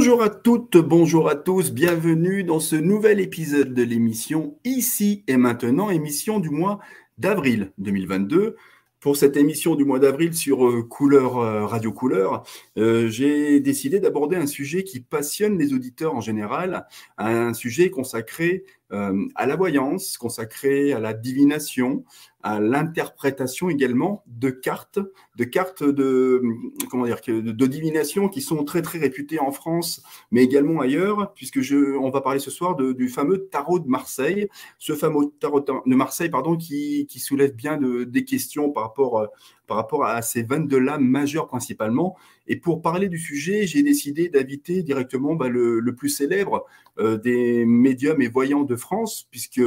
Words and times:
Bonjour 0.00 0.22
à 0.22 0.30
toutes, 0.30 0.78
bonjour 0.78 1.28
à 1.28 1.34
tous, 1.34 1.72
bienvenue 1.72 2.42
dans 2.42 2.58
ce 2.58 2.74
nouvel 2.74 3.20
épisode 3.20 3.74
de 3.74 3.82
l'émission 3.82 4.56
Ici 4.64 5.24
et 5.26 5.36
maintenant, 5.36 5.90
émission 5.90 6.40
du 6.40 6.48
mois 6.48 6.78
d'avril 7.18 7.72
2022. 7.76 8.56
Pour 9.00 9.18
cette 9.18 9.36
émission 9.36 9.74
du 9.74 9.84
mois 9.84 9.98
d'avril 9.98 10.32
sur 10.32 10.66
euh, 10.66 10.82
Couleur, 10.82 11.36
euh, 11.36 11.66
Radio 11.66 11.92
Couleur, 11.92 12.44
euh, 12.78 13.08
j'ai 13.08 13.60
décidé 13.60 14.00
d'aborder 14.00 14.36
un 14.36 14.46
sujet 14.46 14.84
qui 14.84 15.00
passionne 15.00 15.58
les 15.58 15.74
auditeurs 15.74 16.14
en 16.14 16.22
général, 16.22 16.86
un 17.18 17.52
sujet 17.52 17.90
consacré 17.90 18.64
à 18.90 19.46
la 19.46 19.54
voyance, 19.54 20.16
consacré 20.18 20.92
à 20.92 20.98
la 20.98 21.12
divination, 21.12 22.04
à 22.42 22.60
l'interprétation 22.60 23.68
également 23.68 24.24
de 24.26 24.50
cartes, 24.50 24.98
de 25.36 25.44
cartes 25.44 25.82
de 25.82 26.42
comment 26.90 27.04
dire 27.04 27.20
de, 27.26 27.66
divination 27.66 28.28
qui 28.28 28.40
sont 28.40 28.64
très 28.64 28.82
très 28.82 28.98
réputées 28.98 29.38
en 29.38 29.52
France, 29.52 30.02
mais 30.30 30.42
également 30.42 30.80
ailleurs, 30.80 31.32
puisque 31.34 31.60
je, 31.60 31.96
on 31.96 32.10
va 32.10 32.20
parler 32.20 32.40
ce 32.40 32.50
soir 32.50 32.76
du 32.76 33.08
fameux 33.08 33.48
tarot 33.50 33.78
de 33.78 33.88
Marseille, 33.88 34.48
ce 34.78 34.94
fameux 34.94 35.30
tarot 35.38 35.60
de 35.60 35.94
Marseille 35.94 36.30
pardon 36.30 36.56
qui, 36.56 37.06
qui 37.08 37.20
soulève 37.20 37.54
bien 37.54 37.76
de, 37.76 38.04
des 38.04 38.24
questions 38.24 38.70
par 38.70 38.84
rapport 38.84 39.28
par 39.70 39.76
rapport 39.76 40.04
à 40.04 40.20
ces 40.20 40.42
22 40.42 40.80
lames 40.80 41.06
majeures 41.06 41.46
principalement. 41.46 42.16
Et 42.48 42.56
pour 42.56 42.82
parler 42.82 43.08
du 43.08 43.18
sujet, 43.18 43.68
j'ai 43.68 43.84
décidé 43.84 44.28
d'inviter 44.28 44.82
directement 44.82 45.36
bah, 45.36 45.48
le, 45.48 45.94
plus 45.94 46.08
célèbre 46.08 46.66
euh, 46.98 47.16
des 47.16 47.64
médiums 47.64 48.20
et 48.20 48.26
voyants 48.26 48.64
de 48.64 48.74
France, 48.74 49.28
puisque 49.30 49.62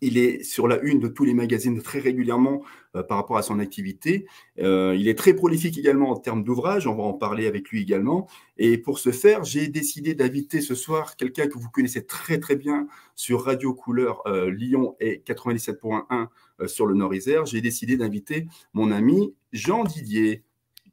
il 0.00 0.18
est 0.18 0.42
sur 0.42 0.68
la 0.68 0.80
une 0.80 1.00
de 1.00 1.08
tous 1.08 1.24
les 1.24 1.34
magazines 1.34 1.80
très 1.82 1.98
régulièrement 1.98 2.62
euh, 2.96 3.02
par 3.02 3.18
rapport 3.18 3.36
à 3.36 3.42
son 3.42 3.58
activité. 3.58 4.26
Euh, 4.58 4.96
il 4.98 5.08
est 5.08 5.16
très 5.16 5.34
prolifique 5.34 5.78
également 5.78 6.10
en 6.10 6.16
termes 6.16 6.44
d'ouvrages, 6.44 6.86
on 6.86 6.94
va 6.94 7.02
en 7.02 7.12
parler 7.12 7.46
avec 7.46 7.68
lui 7.68 7.82
également. 7.82 8.26
Et 8.56 8.78
pour 8.78 8.98
ce 8.98 9.10
faire, 9.10 9.44
j'ai 9.44 9.68
décidé 9.68 10.14
d'inviter 10.14 10.60
ce 10.60 10.74
soir 10.74 11.16
quelqu'un 11.16 11.46
que 11.46 11.58
vous 11.58 11.70
connaissez 11.70 12.04
très 12.04 12.38
très 12.38 12.56
bien 12.56 12.86
sur 13.14 13.44
Radio 13.44 13.74
Couleur 13.74 14.22
euh, 14.26 14.50
Lyon 14.50 14.96
et 15.00 15.22
97.1 15.26 16.28
sur 16.66 16.86
le 16.86 16.94
Nord-Isère. 16.94 17.46
J'ai 17.46 17.60
décidé 17.60 17.96
d'inviter 17.96 18.46
mon 18.74 18.90
ami 18.90 19.34
Jean 19.52 19.84
Didier. 19.84 20.42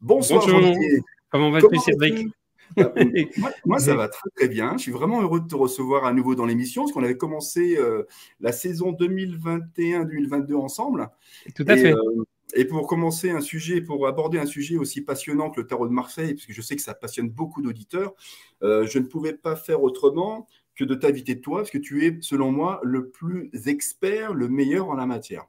Bonsoir 0.02 0.47
Jean 0.47 0.61
Didier. 0.61 1.02
Comment 1.30 1.52
vas-tu 1.52 1.78
Cédric? 1.80 2.30
Bah, 2.75 2.93
moi, 3.65 3.79
ça 3.79 3.95
va 3.95 4.07
très, 4.07 4.29
très 4.35 4.47
bien. 4.47 4.73
Je 4.77 4.83
suis 4.83 4.91
vraiment 4.91 5.21
heureux 5.21 5.39
de 5.39 5.47
te 5.47 5.55
recevoir 5.55 6.05
à 6.05 6.13
nouveau 6.13 6.35
dans 6.35 6.45
l'émission, 6.45 6.83
parce 6.83 6.91
qu'on 6.91 7.03
avait 7.03 7.17
commencé 7.17 7.77
euh, 7.77 8.03
la 8.39 8.51
saison 8.51 8.91
2021-2022 8.93 10.55
ensemble. 10.55 11.09
Tout 11.55 11.65
à 11.67 11.77
fait. 11.77 11.93
Euh, 11.93 12.23
et 12.53 12.65
pour 12.65 12.88
commencer 12.88 13.29
un 13.29 13.41
sujet, 13.41 13.81
pour 13.81 14.07
aborder 14.07 14.39
un 14.39 14.45
sujet 14.45 14.77
aussi 14.77 15.01
passionnant 15.01 15.49
que 15.49 15.59
le 15.59 15.67
tarot 15.67 15.88
de 15.88 15.93
Marseille, 15.93 16.33
parce 16.33 16.45
que 16.45 16.53
je 16.53 16.61
sais 16.61 16.75
que 16.75 16.81
ça 16.81 16.93
passionne 16.93 17.29
beaucoup 17.29 17.61
d'auditeurs, 17.61 18.13
euh, 18.63 18.88
je 18.88 18.99
ne 18.99 19.05
pouvais 19.05 19.33
pas 19.33 19.55
faire 19.55 19.83
autrement 19.83 20.47
que 20.75 20.85
de 20.85 20.95
t'inviter 20.95 21.41
toi, 21.41 21.59
parce 21.59 21.71
que 21.71 21.77
tu 21.77 22.05
es, 22.05 22.17
selon 22.21 22.51
moi, 22.51 22.79
le 22.83 23.09
plus 23.09 23.51
expert, 23.65 24.33
le 24.33 24.47
meilleur 24.47 24.89
en 24.89 24.93
la 24.95 25.05
matière. 25.05 25.47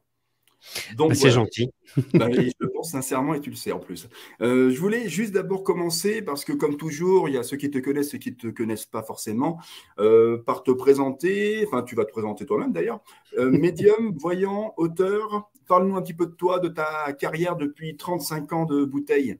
Donc, 0.97 1.09
bah, 1.11 1.14
c'est 1.14 1.31
gentil. 1.31 1.70
Bah, 2.14 2.28
je 2.31 2.51
le 2.59 2.70
pense 2.70 2.91
sincèrement 2.91 3.34
et 3.34 3.41
tu 3.41 3.51
le 3.51 3.56
sais 3.56 3.73
en 3.73 3.78
plus. 3.78 4.09
Euh, 4.41 4.70
je 4.70 4.78
voulais 4.78 5.09
juste 5.09 5.33
d'abord 5.33 5.62
commencer 5.62 6.23
parce 6.23 6.45
que 6.45 6.53
comme 6.53 6.77
toujours, 6.77 7.28
il 7.28 7.34
y 7.34 7.39
a 7.39 7.42
ceux 7.42 7.56
qui 7.56 7.70
te 7.70 7.78
connaissent, 7.78 8.11
ceux 8.11 8.19
qui 8.19 8.31
ne 8.31 8.37
te 8.37 8.48
connaissent 8.48 8.86
pas 8.86 9.03
forcément, 9.03 9.58
euh, 9.98 10.39
par 10.39 10.63
te 10.63 10.70
présenter, 10.70 11.64
enfin 11.67 11.83
tu 11.83 11.95
vas 11.95 12.05
te 12.05 12.13
présenter 12.13 12.46
toi-même 12.46 12.73
d'ailleurs, 12.73 13.01
euh, 13.39 13.51
médium, 13.51 14.14
voyant, 14.19 14.74
auteur. 14.77 15.51
Parle-nous 15.67 15.96
un 15.96 16.02
petit 16.02 16.14
peu 16.14 16.27
de 16.27 16.33
toi, 16.33 16.61
de 16.61 16.69
ta 16.69 17.13
carrière 17.13 17.57
depuis 17.57 17.96
35 17.96 18.52
ans 18.52 18.64
de 18.64 18.85
bouteille. 18.85 19.39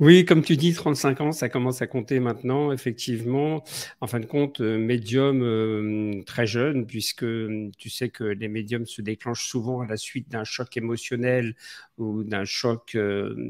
Oui, 0.00 0.24
comme 0.24 0.42
tu 0.42 0.56
dis, 0.56 0.72
35 0.74 1.20
ans, 1.20 1.32
ça 1.32 1.48
commence 1.48 1.82
à 1.82 1.86
compter 1.86 2.20
maintenant, 2.20 2.72
effectivement. 2.72 3.62
En 4.00 4.06
fin 4.06 4.20
de 4.20 4.26
compte, 4.26 4.60
euh, 4.60 4.78
médium 4.78 5.42
euh, 5.42 6.22
très 6.24 6.46
jeune, 6.46 6.86
puisque 6.86 7.24
euh, 7.24 7.70
tu 7.78 7.90
sais 7.90 8.08
que 8.08 8.24
les 8.24 8.48
médiums 8.48 8.86
se 8.86 9.02
déclenchent 9.02 9.46
souvent 9.48 9.80
à 9.80 9.86
la 9.86 9.96
suite 9.96 10.28
d'un 10.28 10.44
choc 10.44 10.76
émotionnel 10.76 11.54
ou 11.98 12.22
d'un 12.22 12.44
choc 12.44 12.96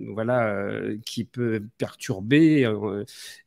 voilà, 0.09 0.81
qui 1.05 1.25
peut 1.25 1.63
perturber 1.77 2.67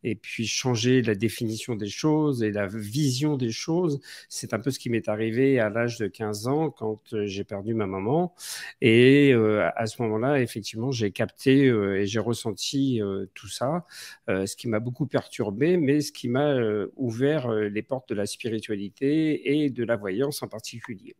et 0.03 0.13
puis 0.15 0.45
changer 0.45 1.01
la 1.01 1.15
définition 1.15 1.75
des 1.75 1.89
choses 1.89 2.43
et 2.43 2.51
la 2.51 2.67
vision 2.67 3.35
des 3.35 3.51
choses. 3.51 3.99
C'est 4.29 4.53
un 4.53 4.59
peu 4.59 4.69
ce 4.69 4.77
qui 4.77 4.91
m'est 4.91 5.09
arrivé 5.09 5.59
à 5.59 5.69
l'âge 5.69 5.97
de 5.97 6.05
15 6.07 6.47
ans 6.47 6.69
quand 6.69 7.01
j'ai 7.25 7.43
perdu 7.43 7.73
ma 7.73 7.87
maman. 7.87 8.35
Et 8.81 9.33
à 9.33 9.87
ce 9.87 9.99
moment-là, 10.03 10.39
effectivement, 10.39 10.91
j'ai 10.91 11.09
capté 11.09 11.65
et 11.65 12.05
j'ai 12.05 12.19
ressenti 12.19 12.40
senti 12.41 13.01
euh, 13.01 13.25
tout 13.33 13.47
ça, 13.47 13.85
euh, 14.29 14.45
ce 14.45 14.55
qui 14.55 14.67
m'a 14.67 14.79
beaucoup 14.79 15.05
perturbé, 15.05 15.77
mais 15.77 16.01
ce 16.01 16.11
qui 16.11 16.27
m'a 16.27 16.49
euh, 16.49 16.91
ouvert 16.95 17.51
les 17.51 17.81
portes 17.81 18.09
de 18.09 18.15
la 18.15 18.25
spiritualité 18.25 19.63
et 19.63 19.69
de 19.69 19.83
la 19.83 19.95
voyance 19.95 20.41
en 20.43 20.47
particulier. 20.47 21.15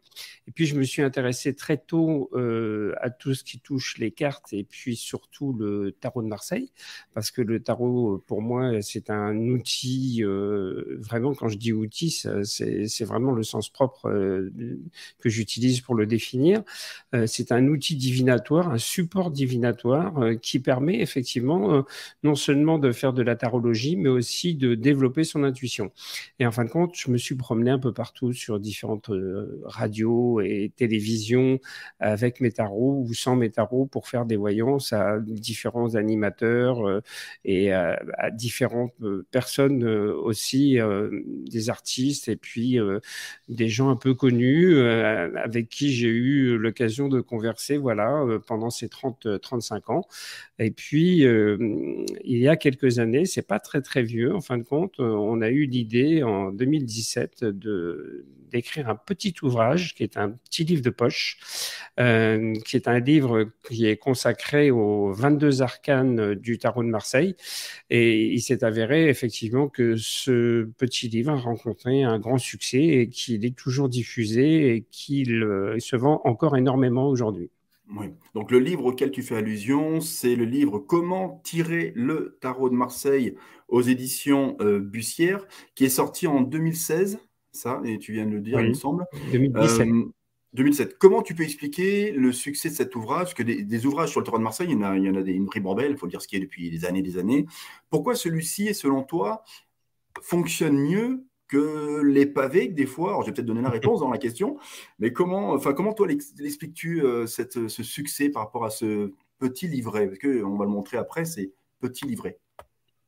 Et 0.48 0.52
puis 0.52 0.66
je 0.66 0.76
me 0.76 0.84
suis 0.84 1.02
intéressé 1.02 1.56
très 1.56 1.78
tôt 1.78 2.30
à 3.02 3.10
tout 3.10 3.34
ce 3.34 3.44
qui 3.44 3.60
touche 3.60 3.98
les 3.98 4.12
cartes 4.12 4.52
et 4.54 4.64
puis 4.64 4.96
surtout 4.96 5.54
le 5.54 5.92
tarot 5.92 6.22
de 6.22 6.28
Marseille, 6.28 6.72
parce 7.14 7.32
que 7.32 7.42
le 7.42 7.62
tarot, 7.62 8.24
pour 8.28 8.42
moi, 8.42 8.82
c'est 8.82 9.10
un 9.10 9.38
outil, 9.38 10.24
vraiment 10.24 11.34
quand 11.34 11.48
je 11.48 11.58
dis 11.58 11.74
outil, 11.74 12.12
c'est 12.44 13.06
vraiment 13.06 13.32
le 13.32 13.44
sens 13.44 13.70
propre 13.70 14.10
que 15.20 15.30
j'utilise 15.30 15.82
pour 15.82 15.96
le 15.96 16.06
définir. 16.06 16.64
c'est 17.26 17.52
un 17.52 17.68
outil 17.68 17.96
divinatoire, 17.96 18.72
un 18.72 18.78
support 18.78 19.32
divinatoire 19.32 20.14
qui 20.42 20.60
permet 20.60 21.02
effectivement, 21.12 21.74
euh, 21.74 21.82
non 22.24 22.36
seulement 22.36 22.80
de 22.80 22.92
faire 22.92 23.14
de 23.14 23.22
la 23.22 23.36
tarologie, 23.36 23.98
mais 23.98 24.10
aussi 24.10 24.56
de 24.56 24.76
développer 24.76 25.24
son 25.24 25.44
intuition. 25.44 25.92
Et 26.40 26.46
en 26.46 26.52
fin 26.52 26.66
de 26.66 26.70
compte, 26.70 26.96
je 26.96 27.12
me 27.12 27.18
suis 27.18 27.36
promené 27.36 27.72
un 27.72 27.80
peu 27.80 27.94
partout 27.94 28.34
sur 28.34 28.60
différentes 28.60 29.10
euh, 29.10 29.62
radios 29.66 30.42
et 30.42 30.72
télévisions 30.76 31.60
avec 32.00 32.40
mes 32.42 32.52
tarots 32.52 33.04
ou 33.08 33.14
sans 33.14 33.36
mes 33.36 33.50
tarots 33.52 33.86
pour 33.86 34.08
faire 34.08 34.26
des 34.26 34.38
voyances 34.38 34.94
à 34.94 35.20
différents 35.20 35.96
animateurs 35.96 36.88
euh, 36.88 37.02
et 37.46 37.74
à, 37.74 38.00
différentes 38.32 38.94
personnes 39.32 39.84
aussi, 39.84 40.78
des 41.50 41.70
artistes 41.70 42.28
et 42.28 42.36
puis 42.36 42.78
des 43.50 43.70
gens 43.70 43.90
un 43.90 43.96
peu 43.96 44.14
connus 44.14 44.80
avec 44.80 45.70
qui 45.70 45.92
j'ai 45.92 46.08
eu 46.08 46.58
l'occasion 46.58 47.10
de 47.10 47.20
converser 47.22 47.78
voilà, 47.78 48.24
pendant 48.48 48.70
ces 48.70 48.88
30-35 48.88 49.92
ans. 49.92 50.08
Et 50.62 50.72
puis, 50.72 51.01
euh, 51.26 51.58
il 52.24 52.38
y 52.38 52.48
a 52.48 52.56
quelques 52.56 53.00
années, 53.00 53.26
c'est 53.26 53.48
pas 53.48 53.60
très 53.60 53.82
très 53.82 54.04
vieux, 54.04 54.36
en 54.36 54.42
fin 54.42 54.58
de 54.58 54.64
compte, 54.64 55.00
euh, 55.00 55.04
on 55.04 55.42
a 55.42 55.50
eu 55.50 55.66
l'idée 55.66 56.24
en 56.24 56.52
2017 56.52 57.46
de 57.46 58.26
d'écrire 58.52 58.90
un 58.90 58.96
petit 58.96 59.34
ouvrage 59.44 59.96
qui 59.96 60.04
est 60.04 60.18
un 60.18 60.32
petit 60.32 60.66
livre 60.66 60.82
de 60.82 60.90
poche, 60.90 61.38
euh, 62.02 62.54
qui 62.66 62.76
est 62.76 62.90
un 62.90 63.00
livre 63.00 63.50
qui 63.70 63.86
est 63.86 63.96
consacré 63.96 64.72
aux 64.72 65.14
22 65.14 65.62
arcanes 65.62 66.36
du 66.36 66.58
tarot 66.58 66.84
de 66.84 66.90
Marseille. 66.90 67.36
Et 67.90 68.26
il 68.26 68.42
s'est 68.42 68.66
avéré 68.66 69.08
effectivement 69.08 69.70
que 69.70 69.96
ce 69.96 70.66
petit 70.78 71.08
livre 71.08 71.32
a 71.32 71.38
rencontré 71.38 72.04
un 72.04 72.20
grand 72.20 72.40
succès 72.40 72.84
et 72.84 73.08
qu'il 73.08 73.46
est 73.46 73.56
toujours 73.56 73.88
diffusé 73.88 74.76
et 74.76 74.86
qu'il 74.92 75.46
se 75.80 75.96
vend 75.96 76.20
encore 76.26 76.58
énormément 76.58 77.08
aujourd'hui. 77.08 77.52
Oui. 77.96 78.08
Donc 78.34 78.52
le 78.52 78.60
livre 78.60 78.86
auquel 78.86 79.12
tu 79.12 79.22
fais 79.22 79.36
allusion, 79.36 80.02
c'est 80.02 80.36
le 80.36 80.46
livre 80.46 80.80
Comment 80.80 81.42
tirer 81.44 81.92
le 81.96 82.38
tarot 82.42 82.70
de 82.70 82.76
Marseille 82.76 83.36
aux 83.68 83.82
éditions 83.82 84.56
euh, 84.62 84.80
Bussière, 84.80 85.46
qui 85.76 85.86
est 85.86 85.90
sorti 85.90 86.28
en 86.28 86.42
2016, 86.42 87.20
ça, 87.52 87.82
et 87.84 87.98
tu 87.98 88.14
viens 88.14 88.26
de 88.26 88.32
le 88.32 88.42
dire, 88.42 88.60
il 88.62 88.70
me 88.70 88.74
semble. 88.74 89.06
2017. 89.32 89.88
2007. 90.54 90.90
Euh, 90.90 90.96
Comment 91.00 91.22
tu 91.22 91.36
peux 91.36 91.44
expliquer 91.44 92.12
le 92.12 92.32
succès 92.32 92.70
de 92.70 92.76
cet 92.76 92.96
ouvrage? 92.96 93.24
Parce 93.24 93.34
que 93.34 93.44
des, 93.44 93.86
ouvrages 93.86 94.12
sur 94.12 94.22
le 94.22 94.26
tarot 94.26 94.38
de 94.38 94.44
Marseille, 94.44 94.68
il 94.70 94.74
y 94.74 94.76
en 94.76 94.84
a, 94.84 94.98
il 94.98 95.04
y 95.04 95.10
en 95.10 95.16
a 95.16 95.22
des, 95.22 95.34
une 95.34 95.50
ribambelle, 95.50 95.92
il 95.92 95.98
faut 95.98 96.08
dire 96.08 96.22
ce 96.22 96.28
qui 96.28 96.38
est 96.38 96.42
depuis 96.42 96.70
des 96.70 96.86
années 96.86 97.02
des 97.02 97.18
années. 97.18 97.46
Pourquoi 97.90 98.16
celui-ci, 98.16 98.74
selon 98.74 99.04
toi, 99.04 99.44
fonctionne 100.22 100.78
mieux 100.78 101.26
que 101.52 102.02
les 102.02 102.26
pavés, 102.26 102.70
des 102.70 102.86
fois, 102.86 103.10
alors 103.10 103.22
je 103.22 103.28
vais 103.28 103.34
peut-être 103.34 103.46
donner 103.46 103.62
la 103.62 103.70
réponse 103.70 104.00
dans 104.00 104.10
la 104.10 104.18
question, 104.18 104.58
mais 105.00 105.12
comment, 105.12 105.52
enfin, 105.52 105.74
comment 105.74 105.94
toi 105.94 106.08
l'expliques-tu 106.08 107.04
euh, 107.04 107.28
ce 107.28 107.84
succès 107.84 108.30
par 108.30 108.44
rapport 108.44 108.64
à 108.64 108.70
ce 108.70 109.12
petit 109.38 109.68
livret? 109.68 110.08
Parce 110.08 110.20
qu'on 110.20 110.56
va 110.56 110.66
le 110.66 110.72
montrer 110.72 110.98
après, 110.98 111.26
c'est 111.26 111.52
petit 111.82 112.06
livret. 112.06 112.40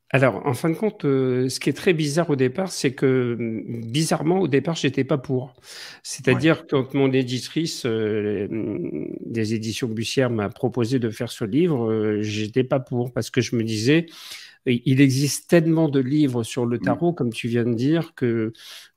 Alors, 0.09 0.45
en 0.45 0.53
fin 0.53 0.69
de 0.69 0.75
compte, 0.75 1.05
euh, 1.05 1.47
ce 1.49 1.59
qui 1.59 1.69
est 1.69 1.73
très 1.73 1.93
bizarre 1.93 2.29
au 2.29 2.35
départ, 2.35 2.71
c'est 2.71 2.93
que 2.93 3.35
bizarrement, 3.39 4.41
au 4.41 4.47
départ, 4.47 4.75
j'étais 4.75 5.05
pas 5.05 5.17
pour. 5.17 5.55
C'est-à-dire 6.03 6.67
quand 6.67 6.93
mon 6.93 7.11
éditrice 7.13 7.85
euh, 7.85 8.47
des 9.21 9.53
éditions 9.55 9.87
Bussière 9.87 10.29
m'a 10.29 10.49
proposé 10.49 10.99
de 10.99 11.09
faire 11.09 11.31
ce 11.31 11.45
livre, 11.45 12.19
j'étais 12.19 12.63
pas 12.63 12.79
pour 12.79 13.11
parce 13.11 13.31
que 13.31 13.41
je 13.41 13.55
me 13.55 13.63
disais, 13.63 14.05
il 14.65 15.01
existe 15.01 15.49
tellement 15.49 15.89
de 15.89 15.99
livres 15.99 16.43
sur 16.43 16.65
le 16.65 16.77
mm. 16.77 16.81
tarot, 16.81 17.13
comme 17.13 17.33
tu 17.33 17.47
viens 17.47 17.65
de 17.65 17.73
dire, 17.73 18.13
que 18.15 18.53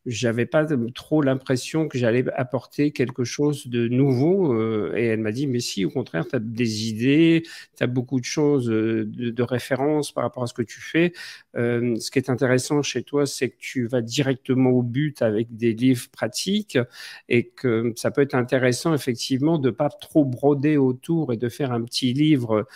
j'avais 0.06 0.46
pas 0.46 0.64
trop 0.94 1.20
l'impression 1.20 1.88
que 1.88 1.98
j'allais 1.98 2.24
apporter 2.34 2.92
quelque 2.92 3.24
chose 3.24 3.66
de 3.66 3.88
nouveau. 3.88 4.54
Euh, 4.54 4.94
et 4.96 5.06
elle 5.06 5.20
m'a 5.20 5.32
dit, 5.32 5.48
mais 5.48 5.58
si, 5.58 5.84
au 5.84 5.90
contraire, 5.90 6.26
tu 6.28 6.36
as 6.36 6.38
des 6.38 6.88
idées, 6.88 7.42
tu 7.76 7.82
as 7.82 7.88
beaucoup 7.88 8.20
de 8.20 8.24
choses 8.24 8.70
euh, 8.70 9.04
de, 9.04 9.30
de 9.30 9.42
référence 9.42 10.12
par 10.12 10.22
rapport 10.22 10.44
à 10.44 10.46
ce 10.46 10.54
que 10.54 10.62
tu 10.62 10.80
fais. 10.80 11.12
Euh, 11.56 11.96
ce 11.96 12.12
qui 12.12 12.20
est 12.20 12.30
intéressant 12.30 12.82
chez 12.82 13.02
toi, 13.02 13.26
c'est 13.26 13.50
que 13.50 13.56
tu 13.58 13.86
vas 13.86 14.00
directement 14.00 14.70
au 14.70 14.82
but 14.82 15.22
avec 15.22 15.56
des 15.56 15.72
livres 15.72 16.08
pratiques 16.12 16.78
et 17.28 17.48
que 17.48 17.92
ça 17.96 18.12
peut 18.12 18.22
être 18.22 18.36
intéressant, 18.36 18.94
effectivement, 18.94 19.58
de 19.58 19.70
pas 19.70 19.88
trop 19.88 20.24
broder 20.24 20.76
autour 20.76 21.32
et 21.32 21.36
de 21.36 21.48
faire 21.48 21.72
un 21.72 21.82
petit 21.82 22.12
livre 22.12 22.66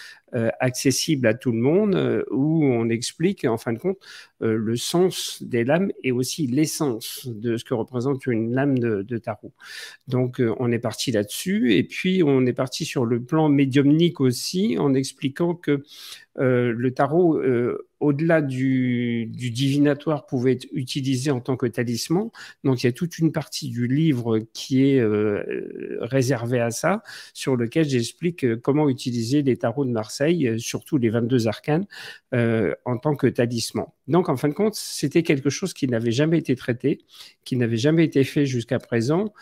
accessible 0.61 1.27
à 1.27 1.35
tout 1.35 1.53
le 1.53 1.59
monde, 1.59 1.95
euh, 1.95 2.25
où 2.31 2.65
on 2.65 2.89
explique 2.89 3.45
en 3.45 3.59
fin 3.59 3.73
de 3.73 3.79
compte 3.79 3.99
euh, 4.43 4.57
le 4.57 4.77
sens 4.77 5.43
des 5.43 5.65
lames 5.65 5.91
et 6.05 6.13
aussi 6.13 6.47
l'essence 6.47 7.27
de 7.27 7.57
ce 7.57 7.65
que 7.65 7.75
représente 7.75 8.27
une 8.27 8.53
lame 8.53 8.79
de, 8.79 9.03
de 9.03 9.19
tarot. 9.19 9.53
Donc 10.09 10.41
on 10.59 10.71
est 10.73 10.79
parti 10.79 11.13
là-dessus 11.13 11.75
et 11.75 11.85
puis 11.85 12.23
on 12.25 12.47
est 12.47 12.53
parti 12.53 12.85
sur 12.85 13.05
le 13.05 13.23
plan 13.23 13.49
médiumnique 13.49 14.21
aussi 14.21 14.77
en 14.79 14.95
expliquant 14.95 15.55
que 15.55 15.83
le 16.37 16.91
tarot 16.91 17.41
au-delà 18.01 18.41
du, 18.41 19.27
du, 19.27 19.51
divinatoire, 19.51 20.27
pouvait 20.27 20.53
être 20.53 20.67
utilisé 20.73 21.31
en 21.31 21.41
tant 21.41 21.57
que 21.57 21.67
talisman. 21.67 22.31
Donc, 22.65 22.83
il 22.83 22.87
y 22.87 22.89
a 22.89 22.93
toute 22.93 23.19
une 23.19 23.31
partie 23.31 23.69
du 23.69 23.87
livre 23.87 24.39
qui 24.55 24.89
est 24.89 25.01
euh, 25.01 25.99
réservée 26.01 26.61
à 26.61 26.71
ça, 26.71 27.03
sur 27.35 27.57
lequel 27.57 27.89
j'explique 27.89 28.45
euh, 28.45 28.57
comment 28.57 28.89
utiliser 28.89 29.43
les 29.43 29.57
tarots 29.57 29.85
de 29.85 29.91
Marseille, 29.91 30.49
euh, 30.49 30.59
surtout 30.59 30.97
les 30.97 31.11
22 31.11 31.47
arcanes, 31.47 31.87
euh, 32.35 32.75
en 32.87 32.97
tant 32.97 33.15
que 33.15 33.27
talisman. 33.27 33.87
Donc, 34.09 34.29
en 34.29 34.37
fin 34.37 34.49
de 34.49 34.55
compte, 34.55 34.75
c'était 34.75 35.23
quelque 35.23 35.51
chose 35.51 35.75
qui 35.75 35.87
n'avait 35.87 36.11
jamais 36.11 36.39
été 36.39 36.57
traité, 36.57 37.05
qui 37.45 37.57
n'avait 37.57 37.77
jamais 37.77 38.05
été 38.05 38.25
fait 38.25 38.47
jusqu'à 38.47 38.79
présent. 38.79 39.33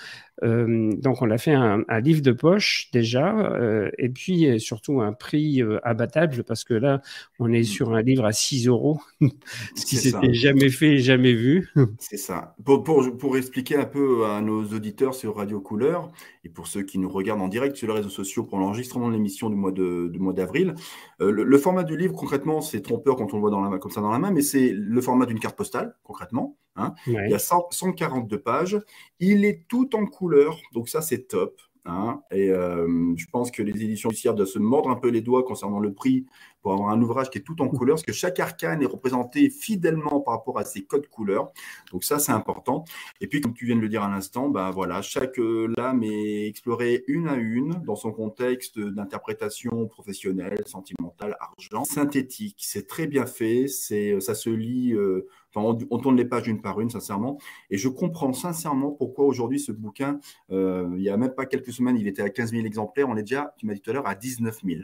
Euh, 0.43 0.93
donc, 0.96 1.23
on 1.23 1.31
a 1.31 1.38
fait 1.38 1.52
un, 1.52 1.82
un, 1.88 2.00
livre 2.00 2.23
de 2.23 2.32
poche 2.32 2.90
déjà, 2.93 3.37
euh, 3.37 3.90
et 3.99 4.08
puis 4.08 4.61
surtout 4.61 5.00
un 5.00 5.12
prix 5.12 5.62
euh, 5.62 5.79
abattable, 5.82 6.44
parce 6.44 6.64
que 6.64 6.75
là, 6.75 7.00
on 7.38 7.52
est 7.52 7.64
sur 7.64 7.93
un 7.93 8.02
livre 8.02 8.25
à 8.25 8.32
6 8.32 8.69
euros, 8.69 9.00
ce 9.75 9.85
qui 9.85 9.96
s'était 9.96 10.35
jamais 10.35 10.70
fait, 10.70 10.99
jamais 10.99 11.32
vu. 11.32 11.70
C'est 11.99 12.17
ça. 12.17 12.55
Pour, 12.64 12.85
pour, 12.85 13.17
pour, 13.17 13.37
expliquer 13.37 13.76
un 13.76 13.85
peu 13.85 14.26
à 14.26 14.40
nos 14.40 14.64
auditeurs 14.64 15.14
sur 15.14 15.37
Radio 15.37 15.61
Couleur, 15.61 16.11
et 16.44 16.49
pour 16.49 16.67
ceux 16.67 16.82
qui 16.82 16.99
nous 16.99 17.08
regardent 17.08 17.43
en 17.43 17.49
direct 17.49 17.76
sur 17.76 17.88
les 17.88 17.94
réseaux 17.94 18.08
sociaux 18.08 18.44
pour 18.44 18.58
l'enregistrement 18.58 19.08
de 19.08 19.12
l'émission 19.14 19.50
du 19.50 19.56
mois 19.56 19.73
de, 19.73 20.08
du 20.08 20.19
mois 20.19 20.32
d'avril, 20.32 20.75
euh, 21.20 21.31
le, 21.31 21.44
le, 21.44 21.58
format 21.58 21.82
du 21.82 21.96
livre, 21.96 22.14
concrètement, 22.14 22.61
c'est 22.61 22.81
trompeur 22.81 23.17
quand 23.17 23.32
on 23.32 23.37
le 23.37 23.40
voit 23.40 23.50
dans 23.50 23.61
la 23.61 23.69
main, 23.69 23.79
comme 23.79 23.90
ça 23.90 24.00
dans 24.00 24.11
la 24.11 24.19
main, 24.19 24.31
mais 24.31 24.43
c'est 24.43 24.73
le 24.73 25.00
format 25.00 25.26
d'une 25.26 25.40
carte 25.40 25.56
postale, 25.56 25.96
concrètement. 26.05 26.56
Hein. 26.79 26.95
Ouais. 27.07 27.27
Il 27.27 27.31
y 27.31 27.35
a 27.35 27.39
100, 27.39 27.69
142 27.71 28.39
pages. 28.39 28.79
Il 29.21 29.45
est 29.45 29.67
tout 29.69 29.95
en 29.97 30.07
couleur, 30.07 30.59
donc 30.73 30.89
ça, 30.89 31.03
c'est 31.03 31.29
top. 31.29 31.61
Hein. 31.89 32.21
Et 32.31 32.51
euh, 32.51 33.15
je 33.17 33.27
pense 33.33 33.51
que 33.51 33.63
les 33.63 33.83
éditions 33.83 34.11
judiciaires 34.11 34.35
doivent 34.35 34.49
se 34.49 34.59
mordre 34.59 34.91
un 34.91 34.97
peu 34.97 35.09
les 35.09 35.23
doigts 35.23 35.43
concernant 35.43 35.81
le 35.81 35.93
prix 35.93 36.27
pour 36.61 36.73
avoir 36.73 36.91
un 36.91 37.01
ouvrage 37.01 37.31
qui 37.31 37.39
est 37.39 37.43
tout 37.43 37.63
en 37.63 37.69
couleur, 37.69 37.95
parce 37.95 38.05
que 38.05 38.13
chaque 38.13 38.41
arcane 38.41 38.83
est 38.83 38.87
représenté 38.87 39.49
fidèlement 39.49 40.21
par 40.21 40.35
rapport 40.35 40.59
à 40.59 40.65
ses 40.65 40.85
codes 40.85 41.07
couleurs. 41.09 41.51
Donc 41.93 42.05
ça, 42.05 42.19
c'est 42.19 42.33
important. 42.33 42.85
Et 43.21 43.27
puis, 43.27 43.41
comme 43.41 43.55
tu 43.55 43.65
viens 43.65 43.77
de 43.77 43.81
le 43.81 43.89
dire 43.89 44.03
à 44.03 44.11
l'instant, 44.11 44.49
ben 44.49 44.71
voilà, 44.71 45.01
chaque 45.01 45.39
euh, 45.39 45.73
lame 45.77 46.03
est 46.03 46.47
explorée 46.47 47.05
une 47.07 47.29
à 47.29 47.37
une 47.37 47.81
dans 47.87 47.97
son 47.97 48.13
contexte 48.13 48.79
d'interprétation 48.79 49.87
professionnelle, 49.87 50.63
sentimentale, 50.67 51.37
argent, 51.41 51.85
synthétique. 51.85 52.57
C'est 52.59 52.87
très 52.87 53.07
bien 53.07 53.25
fait. 53.25 53.67
C'est, 53.69 54.21
ça 54.21 54.35
se 54.35 54.51
lit. 54.51 54.93
Euh, 54.93 55.27
Enfin, 55.55 55.79
on, 55.91 55.99
tourne 55.99 56.17
les 56.17 56.25
pages 56.25 56.47
une 56.49 56.61
par 56.61 56.81
une, 56.81 56.91
sincèrement. 56.91 57.39
Et 57.71 57.79
je 57.79 57.89
comprends 57.89 58.33
sincèrement 58.33 58.91
pourquoi 58.91 59.25
aujourd'hui 59.25 59.61
ce 59.61 59.73
bouquin, 59.73 60.21
euh, 60.50 60.89
il 60.97 61.00
n'y 61.00 61.09
a 61.09 61.17
même 61.17 61.35
pas 61.35 61.47
quelques 61.47 61.73
semaines, 61.73 61.97
il 61.97 62.06
était 62.06 62.23
à 62.23 62.31
15 62.31 62.50
000 62.53 62.67
exemplaires. 62.67 63.09
On 63.09 63.17
est 63.17 63.23
déjà, 63.23 63.55
tu 63.56 63.67
m'as 63.67 63.75
dit 63.75 63.81
tout 63.81 63.91
à 63.91 63.95
l'heure, 63.95 64.06
à 64.06 64.15
19 64.15 64.61
000. 64.65 64.81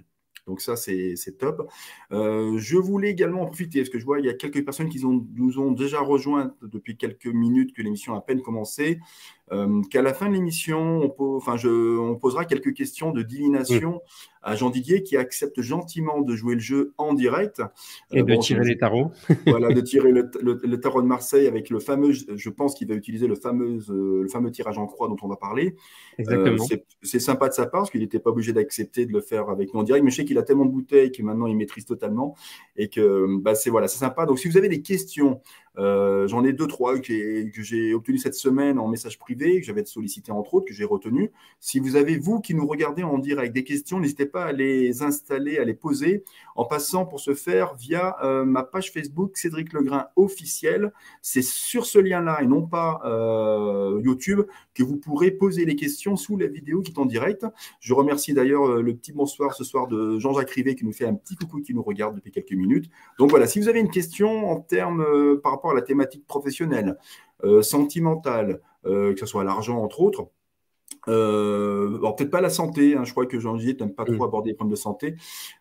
Donc 0.47 0.61
ça, 0.61 0.77
c'est 0.77 1.17
top. 1.39 1.71
Euh, 2.13 2.59
je 2.59 2.77
voulais 2.77 3.11
également 3.11 3.43
en 3.43 3.47
profiter, 3.47 3.81
parce 3.81 3.89
que 3.89 3.99
je 3.99 4.05
vois 4.05 4.21
il 4.21 4.27
y 4.27 4.29
a 4.29 4.35
quelques 4.35 4.63
personnes 4.65 4.91
qui 4.91 5.03
nous 5.03 5.59
ont 5.59 5.73
déjà 5.73 6.01
rejoints 6.01 6.55
depuis 6.63 6.97
quelques 6.97 7.27
minutes 7.27 7.75
que 7.75 7.83
l'émission 7.83 8.15
a 8.15 8.19
à 8.19 8.21
peine 8.21 8.43
commencé, 8.43 9.01
qu'à 9.91 10.03
la 10.03 10.15
fin 10.15 10.29
de 10.29 10.35
l'émission, 10.35 11.15
on, 11.19 12.17
posera 12.17 12.45
quelques 12.45 12.75
questions 12.75 13.11
de 13.13 13.23
divination. 13.23 13.95
Mmh 13.95 14.35
à 14.45 14.55
Jean 14.57 14.71
Didier 14.71 15.03
qui 15.03 15.17
accepte 15.17 15.61
gentiment 15.63 16.21
de 16.21 16.37
jouer 16.37 16.55
le 16.55 16.61
jeu 16.61 16.93
en 16.99 17.15
direct. 17.15 17.63
Et 18.13 18.21
euh, 18.21 18.23
de 18.23 18.35
bon, 18.35 18.39
tirer 18.41 18.65
les 18.65 18.77
tarots. 18.77 19.11
voilà, 19.47 19.73
de 19.73 19.81
tirer 19.81 20.13
le, 20.13 20.31
le, 20.41 20.61
le, 20.63 20.81
tarot 20.81 21.03
de 21.03 21.07
Marseille 21.07 21.47
avec 21.47 21.71
le 21.71 21.81
fameux, 21.81 22.13
je 22.13 22.51
pense 22.51 22.75
qu'il 22.75 22.87
va 22.89 22.95
utiliser 22.95 23.27
le 23.27 23.35
fameux, 23.35 23.79
euh, 23.89 24.23
le 24.23 24.29
fameux 24.29 24.51
tirage 24.51 24.79
en 24.79 24.87
croix 24.87 25.09
dont 25.09 25.17
on 25.23 25.29
va 25.29 25.37
parler. 25.37 25.75
Exactement. 26.19 26.65
Euh, 26.71 26.77
c'est 27.03 27.21
sympa 27.21 27.49
de 27.49 27.55
sa 27.55 27.67
part 27.67 27.83
parce 27.83 27.91
qu'il 27.91 28.01
n'était 28.01 28.19
pas 28.19 28.31
obligé 28.31 28.53
d'accepter 28.53 29.07
de 29.07 29.13
le 29.13 29.21
faire 29.21 29.49
avec 29.49 29.73
nous 29.73 29.81
en 29.81 29.83
direct, 29.83 30.05
mais 30.05 30.11
je 30.11 30.17
sais 30.17 30.25
qu'il 30.25 30.39
a 30.39 30.43
tellement 30.43 30.67
de 30.67 30.73
bouteilles 30.73 31.11
que 31.11 31.23
maintenant 31.23 31.47
il 31.47 31.57
maîtrise 31.57 31.87
totalement 31.87 32.37
et 32.77 32.89
que 32.89 33.27
bah, 33.41 33.55
c'est 33.55 33.71
voilà, 33.71 33.89
sympa. 33.89 34.27
Donc 34.27 34.39
si 34.39 34.49
vous 34.49 34.59
avez 34.59 34.69
des 34.69 34.83
questions, 34.83 35.41
euh, 35.41 35.64
j'en 35.77 36.45
ai 36.45 36.53
deux, 36.53 36.67
trois 36.67 36.99
que 36.99 37.63
j'ai 37.63 37.95
obtenu 37.95 38.19
cette 38.19 38.35
semaine 38.35 38.79
en 38.79 38.89
message 38.89 39.19
privé, 39.19 39.61
que 39.61 39.67
j'avais 39.67 39.85
sollicité 39.85 40.33
entre 40.33 40.55
autres, 40.55 40.67
que 40.67 40.75
j'ai 40.75 40.85
retenu. 40.85 41.31
Si 41.61 41.79
vous 41.79 41.97
avez, 41.97 42.19
vous 42.19 42.41
qui 42.41 42.55
nous 42.55 42.67
regardez 42.67 43.03
en 43.03 43.19
direct, 43.19 43.55
des 43.55 43.65
questions, 43.65 44.01
n'hésitez 44.01 44.27
pas 44.27 44.45
à 44.45 44.53
les 44.53 45.03
installer, 45.03 45.59
à 45.59 45.65
les 45.65 45.75
poser 45.75 46.25
en 46.57 46.65
passant 46.65 47.07
pour 47.07 47.21
ce 47.21 47.35
faire 47.35 47.75
via 47.75 48.17
euh, 48.23 48.45
ma 48.45 48.63
page 48.63 48.93
Facebook 48.93 49.37
Cédric 49.37 49.73
Legrain 49.73 50.07
officiel. 50.17 50.93
C'est 51.23 51.43
sur 51.43 51.87
ce 51.87 51.99
lien-là 51.99 52.41
et 52.43 52.47
non 52.47 52.63
pas 52.63 53.01
euh, 53.05 54.01
YouTube 54.03 54.43
que 54.75 54.83
vous 54.83 54.97
pourrez 54.97 55.31
poser 55.31 55.65
les 55.65 55.77
questions 55.77 56.17
sous 56.17 56.37
la 56.37 56.47
vidéo 56.47 56.83
qui 56.83 56.93
est 56.93 56.99
en 56.99 57.07
direct. 57.07 57.47
Je 57.81 57.95
remercie 57.95 58.35
d'ailleurs 58.35 58.69
euh, 58.69 58.83
le 58.83 58.95
petit 58.95 59.13
bonsoir 59.13 59.55
ce 59.55 59.65
soir 59.65 59.87
de 59.87 60.19
Jean-Jacques 60.19 60.51
Rivet 60.51 60.75
qui 60.75 60.85
nous 60.85 60.93
fait 60.93 61.07
un 61.07 61.15
petit 61.15 61.37
coucou 61.37 61.61
qui 61.61 61.75
nous 61.75 61.83
regarde 61.83 62.17
depuis 62.17 62.31
quelques 62.31 62.53
minutes. 62.53 62.91
Donc 63.19 63.31
voilà, 63.31 63.47
si 63.47 63.61
vous 63.61 63.69
avez 63.69 63.81
une 63.81 63.91
question 63.91 64.51
en 64.51 64.61
termes 64.61 65.03
euh, 65.03 65.41
par 65.43 65.53
rapport 65.53 65.64
à 65.73 65.75
la 65.75 65.83
thématique 65.83 66.27
professionnelle, 66.27 66.97
euh, 67.45 67.63
sentimentale, 67.63 68.61
euh, 68.87 69.15
que 69.15 69.21
ce 69.21 69.27
soit 69.27 69.45
l'argent 69.45 69.83
entre 69.83 70.01
autres. 70.01 70.29
Euh, 71.09 71.99
peut-être 72.17 72.31
pas 72.31 72.41
la 72.41 72.51
santé, 72.51 72.97
hein, 72.97 73.05
je 73.05 73.13
crois 73.13 73.27
que 73.27 73.39
Jean-Didier 73.39 73.77
n'aime 73.79 73.95
pas 73.95 74.05
trop 74.05 74.25
aborder 74.25 74.51
les 74.51 74.55
problèmes 74.55 74.71
de 74.73 74.77
santé. 74.77 75.17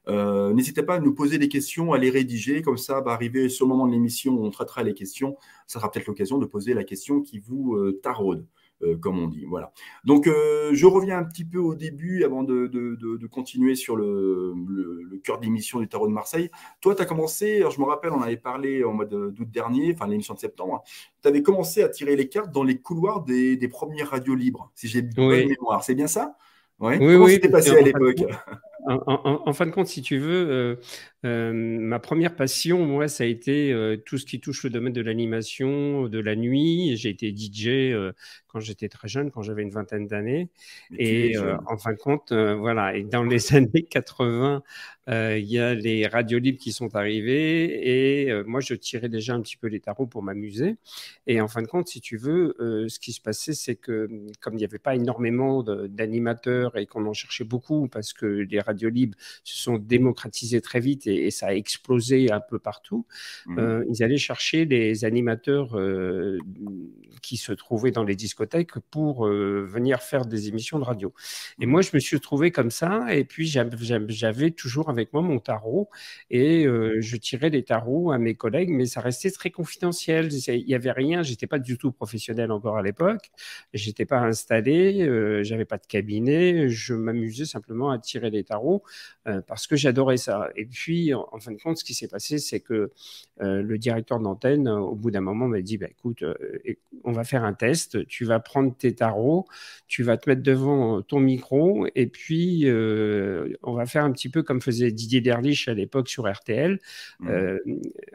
Euh, 0.08 0.54
N'hésitez 0.54 0.84
pas 0.84 0.96
à 0.96 1.00
nous 1.00 1.14
poser 1.14 1.38
des 1.38 1.50
questions, 1.50 1.94
à 1.94 1.98
les 1.98 2.10
rédiger, 2.10 2.62
comme 2.62 2.78
ça, 2.78 3.02
bah, 3.02 3.14
arriver 3.14 3.50
sur 3.50 3.66
le 3.66 3.70
moment 3.70 3.88
de 3.88 3.92
l'émission 3.92 4.34
où 4.34 4.46
on 4.46 4.52
traitera 4.52 4.84
les 4.84 4.94
questions, 4.94 5.36
ça 5.68 5.80
sera 5.80 5.92
peut-être 5.92 6.08
l'occasion 6.08 6.38
de 6.38 6.46
poser 6.46 6.74
la 6.74 6.84
question 6.84 7.22
qui 7.22 7.40
vous 7.40 7.76
euh, 7.76 8.00
taraude. 8.02 8.46
Euh, 8.84 8.98
comme 8.98 9.20
on 9.20 9.28
dit. 9.28 9.46
Voilà. 9.48 9.72
Donc, 10.04 10.28
euh, 10.28 10.72
je 10.74 10.86
reviens 10.86 11.18
un 11.18 11.24
petit 11.24 11.46
peu 11.46 11.60
au 11.60 11.76
début 11.76 12.24
avant 12.24 12.44
de, 12.44 12.68
de, 12.68 12.96
de, 12.96 13.18
de 13.18 13.28
continuer 13.28 13.76
sur 13.76 13.96
le, 13.96 14.54
le, 14.68 15.04
le 15.04 15.18
cœur 15.20 15.40
d'émission 15.40 15.80
du 15.80 15.88
Tarot 15.88 16.08
de 16.08 16.14
Marseille. 16.14 16.50
Toi, 16.82 16.96
tu 16.96 17.02
as 17.02 17.06
commencé, 17.06 17.58
alors 17.58 17.72
je 17.72 17.80
me 17.80 17.86
rappelle, 17.86 18.12
on 18.12 18.22
avait 18.22 18.38
parlé 18.38 18.84
en 18.84 18.94
mois 18.94 19.06
d'août 19.06 19.50
dernier, 19.50 19.94
enfin 19.94 20.08
l'émission 20.08 20.34
de 20.34 20.40
septembre, 20.40 20.84
tu 21.22 21.28
avais 21.28 21.42
commencé 21.42 21.82
à 21.84 21.90
tirer 21.90 22.16
les 22.16 22.28
cartes 22.28 22.52
dans 22.52 22.64
les 22.64 22.78
couloirs 22.78 23.24
des, 23.24 23.56
des 23.58 23.68
premières 23.68 24.10
radios 24.10 24.36
libres, 24.36 24.72
si 24.76 24.88
j'ai 24.88 25.02
bien 25.02 25.28
oui. 25.28 25.46
mémoire. 25.46 25.84
C'est 25.84 25.96
bien 25.96 26.08
ça? 26.08 26.36
Ouais. 26.80 26.98
Oui, 27.00 27.14
Comment 27.14 27.26
oui. 27.26 27.34
c'était 27.34 27.50
passé 27.50 27.72
à 27.72 27.82
l'époque? 27.82 28.24
en, 28.86 29.00
en, 29.06 29.44
en, 29.48 29.54
fin 29.54 29.66
de 29.66 29.72
compte, 29.72 29.88
si 29.88 30.02
tu 30.02 30.18
veux, 30.18 30.50
euh, 30.50 30.76
euh, 31.26 31.54
ma 31.54 32.00
première 32.00 32.36
passion, 32.36 32.86
moi, 32.86 33.08
ça 33.08 33.24
a 33.24 33.28
été 33.28 33.72
euh, 33.72 33.98
tout 33.98 34.18
ce 34.18 34.26
qui 34.26 34.40
touche 34.40 34.64
le 34.64 34.70
domaine 34.70 34.94
de 34.94 35.02
l'animation, 35.02 36.08
de 36.08 36.20
la 36.20 36.36
nuit. 36.36 36.98
J'ai 36.98 37.10
été 37.10 37.34
DJ 37.36 37.94
quand 38.54 38.60
j'étais 38.60 38.88
très 38.88 39.08
jeune, 39.08 39.32
quand 39.32 39.42
j'avais 39.42 39.64
une 39.64 39.72
vingtaine 39.72 40.08
d'années. 40.08 40.50
Et 40.98 41.38
euh, 41.38 41.58
en 41.68 41.78
fin 41.78 41.92
de 41.92 41.98
compte, 41.98 42.32
euh, 42.32 42.56
voilà. 42.56 42.96
Et 42.96 43.04
dans 43.04 43.24
les 43.24 43.54
années 43.56 43.84
80, 43.90 44.64
il 45.08 45.46
y 45.46 45.60
a 45.60 45.74
les 45.74 46.08
radios 46.08 46.40
libres 46.40 46.60
qui 46.60 46.72
sont 46.72 46.96
arrivées. 46.96 48.28
Et 48.28 48.44
moi, 48.46 48.62
je 48.62 48.74
tirais 48.74 49.10
déjà 49.10 49.34
un 49.34 49.42
petit 49.42 49.58
peu 49.58 49.68
les 49.68 49.82
tarots 49.82 50.08
pour 50.08 50.24
m'amuser. 50.24 50.78
Et 51.28 51.42
en 51.42 51.50
fin 51.50 51.62
de 51.62 51.68
compte, 51.68 51.90
si 51.90 52.00
tu 52.00 52.16
veux, 52.16 52.56
ce 52.88 53.00
qui 53.00 53.12
se 53.12 53.20
passait, 53.20 53.54
c'est 53.54 53.76
que 53.76 54.08
comme 54.40 54.54
il 54.54 54.58
n'y 54.58 54.66
avait 54.66 54.80
pas 54.80 54.96
énormément 54.96 55.64
d'animateurs 55.64 56.78
et 56.78 56.86
qu'on 56.86 57.06
en 57.06 57.14
cherchait 57.14 57.44
beaucoup 57.44 57.90
parce 57.90 58.14
que 58.14 58.26
les 58.26 58.60
radios 58.62 58.90
libres 58.90 59.18
se 59.44 59.58
sont 59.58 59.78
démocratisées 59.78 60.62
très 60.62 60.80
vite 60.80 61.08
et, 61.08 61.28
et, 61.28 61.32
ça 61.32 61.48
a 61.48 61.54
explosé 61.54 62.32
un 62.32 62.40
peu 62.40 62.60
partout. 62.60 63.06
Mmh. 63.46 63.60
Euh, 63.60 63.86
ils 63.90 64.04
allaient 64.04 64.18
chercher 64.18 64.66
les 64.66 65.06
animateurs 65.06 65.78
euh, 65.78 66.40
qui 67.22 67.38
se 67.38 67.52
trouvaient 67.52 67.92
dans 67.92 68.04
les 68.04 68.16
discothèques 68.16 68.43
pour 68.92 69.26
venir 69.28 70.02
faire 70.02 70.26
des 70.26 70.48
émissions 70.48 70.80
de 70.80 70.84
radio. 70.84 71.14
Et 71.60 71.66
moi, 71.66 71.82
je 71.82 71.92
me 71.94 72.00
suis 72.00 72.20
trouvé 72.20 72.52
comme 72.52 72.72
ça. 72.72 73.14
Et 73.14 73.24
puis, 73.24 73.48
j'avais 73.48 74.52
toujours 74.52 74.90
avec 74.90 75.14
moi 75.14 75.22
mon 75.22 75.40
tarot 75.40 75.90
et 76.30 76.66
je 76.66 77.18
tirais 77.18 77.50
des 77.50 77.64
tarots 77.64 78.12
à 78.12 78.18
mes 78.18 78.36
collègues, 78.36 78.70
mais 78.70 78.86
ça 78.86 79.02
restait 79.02 79.32
très 79.32 79.52
confidentiel. 79.52 80.30
Il 80.48 80.66
n'y 80.66 80.76
avait 80.76 80.92
rien. 80.92 81.24
J'étais 81.24 81.48
pas 81.48 81.60
du 81.60 81.78
tout 81.78 81.92
professionnel 81.92 82.52
encore 82.52 82.78
à 82.78 82.82
l'époque. 82.82 83.32
J'étais 83.74 84.06
pas 84.06 84.20
installé. 84.20 85.44
j'avais 85.44 85.66
pas 85.66 85.78
de 85.78 85.86
cabinet. 85.88 86.70
Je 86.70 86.94
m'amusais 86.94 87.46
simplement 87.46 87.92
à 87.92 88.00
tirer 88.00 88.32
des 88.32 88.44
tarots 88.44 88.84
parce 89.48 89.68
que 89.68 89.76
j'adorais 89.76 90.18
ça. 90.18 90.50
Et 90.56 90.66
puis, 90.66 91.14
en, 91.14 91.40
fin 91.40 91.52
de 91.52 91.62
compte, 91.62 91.78
ce 91.78 91.84
qui 91.84 91.94
s'est 91.94 92.08
passé, 92.08 92.38
c'est 92.38 92.60
que 92.60 92.92
le 93.40 93.78
directeur 93.78 94.20
d'antenne, 94.20 94.68
au 94.68 94.96
bout 94.96 95.12
d'un 95.12 95.22
moment, 95.22 95.48
m'a 95.48 95.62
dit 95.62 95.78
bah, 95.78 95.88
écoute, 95.90 96.24
on 97.04 97.12
va 97.12 97.24
faire 97.24 97.44
un 97.44 97.54
test. 97.54 98.06
Tu 98.08 98.26
vas 98.26 98.33
prendre 98.40 98.76
tes 98.76 98.94
tarots, 98.94 99.46
tu 99.88 100.04
vas 100.04 100.18
te 100.18 100.30
mettre 100.30 100.42
devant 100.42 101.02
ton 101.02 101.20
micro, 101.20 101.88
et 101.96 102.08
puis 102.08 102.66
on 103.64 103.74
va 103.74 103.86
faire 103.86 104.04
un 104.04 104.12
petit 104.12 104.30
peu 104.30 104.44
comme 104.44 104.62
faisait 104.62 104.92
Didier 104.92 105.22
Derlich 105.22 105.68
à 105.68 105.74
l'époque 105.74 106.10
sur 106.10 106.32
RTL. 106.32 106.80
Mmh. 107.20 107.30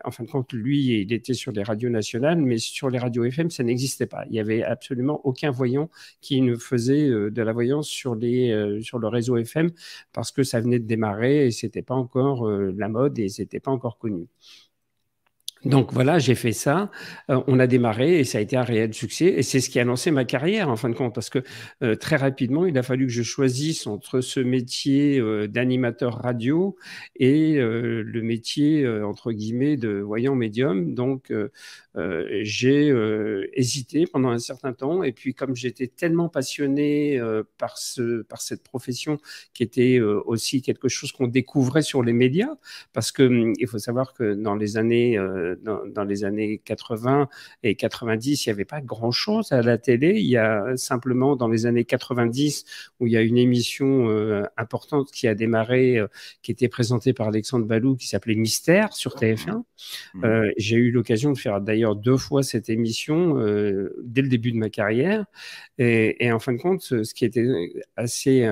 en 0.05 0.11
fin 0.11 0.25
de 0.25 0.31
compte, 0.31 0.53
lui, 0.53 1.01
il 1.03 1.13
était 1.13 1.35
sur 1.35 1.53
les 1.53 1.63
radios 1.63 1.91
nationales, 1.91 2.39
mais 2.39 2.59
sur 2.59 2.91
les 2.91 2.99
radios 2.99 3.25
FM, 3.25 3.51
ça 3.51 3.63
n'existait 3.63 4.07
pas. 4.07 4.25
Il 4.27 4.33
n'y 4.33 4.41
avait 4.41 4.63
absolument 4.63 5.21
aucun 5.25 5.51
voyant 5.51 5.91
qui 6.21 6.41
ne 6.41 6.57
faisait 6.57 7.09
de 7.09 7.43
la 7.43 7.53
voyance 7.53 7.89
sur, 7.89 8.15
les, 8.15 8.81
sur 8.83 8.99
le 8.99 9.09
réseau 9.09 9.37
FM 9.37 9.71
parce 10.13 10.33
que 10.33 10.43
ça 10.43 10.61
venait 10.61 10.79
de 10.79 10.87
démarrer 10.87 11.47
et 11.47 11.51
c'était 11.51 11.83
pas 11.83 11.95
encore 11.95 12.49
la 12.49 12.89
mode 12.89 13.19
et 13.19 13.29
c'était 13.29 13.61
pas 13.61 13.71
encore 13.71 13.99
connu. 13.99 14.27
Donc 15.65 15.93
voilà, 15.93 16.19
j'ai 16.19 16.35
fait 16.35 16.53
ça. 16.53 16.91
Euh, 17.31 17.43
on 17.47 17.59
a 17.59 17.67
démarré 17.67 18.21
et 18.21 18.25
ça 18.25 18.39
a 18.39 18.41
été 18.41 18.57
un 18.57 18.63
réel 18.63 18.95
succès. 18.95 19.27
Et 19.27 19.43
c'est 19.43 19.61
ce 19.61 19.71
qui 19.71 19.81
a 19.81 19.85
lancé 19.85 20.11
ma 20.11 20.25
carrière 20.25 20.69
en 20.69 20.77
fin 20.77 20.89
de 20.89 20.95
compte, 20.95 21.15
parce 21.15 21.31
que 21.31 21.43
euh, 21.83 21.97
très 21.97 22.17
rapidement, 22.17 22.67
il 22.67 22.79
a 22.79 22.83
fallu 22.83 23.07
que 23.07 23.13
je 23.13 23.23
choisisse 23.23 23.87
entre 23.87 24.21
ce 24.21 24.41
métier 24.41 25.19
euh, 25.19 25.49
d'animateur 25.49 26.21
radio 26.23 26.77
et 27.17 27.57
le 27.59 28.23
métier 28.23 28.87
entre 28.89 29.33
guillemets 29.33 29.77
de 29.77 30.01
voyant 30.01 30.35
médium. 30.35 30.95
Donc 30.95 31.33
j'ai 32.43 32.93
hésité 33.55 34.07
pendant 34.07 34.31
un 34.31 34.39
certain 34.39 34.73
temps. 34.73 35.03
Et 35.03 35.13
puis 35.13 35.35
comme 35.35 35.55
j'étais 35.57 35.89
tellement 35.89 36.29
passionné 36.29 37.21
par 37.59 37.79
ce 37.79 38.23
par 38.23 38.41
cette 38.41 38.63
profession 38.63 39.19
qui 39.55 39.63
était 39.63 40.01
aussi 40.01 40.63
quelque 40.63 40.89
chose 40.89 41.13
qu'on 41.13 41.29
découvrait 41.29 41.83
sur 41.83 42.03
les 42.03 42.13
médias, 42.13 42.55
parce 42.93 43.13
que 43.13 43.23
hum, 43.23 43.55
il 43.59 43.67
faut 43.67 43.79
savoir 43.79 44.15
que 44.15 44.35
dans 44.35 44.55
les 44.55 44.77
années 44.77 45.19
dans, 45.63 46.05
les 46.05 46.25
années 46.25 46.59
80 46.65 47.29
et 47.63 47.75
90, 47.75 48.47
il 48.47 48.49
n'y 48.49 48.53
avait 48.53 48.65
pas 48.65 48.81
grand-chose 48.81 49.53
à 49.53 49.63
la 49.63 49.79
télé. 49.79 50.15
Il 50.17 50.27
y 50.27 50.37
a 50.37 50.77
simplement 50.77 51.37
dans 51.37 51.49
les 51.49 51.67
années 51.67 51.85
90 51.85 52.65
où 53.01 53.07
il 53.07 53.13
y 53.13 53.17
a 53.17 53.23
une 53.23 53.39
émission 53.39 54.09
euh, 54.09 54.45
importante 54.57 55.11
qui 55.11 55.29
a 55.29 55.35
démarré, 55.35 55.99
euh, 55.99 56.09
qui 56.43 56.51
était 56.51 56.69
présentée 56.69 57.13
par 57.13 57.29
Alexandre 57.29 57.67
Balou, 57.67 57.97
qui 57.97 58.09
s'appelait 58.09 58.35
Mystère 58.35 58.93
sur 58.93 59.15
TF1. 59.17 59.63
Mmh. 60.15 60.25
Euh, 60.25 60.53
j'ai 60.57 60.77
eu 60.77 60.91
l'occasion 60.91 61.33
de 61.33 61.39
faire 61.39 61.61
d'ailleurs 61.61 61.97
deux 61.97 62.17
fois 62.17 62.43
cette 62.43 62.69
émission 62.69 63.37
dès 64.03 64.23
le 64.23 64.29
début 64.29 64.53
de 64.53 64.59
ma 64.59 64.71
carrière. 64.71 65.25
Et, 65.79 66.25
et, 66.25 66.33
en 66.33 66.39
fin 66.39 66.53
de 66.53 66.59
compte, 66.59 66.83
ce 66.83 67.15
qui 67.15 67.25
était 67.25 67.47
assez 67.97 68.49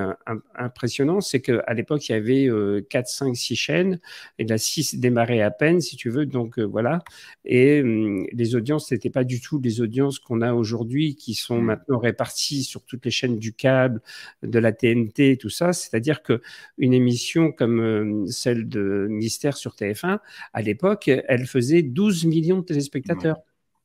impressionnant, 0.54 1.20
c'est 1.20 1.40
qu'à 1.40 1.74
l'époque, 1.74 2.08
il 2.08 2.12
y 2.12 2.14
avait 2.14 2.48
4, 2.88 3.06
5, 3.06 3.36
6 3.36 3.56
chaînes 3.56 4.00
et 4.38 4.44
la 4.44 4.58
6 4.58 4.96
démarrait 4.96 5.40
à 5.40 5.50
peine, 5.50 5.80
si 5.80 5.96
tu 5.96 6.10
veux. 6.10 6.26
Donc 6.26 6.58
voilà 6.58 7.02
et 7.44 7.80
hum, 7.80 8.26
les 8.32 8.54
audiences, 8.54 8.90
n'étaient 8.90 9.10
pas 9.10 9.24
du 9.24 9.40
tout 9.40 9.60
les 9.60 9.80
audiences 9.80 10.18
qu'on 10.18 10.42
a 10.42 10.52
aujourd'hui, 10.52 11.14
qui 11.16 11.34
sont 11.34 11.60
mmh. 11.60 11.64
maintenant 11.64 11.98
réparties 11.98 12.64
sur 12.64 12.82
toutes 12.82 13.04
les 13.04 13.10
chaînes 13.10 13.38
du 13.38 13.52
câble, 13.52 14.00
de 14.42 14.58
la 14.58 14.72
TNT, 14.72 15.38
tout 15.38 15.48
ça. 15.48 15.72
C'est-à-dire 15.72 16.22
que 16.22 16.40
une 16.78 16.92
émission 16.92 17.52
comme 17.52 18.26
celle 18.28 18.68
de 18.68 19.06
Mystère 19.08 19.56
sur 19.56 19.74
TF1, 19.74 20.18
à 20.52 20.62
l'époque, 20.62 21.10
elle 21.28 21.46
faisait 21.46 21.82
12 21.82 22.24
millions 22.24 22.58
de 22.58 22.64
téléspectateurs. 22.64 23.38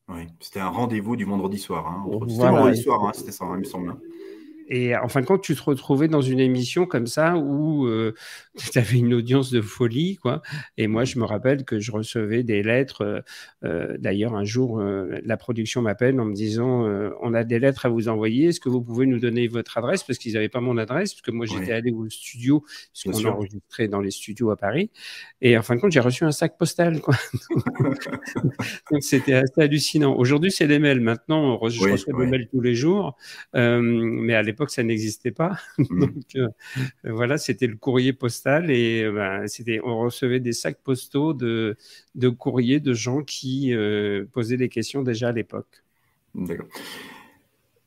Oui, 0.09 0.27
c'était 0.39 0.59
un 0.59 0.69
rendez-vous 0.69 1.15
du 1.15 1.25
vendredi 1.25 1.57
soir. 1.57 1.87
Hein, 1.87 2.05
C'était 2.27 2.49
vendredi 2.49 2.81
soir, 2.81 3.05
hein, 3.05 3.11
c'était 3.13 3.31
ça, 3.31 3.45
hein, 3.45 3.53
il 3.55 3.59
me 3.59 3.63
semble. 3.63 3.95
Et 4.73 4.95
en 4.95 5.09
fin 5.09 5.19
de 5.19 5.25
compte, 5.25 5.43
tu 5.43 5.53
te 5.53 5.61
retrouvais 5.61 6.07
dans 6.07 6.21
une 6.21 6.39
émission 6.39 6.85
comme 6.85 7.05
ça 7.05 7.35
où 7.35 7.87
euh, 7.87 8.15
tu 8.71 8.79
avais 8.79 8.99
une 8.99 9.13
audience 9.13 9.51
de 9.51 9.59
folie, 9.59 10.15
quoi. 10.15 10.41
Et 10.77 10.87
moi, 10.87 11.03
je 11.03 11.19
me 11.19 11.25
rappelle 11.25 11.65
que 11.65 11.77
je 11.81 11.91
recevais 11.91 12.43
des 12.43 12.63
lettres. 12.63 13.01
Euh, 13.01 13.19
euh, 13.65 13.97
d'ailleurs, 13.99 14.33
un 14.33 14.45
jour, 14.45 14.81
la 14.81 15.35
production 15.35 15.81
m'appelle 15.81 16.17
en 16.21 16.25
me 16.25 16.33
disant 16.33 16.85
On 17.21 17.33
a 17.33 17.43
des 17.43 17.59
lettres 17.59 17.85
à 17.85 17.89
vous 17.89 18.07
envoyer. 18.07 18.47
Est-ce 18.47 18.61
que 18.61 18.69
vous 18.69 18.81
pouvez 18.81 19.05
nous 19.05 19.19
donner 19.19 19.49
votre 19.49 19.77
adresse? 19.77 20.03
Parce 20.03 20.17
qu'ils 20.17 20.33
n'avaient 20.33 20.47
pas 20.47 20.61
mon 20.61 20.77
adresse, 20.77 21.13
parce 21.13 21.21
que 21.21 21.31
moi, 21.31 21.45
j'étais 21.45 21.73
allé 21.73 21.91
au 21.91 22.09
studio, 22.09 22.63
parce 22.93 23.03
qu'on 23.03 23.27
enregistrait 23.27 23.89
dans 23.89 23.99
les 23.99 24.11
studios 24.11 24.51
à 24.51 24.55
Paris. 24.55 24.89
Et 25.41 25.57
en 25.57 25.63
fin 25.63 25.75
de 25.75 25.81
compte, 25.81 25.91
j'ai 25.91 25.99
reçu 25.99 26.23
un 26.23 26.31
sac 26.31 26.57
postal, 26.57 27.01
quoi. 27.01 27.15
Donc, 28.91 29.03
c'était 29.03 29.33
assez 29.33 29.61
hallucinant. 29.61 30.15
Aujourd'hui, 30.15 30.51
c'est 30.51 30.67
des 30.67 30.79
mails. 30.79 31.01
Maintenant, 31.01 31.59
je 31.67 31.81
reçois 31.81 32.13
des 32.17 32.25
mails 32.25 32.47
tous 32.49 32.61
les 32.61 32.73
jours. 32.73 33.17
mais 33.53 34.33
à 34.33 34.41
l'époque, 34.41 34.60
ça 34.69 34.83
n'existait 34.83 35.31
pas. 35.31 35.57
Mm. 35.89 35.99
Donc 35.99 36.25
euh, 36.35 36.47
voilà, 37.03 37.37
c'était 37.37 37.65
le 37.65 37.75
courrier 37.75 38.13
postal 38.13 38.69
et 38.69 39.03
euh, 39.03 39.11
ben, 39.11 39.47
c'était, 39.47 39.79
on 39.83 39.99
recevait 39.99 40.39
des 40.39 40.53
sacs 40.53 40.77
postaux 40.83 41.33
de, 41.33 41.75
de 42.13 42.29
courriers 42.29 42.79
de 42.79 42.93
gens 42.93 43.23
qui 43.23 43.73
euh, 43.73 44.25
posaient 44.31 44.57
des 44.57 44.69
questions 44.69 45.01
déjà 45.01 45.29
à 45.29 45.31
l'époque. 45.31 45.83
D'accord. 46.35 46.67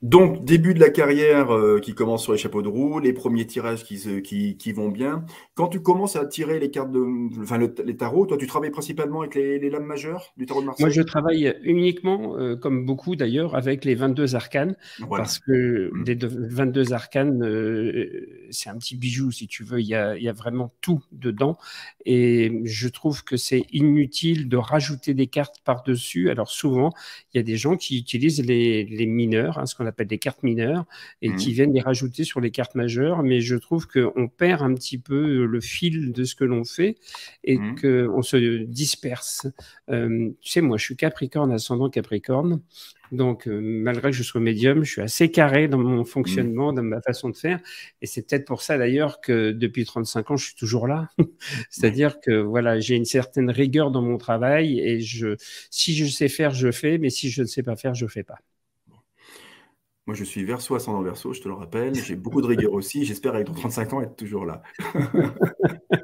Donc, 0.05 0.45
début 0.45 0.75
de 0.75 0.81
la 0.81 0.91
carrière 0.91 1.51
euh, 1.51 1.81
qui 1.81 1.95
commence 1.95 2.25
sur 2.25 2.33
les 2.33 2.39
chapeaux 2.39 2.61
de 2.61 2.69
roue, 2.69 2.99
les 2.99 3.15
premiers 3.15 3.47
tirages 3.47 3.85
qui, 3.85 4.23
qui, 4.23 4.59
qui, 4.59 4.73
vont 4.73 4.91
bien. 4.91 5.25
Quand 5.55 5.69
tu 5.69 5.81
commences 5.81 6.15
à 6.15 6.27
tirer 6.27 6.61
les 6.61 6.71
cartes 6.71 6.93
de, 6.93 7.41
enfin, 7.41 7.57
les 7.59 7.97
tarots, 7.97 8.27
toi, 8.27 8.37
tu 8.37 8.47
travailles 8.47 8.71
principalement 8.71 9.23
avec 9.23 9.35
les, 9.35 9.59
les, 9.59 9.71
lames 9.71 9.87
majeures 9.87 10.35
du 10.37 10.45
tarot 10.45 10.61
de 10.61 10.67
Marseille? 10.67 10.85
Moi, 10.85 10.91
je 10.91 11.01
travaille 11.01 11.57
uniquement, 11.63 12.37
euh, 12.37 12.55
comme 12.55 12.85
beaucoup 12.85 13.17
d'ailleurs, 13.17 13.57
avec 13.57 13.87
les 13.87 13.95
22 13.95 14.35
arcanes. 14.35 14.77
Parce 15.09 15.39
que 15.39 15.91
mmh. 15.95 16.05
les 16.07 16.19
22 16.21 16.93
arcanes, 16.93 17.43
euh, 17.43 18.47
c'est 18.51 18.69
un 18.69 18.77
petit 18.77 18.99
bijou, 18.99 19.31
si 19.31 19.47
tu 19.47 19.65
veux. 19.65 19.81
Il 19.81 19.87
y, 19.87 19.95
a, 19.95 20.19
y, 20.19 20.29
a, 20.29 20.35
vraiment 20.35 20.75
tout 20.83 21.03
dedans. 21.13 21.57
Et 22.05 22.61
je 22.65 22.89
trouve 22.89 23.25
que 23.25 23.39
c'est 23.39 23.65
inutile 23.73 24.51
de 24.51 24.59
rajouter 24.59 25.15
des 25.15 25.29
cartes 25.29 25.63
par-dessus. 25.65 26.29
Alors, 26.29 26.51
souvent, 26.51 26.91
il 27.33 27.39
y 27.39 27.41
a 27.41 27.43
des 27.43 27.57
gens 27.57 27.79
qui 27.79 27.99
utilisent 27.99 28.45
les, 28.45 28.85
les 28.85 29.07
mineurs, 29.07 29.59
hein, 29.59 29.65
ce 29.65 29.75
qu'on 29.75 29.87
appelle 29.87 29.94
des 30.03 30.19
cartes 30.19 30.43
mineures 30.43 30.85
et 31.23 31.29
mmh. 31.29 31.37
qui 31.37 31.53
viennent 31.53 31.73
les 31.73 31.81
rajouter 31.81 32.25
sur 32.25 32.41
les 32.41 32.51
cartes 32.51 32.75
majeures. 32.75 33.23
Mais 33.23 33.41
je 33.41 33.55
trouve 33.55 33.87
qu'on 33.87 34.27
perd 34.29 34.63
un 34.63 34.75
petit 34.75 34.99
peu 34.99 35.45
le 35.45 35.61
fil 35.61 36.13
de 36.13 36.25
ce 36.25 36.35
que 36.35 36.45
l'on 36.45 36.65
fait 36.65 36.97
et 37.45 37.59
mmh. 37.59 37.81
qu'on 37.81 38.23
se 38.23 38.65
disperse. 38.65 39.47
Euh, 39.91 40.31
tu 40.41 40.51
sais, 40.51 40.61
moi, 40.61 40.77
je 40.77 40.85
suis 40.85 40.97
Capricorne, 40.97 41.53
ascendant 41.53 41.89
Capricorne. 41.89 42.61
Donc, 43.13 43.47
euh, 43.47 43.61
malgré 43.61 44.11
que 44.11 44.17
je 44.17 44.23
sois 44.23 44.41
médium, 44.41 44.83
je 44.83 44.91
suis 44.91 45.01
assez 45.01 45.31
carré 45.31 45.69
dans 45.69 45.79
mon 45.79 46.05
fonctionnement, 46.05 46.73
mmh. 46.73 46.77
dans 46.77 46.83
ma 46.83 47.01
façon 47.01 47.29
de 47.29 47.37
faire. 47.37 47.61
Et 48.03 48.07
c'est 48.07 48.27
peut-être 48.27 48.47
pour 48.47 48.63
ça 48.63 48.79
d'ailleurs 48.79 49.21
que 49.21 49.53
depuis 49.53 49.85
35 49.85 50.31
ans, 50.31 50.37
je 50.37 50.47
suis 50.47 50.55
toujours 50.57 50.87
là. 50.89 51.09
C'est-à-dire 51.71 52.21
que 52.21 52.33
voilà, 52.33 52.81
j'ai 52.81 52.97
une 52.97 53.05
certaine 53.05 53.51
rigueur 53.51 53.91
dans 53.91 54.03
mon 54.03 54.19
travail 54.19 54.81
et 54.81 55.01
je, 55.01 55.37
si 55.71 55.95
je 55.95 56.07
sais 56.07 56.29
faire, 56.29 56.53
je 56.53 56.71
fais, 56.71 56.99
mais 56.99 57.11
si 57.11 57.31
je 57.31 57.43
ne 57.43 57.47
sais 57.47 57.63
pas 57.63 57.77
faire, 57.77 57.95
je 57.95 58.05
ne 58.05 58.11
fais 58.11 58.25
pas. 58.25 58.39
Moi, 60.07 60.15
je 60.15 60.25
suis 60.25 60.45
verso 60.45 60.75
ascendant 60.75 61.01
verso, 61.01 61.33
je 61.33 61.41
te 61.41 61.49
le 61.49 61.55
rappelle. 61.55 61.95
J'ai 61.95 62.15
beaucoup 62.15 62.43
de 62.43 62.47
rigueur 62.47 62.75
aussi. 62.75 63.07
J'espère, 63.07 63.35
avec 63.35 63.47
ton 63.47 63.55
35 63.55 63.93
ans, 63.95 64.01
être 64.03 64.17
toujours 64.17 64.45
là. 64.45 64.63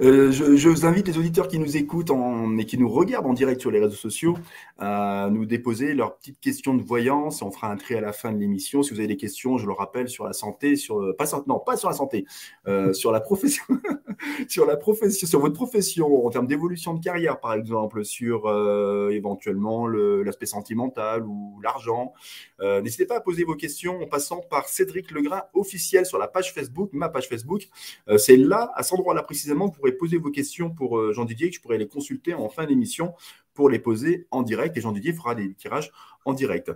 Euh, 0.00 0.32
je, 0.32 0.68
vous 0.68 0.86
invite 0.86 1.06
les 1.06 1.18
auditeurs 1.18 1.48
qui 1.48 1.58
nous 1.58 1.76
écoutent 1.76 2.10
et 2.58 2.66
qui 2.66 2.78
nous 2.78 2.88
regardent 2.88 3.26
en 3.26 3.32
direct 3.32 3.60
sur 3.60 3.70
les 3.70 3.80
réseaux 3.80 3.96
sociaux 3.96 4.36
à 4.78 5.28
nous 5.30 5.46
déposer 5.46 5.94
leurs 5.94 6.16
petites 6.16 6.40
questions 6.40 6.74
de 6.74 6.82
voyance. 6.82 7.42
On 7.42 7.50
fera 7.50 7.70
un 7.70 7.76
tri 7.76 7.94
à 7.94 8.00
la 8.00 8.12
fin 8.12 8.32
de 8.32 8.38
l'émission. 8.38 8.82
Si 8.82 8.92
vous 8.92 8.98
avez 8.98 9.08
des 9.08 9.16
questions, 9.16 9.58
je 9.58 9.66
le 9.66 9.72
rappelle, 9.72 10.08
sur 10.08 10.24
la 10.24 10.32
santé, 10.32 10.76
sur 10.76 11.14
pas 11.16 11.26
non, 11.46 11.58
pas 11.58 11.76
sur 11.76 11.88
la 11.88 11.94
santé, 11.94 12.26
euh, 12.66 12.92
sur 12.92 13.12
la 13.12 13.20
profession, 13.20 13.64
sur 14.48 14.66
la 14.66 14.76
profession, 14.76 15.26
sur 15.26 15.40
votre 15.40 15.54
profession 15.54 16.26
en 16.26 16.30
termes 16.30 16.46
d'évolution 16.46 16.94
de 16.94 17.02
carrière, 17.02 17.40
par 17.40 17.54
exemple, 17.54 18.04
sur 18.04 18.46
euh, 18.46 19.10
éventuellement 19.10 19.86
l'aspect 19.86 20.46
sentimental 20.46 21.24
ou 21.26 21.60
l'argent. 21.62 22.12
N'hésitez 22.60 23.06
pas 23.06 23.16
à 23.16 23.20
poser 23.20 23.44
vos 23.44 23.54
questions 23.54 24.00
en 24.02 24.06
passant 24.06 24.40
par 24.40 24.68
Cédric 24.68 25.10
Legras 25.10 25.48
officiel 25.54 26.06
sur 26.06 26.18
la 26.18 26.28
page 26.28 26.52
Facebook, 26.52 26.90
ma 26.92 27.08
page 27.08 27.28
Facebook. 27.28 27.68
C'est 28.16 28.36
là, 28.36 28.72
à 28.74 28.82
cet 28.82 28.94
endroit-là 28.94 29.23
précisément, 29.24 29.66
vous 29.66 29.72
pourrez 29.72 29.92
poser 29.92 30.18
vos 30.18 30.30
questions 30.30 30.70
pour 30.70 30.98
euh, 30.98 31.12
Jean 31.12 31.24
Didier, 31.24 31.50
que 31.50 31.56
je 31.56 31.60
pourrai 31.60 31.78
les 31.78 31.88
consulter 31.88 32.34
en 32.34 32.48
fin 32.48 32.66
d'émission 32.66 33.14
pour 33.54 33.68
les 33.68 33.78
poser 33.78 34.26
en 34.30 34.42
direct. 34.42 34.76
Et 34.76 34.80
Jean 34.80 34.92
Didier 34.92 35.12
fera 35.12 35.34
des 35.34 35.54
tirages 35.54 35.90
en 36.24 36.32
direct. 36.32 36.70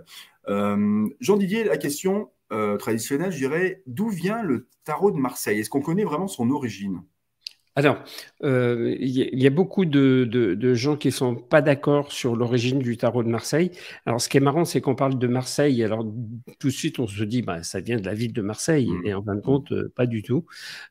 Euh, 0.47 1.07
Jean 1.19 1.37
Didier, 1.37 1.63
la 1.63 1.77
question 1.77 2.31
traditionnelle, 2.79 3.31
je 3.31 3.37
dirais, 3.37 3.83
d'où 3.85 4.09
vient 4.09 4.41
le 4.41 4.69
tarot 4.83 5.11
de 5.11 5.17
Marseille? 5.17 5.59
Est-ce 5.59 5.69
qu'on 5.69 5.83
connaît 5.83 6.03
vraiment 6.03 6.27
son 6.27 6.49
origine? 6.49 7.03
Alors, 7.75 8.03
euh, 8.43 8.95
il 8.99 9.41
y, 9.41 9.47
a 9.47 9.49
beaucoup 9.49 9.85
de, 9.85 10.73
gens 10.73 10.97
qui 10.97 11.11
sont 11.11 11.35
pas 11.35 11.61
d'accord 11.61 12.11
sur 12.11 12.35
l'origine 12.35 12.79
du 12.79 12.97
tarot 12.97 13.23
de 13.23 13.29
Marseille. 13.29 13.71
Alors, 14.05 14.19
ce 14.19 14.27
qui 14.27 14.37
est 14.37 14.41
marrant, 14.41 14.65
c'est 14.65 14.81
qu'on 14.81 14.95
parle 14.95 15.17
de 15.17 15.27
Marseille. 15.27 15.81
Alors, 15.83 16.05
tout 16.59 16.67
de 16.67 16.73
suite, 16.73 16.99
on 16.99 17.07
se 17.07 17.23
dit, 17.23 17.41
bah, 17.41 17.63
ça 17.63 17.79
vient 17.79 17.97
de 17.97 18.05
la 18.05 18.13
ville 18.13 18.33
de 18.33 18.41
Marseille. 18.41 18.89
Mmh. 18.89 19.05
Et 19.05 19.13
en 19.13 19.23
fin 19.23 19.35
de 19.35 19.41
compte, 19.41 19.71
euh, 19.71 19.93
pas 19.95 20.07
du 20.07 20.23
tout. 20.23 20.45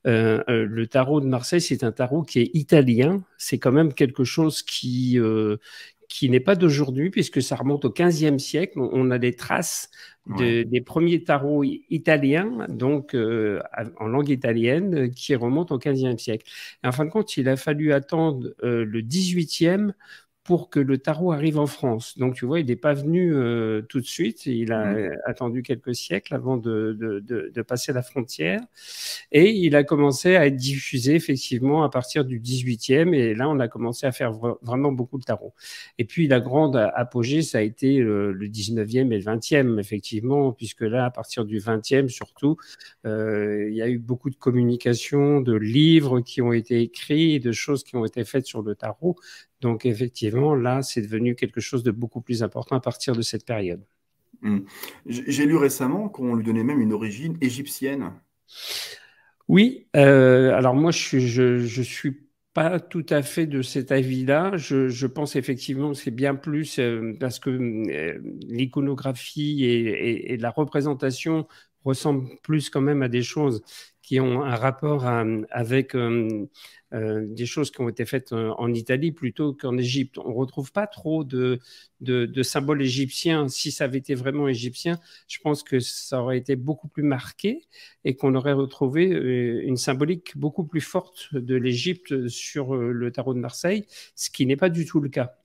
Euh, 0.06 0.42
le 0.48 0.86
tarot 0.86 1.20
de 1.20 1.26
Marseille, 1.26 1.60
c'est 1.60 1.84
un 1.84 1.92
tarot 1.92 2.22
qui 2.22 2.40
est 2.40 2.50
italien. 2.54 3.22
C'est 3.36 3.58
quand 3.58 3.72
même 3.72 3.92
quelque 3.92 4.24
chose 4.24 4.62
qui, 4.62 5.18
qui 6.08 6.30
n'est 6.30 6.40
pas 6.40 6.56
d'aujourd'hui, 6.56 7.10
puisque 7.10 7.42
ça 7.42 7.56
remonte 7.56 7.84
au 7.84 7.90
XVe 7.90 8.38
siècle. 8.38 8.78
On 8.80 9.10
a 9.10 9.18
des 9.18 9.34
traces 9.34 9.90
des 10.36 10.82
premiers 10.84 11.24
tarots 11.24 11.64
italiens, 11.64 12.66
donc 12.68 13.14
euh, 13.14 13.60
en 13.98 14.08
langue 14.08 14.28
italienne, 14.28 15.10
qui 15.10 15.34
remontent 15.34 15.74
au 15.74 15.78
XVe 15.78 16.18
siècle. 16.18 16.46
en 16.84 16.92
fin 16.92 17.06
de 17.06 17.10
compte, 17.10 17.36
il 17.36 17.48
a 17.48 17.56
fallu 17.56 17.92
attendre 17.92 18.54
euh, 18.62 18.84
le 18.84 19.00
XVIIIe 19.00 19.92
pour 20.48 20.70
que 20.70 20.80
le 20.80 20.96
tarot 20.96 21.32
arrive 21.32 21.58
en 21.58 21.66
France. 21.66 22.16
Donc, 22.16 22.32
tu 22.36 22.46
vois, 22.46 22.58
il 22.58 22.64
n'est 22.68 22.74
pas 22.74 22.94
venu 22.94 23.34
euh, 23.34 23.82
tout 23.82 24.00
de 24.00 24.06
suite. 24.06 24.46
Il 24.46 24.72
a 24.72 24.94
mmh. 24.94 25.16
attendu 25.26 25.62
quelques 25.62 25.94
siècles 25.94 26.34
avant 26.34 26.56
de, 26.56 26.96
de, 26.98 27.20
de, 27.54 27.62
passer 27.62 27.92
la 27.92 28.00
frontière. 28.00 28.62
Et 29.30 29.50
il 29.50 29.76
a 29.76 29.84
commencé 29.84 30.36
à 30.36 30.46
être 30.46 30.56
diffusé, 30.56 31.14
effectivement, 31.14 31.84
à 31.84 31.90
partir 31.90 32.24
du 32.24 32.40
18e. 32.40 33.12
Et 33.12 33.34
là, 33.34 33.46
on 33.50 33.60
a 33.60 33.68
commencé 33.68 34.06
à 34.06 34.12
faire 34.12 34.32
vraiment 34.62 34.90
beaucoup 34.90 35.18
de 35.18 35.24
tarot. 35.24 35.52
Et 35.98 36.06
puis, 36.06 36.28
la 36.28 36.40
grande 36.40 36.76
apogée, 36.94 37.42
ça 37.42 37.58
a 37.58 37.60
été 37.60 37.98
le, 37.98 38.32
19e 38.32 39.12
et 39.12 39.18
le 39.18 39.24
20e, 39.24 39.78
effectivement, 39.78 40.52
puisque 40.52 40.80
là, 40.80 41.04
à 41.04 41.10
partir 41.10 41.44
du 41.44 41.58
20e, 41.58 42.08
surtout, 42.08 42.56
euh, 43.04 43.68
il 43.68 43.76
y 43.76 43.82
a 43.82 43.88
eu 43.90 43.98
beaucoup 43.98 44.30
de 44.30 44.36
communication, 44.36 45.42
de 45.42 45.54
livres 45.54 46.22
qui 46.22 46.40
ont 46.40 46.54
été 46.54 46.80
écrits, 46.80 47.38
de 47.38 47.52
choses 47.52 47.84
qui 47.84 47.96
ont 47.96 48.06
été 48.06 48.24
faites 48.24 48.46
sur 48.46 48.62
le 48.62 48.74
tarot. 48.74 49.16
Donc 49.60 49.86
effectivement, 49.86 50.54
là, 50.54 50.82
c'est 50.82 51.02
devenu 51.02 51.34
quelque 51.34 51.60
chose 51.60 51.82
de 51.82 51.90
beaucoup 51.90 52.20
plus 52.20 52.42
important 52.42 52.76
à 52.76 52.80
partir 52.80 53.14
de 53.14 53.22
cette 53.22 53.44
période. 53.44 53.82
Hmm. 54.42 54.60
J'ai 55.06 55.46
lu 55.46 55.56
récemment 55.56 56.08
qu'on 56.08 56.34
lui 56.36 56.44
donnait 56.44 56.62
même 56.62 56.80
une 56.80 56.92
origine 56.92 57.36
égyptienne. 57.40 58.12
Oui, 59.48 59.88
euh, 59.96 60.52
alors 60.52 60.74
moi, 60.74 60.90
je 60.90 60.98
suis, 60.98 61.28
je, 61.28 61.82
suis 61.82 62.28
pas 62.52 62.78
tout 62.78 63.06
à 63.08 63.22
fait 63.22 63.46
de 63.46 63.62
cet 63.62 63.90
avis-là. 63.92 64.56
Je, 64.56 65.06
pense 65.06 65.36
effectivement 65.36 65.92
que 65.92 65.96
c'est 65.96 66.10
bien 66.10 66.34
plus 66.34 66.78
euh, 66.78 67.16
parce 67.18 67.38
que 67.38 67.50
euh, 67.50 68.20
l'iconographie 68.46 69.64
et, 69.64 70.36
la 70.36 70.50
représentation 70.50 71.48
ressemblent 71.84 72.28
plus 72.42 72.68
quand 72.70 72.80
même 72.80 73.02
à 73.02 73.08
des 73.08 73.22
choses 73.22 73.62
qui 74.02 74.20
ont 74.20 74.42
un 74.42 74.56
rapport 74.56 75.06
avec 75.50 75.94
euh, 75.94 76.46
des 76.92 77.46
choses 77.46 77.70
qui 77.70 77.80
ont 77.80 77.88
été 77.88 78.06
faites 78.06 78.32
euh, 78.32 78.50
en 78.58 78.72
Italie 78.72 79.12
plutôt 79.12 79.52
qu'en 79.52 79.76
Égypte. 79.76 80.18
On 80.18 80.30
ne 80.30 80.34
retrouve 80.34 80.72
pas 80.72 80.86
trop 80.86 81.24
de, 81.24 81.60
de, 82.00 82.42
symboles 82.42 82.82
égyptiens. 82.82 83.48
Si 83.48 83.70
ça 83.72 83.84
avait 83.84 83.98
été 83.98 84.14
vraiment 84.14 84.48
égyptien, 84.48 84.98
je 85.28 85.38
pense 85.40 85.62
que 85.62 85.80
ça 85.80 86.22
aurait 86.22 86.38
été 86.38 86.56
beaucoup 86.56 86.88
plus 86.88 87.02
marqué 87.02 87.66
et 88.04 88.16
qu'on 88.16 88.34
aurait 88.34 88.52
retrouvé 88.52 89.12
euh, 89.12 89.62
une 89.64 89.76
symbolique 89.76 90.36
beaucoup 90.36 90.64
plus 90.64 90.80
forte 90.80 91.34
de 91.34 91.56
l'Égypte 91.56 92.28
sur 92.28 92.74
le 92.74 93.12
tarot 93.12 93.34
de 93.34 93.40
Marseille, 93.40 93.84
ce 94.14 94.30
qui 94.30 94.46
n'est 94.46 94.56
pas 94.56 94.70
du 94.70 94.86
tout 94.86 95.00
le 95.00 95.08
cas. 95.08 95.36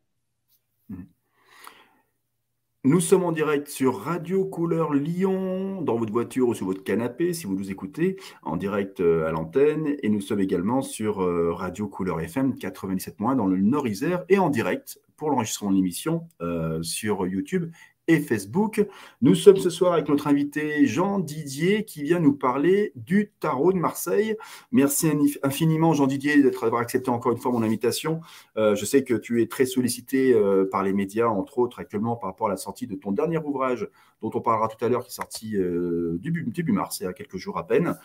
Nous 2.85 2.99
sommes 2.99 3.23
en 3.23 3.31
direct 3.31 3.69
sur 3.69 3.97
Radio 3.97 4.43
Couleur 4.43 4.93
Lyon, 4.93 5.81
dans 5.81 5.95
votre 5.95 6.11
voiture 6.11 6.49
ou 6.49 6.53
sur 6.53 6.65
votre 6.65 6.83
canapé, 6.83 7.31
si 7.31 7.45
vous 7.45 7.55
nous 7.55 7.71
écoutez, 7.71 8.17
en 8.41 8.57
direct 8.57 8.99
euh, 8.99 9.25
à 9.25 9.31
l'antenne. 9.31 9.95
Et 10.03 10.09
nous 10.09 10.19
sommes 10.19 10.41
également 10.41 10.81
sur 10.81 11.21
euh, 11.21 11.53
Radio 11.53 11.87
Couleur 11.87 12.19
FM 12.19 12.57
97 12.57 13.15
dans 13.37 13.47
le 13.47 13.55
Nord-Isère 13.55 14.25
et 14.27 14.37
en 14.37 14.49
direct 14.49 14.99
pour 15.15 15.29
l'enregistrement 15.29 15.71
de 15.71 15.77
l'émission 15.77 16.27
euh, 16.41 16.83
sur 16.83 17.25
YouTube 17.25 17.71
et 18.07 18.19
Facebook. 18.19 18.85
Nous 19.21 19.35
sommes 19.35 19.57
ce 19.57 19.69
soir 19.69 19.93
avec 19.93 20.09
notre 20.09 20.27
invité 20.27 20.85
Jean 20.85 21.19
Didier 21.19 21.85
qui 21.85 22.03
vient 22.03 22.19
nous 22.19 22.33
parler 22.33 22.91
du 22.95 23.31
tarot 23.39 23.71
de 23.71 23.77
Marseille. 23.77 24.35
Merci 24.71 25.11
infiniment 25.41 25.93
Jean 25.93 26.07
Didier 26.07 26.41
d'avoir 26.43 26.81
accepté 26.81 27.09
encore 27.09 27.31
une 27.31 27.37
fois 27.37 27.51
mon 27.51 27.63
invitation. 27.63 28.19
Euh, 28.57 28.75
je 28.75 28.85
sais 28.85 29.03
que 29.03 29.13
tu 29.13 29.41
es 29.41 29.47
très 29.47 29.65
sollicité 29.65 30.33
euh, 30.33 30.67
par 30.69 30.83
les 30.83 30.93
médias, 30.93 31.27
entre 31.27 31.59
autres 31.59 31.79
actuellement 31.79 32.15
par 32.15 32.29
rapport 32.29 32.47
à 32.47 32.51
la 32.51 32.57
sortie 32.57 32.87
de 32.87 32.95
ton 32.95 33.11
dernier 33.11 33.37
ouvrage 33.37 33.87
dont 34.23 34.31
on 34.33 34.41
parlera 34.41 34.67
tout 34.67 34.83
à 34.83 34.89
l'heure, 34.89 35.03
qui 35.03 35.09
est 35.09 35.15
sorti 35.15 35.55
euh, 35.57 36.17
début, 36.19 36.71
mars, 36.71 36.99
il 36.99 37.03
y 37.03 37.05
a 37.05 37.13
quelques 37.13 37.37
jours 37.37 37.59
à 37.59 37.67
peine. 37.67 37.95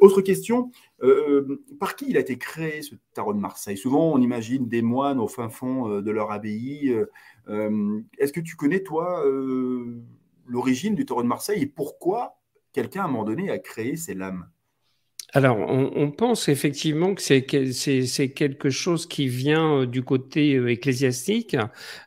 autre 0.00 0.20
question, 0.20 0.70
par 1.80 1.96
qui 1.96 2.06
il 2.08 2.16
a 2.16 2.20
été 2.20 2.38
créé 2.38 2.82
ce 2.82 2.94
tarot 3.12 3.34
de 3.34 3.40
Marseille? 3.40 3.76
Souvent 3.76 4.12
on 4.12 4.20
imagine 4.20 4.68
des 4.68 4.82
moines 4.82 5.18
au 5.18 5.28
fin 5.28 5.48
fond 5.48 6.00
de 6.00 6.10
leur 6.10 6.30
abbaye. 6.30 6.94
Euh, 7.48 8.00
est-ce 8.18 8.32
que 8.32 8.40
tu 8.40 8.56
connais, 8.56 8.82
toi, 8.82 9.24
euh, 9.26 10.00
l'origine 10.46 10.94
du 10.94 11.04
taureau 11.06 11.22
de 11.22 11.28
Marseille 11.28 11.62
et 11.62 11.66
pourquoi 11.66 12.38
quelqu'un, 12.72 13.02
à 13.02 13.04
un 13.04 13.08
moment 13.08 13.24
donné, 13.24 13.50
a 13.50 13.58
créé 13.58 13.96
ces 13.96 14.14
lames? 14.14 14.48
Alors, 15.36 15.58
on, 15.58 16.12
pense 16.12 16.48
effectivement 16.48 17.12
que 17.12 17.20
c'est 17.20 17.42
quelque 17.42 18.70
chose 18.70 19.06
qui 19.06 19.26
vient 19.26 19.80
euh, 19.80 19.86
du 19.86 20.04
côté 20.04 20.54
ecclésiastique, 20.70 21.56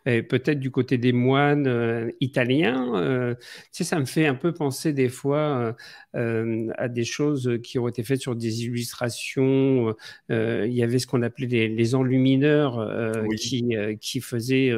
et 0.06 0.24
peut-être 0.24 0.62
du 0.62 0.72
côté 0.72 0.98
des 0.98 1.12
moines 1.12 2.10
italiens. 2.22 3.36
tu 3.36 3.46
sais, 3.72 3.84
ça 3.84 4.00
me 4.00 4.06
fait 4.06 4.28
un 4.28 4.36
peu 4.36 4.54
penser 4.54 4.94
des 4.94 5.10
fois 5.10 5.76
euh, 6.18 6.70
à 6.78 6.88
des 6.88 7.04
choses 7.04 7.60
qui 7.62 7.78
ont 7.78 7.88
été 7.88 8.02
faites 8.02 8.22
sur 8.22 8.36
des 8.36 8.63
illustrations. 8.66 9.94
Euh, 10.32 10.66
il 10.68 10.74
y 10.74 10.82
avait 10.82 10.98
ce 10.98 11.06
qu'on 11.06 11.22
appelait 11.22 11.68
les, 11.68 11.96
enlumineurs 11.96 12.80
euh, 12.80 13.24
qui, 13.38 13.76
qui 14.02 14.22
faisaient 14.22 14.72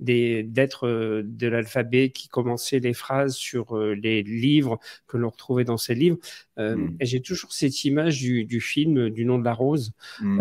des 0.00 0.42
d'être 0.42 0.88
de 1.22 1.46
l'alphabet, 1.46 2.10
qui 2.10 2.28
commençaient 2.28 2.80
les 2.80 2.94
phrases 2.94 3.36
sur 3.36 3.76
les 3.78 4.22
livres 4.22 4.80
que 5.06 5.16
l'on 5.16 5.28
retrouvait 5.28 5.64
dans 5.64 5.76
ces 5.76 5.94
livres. 5.94 6.18
Hmm. 6.56 6.88
Et 6.98 7.06
j'ai 7.06 7.20
toujours 7.20 7.52
cette 7.52 7.84
image 7.90 8.20
du, 8.20 8.44
du, 8.44 8.60
film 8.60 9.10
du 9.10 9.24
nom 9.24 9.38
de 9.38 9.44
la 9.44 9.52
rose, 9.52 9.92
hmm. 10.20 10.40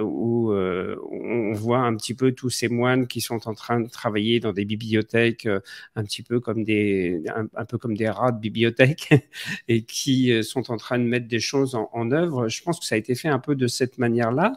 où 0.00 0.52
on 0.52 1.52
voit 1.52 1.78
un 1.78 1.96
petit 1.96 2.14
peu 2.14 2.32
tous 2.32 2.50
ces 2.50 2.68
moines 2.68 3.06
qui 3.06 3.20
sont 3.20 3.48
en 3.48 3.54
train 3.54 3.80
de 3.80 3.88
travailler 3.88 4.40
dans 4.40 4.52
des 4.52 4.64
bibliothèques, 4.64 5.48
un 5.94 6.04
petit 6.04 6.22
peu 6.22 6.40
comme 6.40 6.64
des, 6.64 7.22
un 7.54 7.64
peu 7.64 7.78
comme 7.78 7.96
des 7.96 8.08
rats 8.08 8.32
de 8.32 8.40
bibliothèque, 8.40 9.14
et 9.68 9.82
qui 9.82 10.32
euh, 10.32 10.42
sont 10.42 10.70
en 10.70 10.76
train 10.76 10.98
de 10.98 11.04
mettre 11.04 11.28
des 11.28 11.40
choses 11.40 11.74
en, 11.74 12.10
œuvre. 12.12 12.48
Je 12.48 12.62
pense 12.62 12.78
que 12.78 12.86
ça 12.86 12.94
a 12.94 12.98
été 12.98 13.14
fait 13.14 13.28
un 13.28 13.38
peu 13.38 13.54
de 13.56 13.66
cette 13.66 13.98
manière-là. 13.98 14.52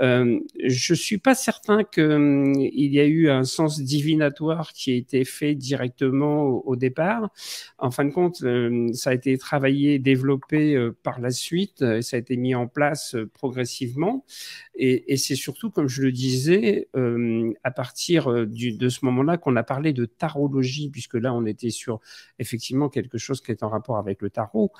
Euh, 0.00 0.38
je 0.62 0.94
suis 0.94 1.18
pas 1.18 1.34
certain 1.34 1.84
qu'il 1.84 2.02
hum, 2.04 2.54
il 2.54 2.92
y 2.92 3.00
a 3.00 3.06
eu 3.06 3.30
un 3.30 3.44
sens 3.44 3.80
divinatoire 3.80 4.72
qui 4.72 4.92
a 4.92 4.94
été 4.94 5.24
fait 5.24 5.54
directement 5.54 6.42
au, 6.42 6.76
départ. 6.76 7.30
En 7.78 7.90
fin 7.90 8.04
de 8.04 8.10
compte, 8.10 8.42
euh, 8.42 8.92
ça 8.92 9.10
a 9.10 9.14
été 9.14 9.36
travaillé, 9.38 9.98
développé 9.98 10.74
euh, 10.74 10.96
par 11.02 11.20
la 11.20 11.30
suite, 11.30 11.49
et 11.56 12.02
ça 12.02 12.16
a 12.16 12.18
été 12.18 12.36
mis 12.36 12.54
en 12.54 12.66
place 12.66 13.16
progressivement. 13.34 14.24
Et, 14.74 15.16
c'est 15.16 15.34
surtout, 15.34 15.70
comme 15.70 15.88
je 15.88 16.02
le 16.02 16.12
disais, 16.12 16.88
à 17.64 17.70
partir 17.70 18.46
de 18.46 18.88
ce 18.88 19.04
moment-là 19.04 19.36
qu'on 19.36 19.56
a 19.56 19.62
parlé 19.62 19.92
de 19.92 20.04
tarologie, 20.04 20.90
puisque 20.90 21.14
là, 21.14 21.34
on 21.34 21.44
était 21.46 21.70
sur 21.70 22.00
effectivement 22.38 22.88
quelque 22.88 23.18
chose 23.18 23.40
qui 23.40 23.50
est 23.50 23.62
en 23.62 23.68
rapport 23.68 23.98
avec 23.98 24.22
le 24.22 24.30
tarot, 24.30 24.72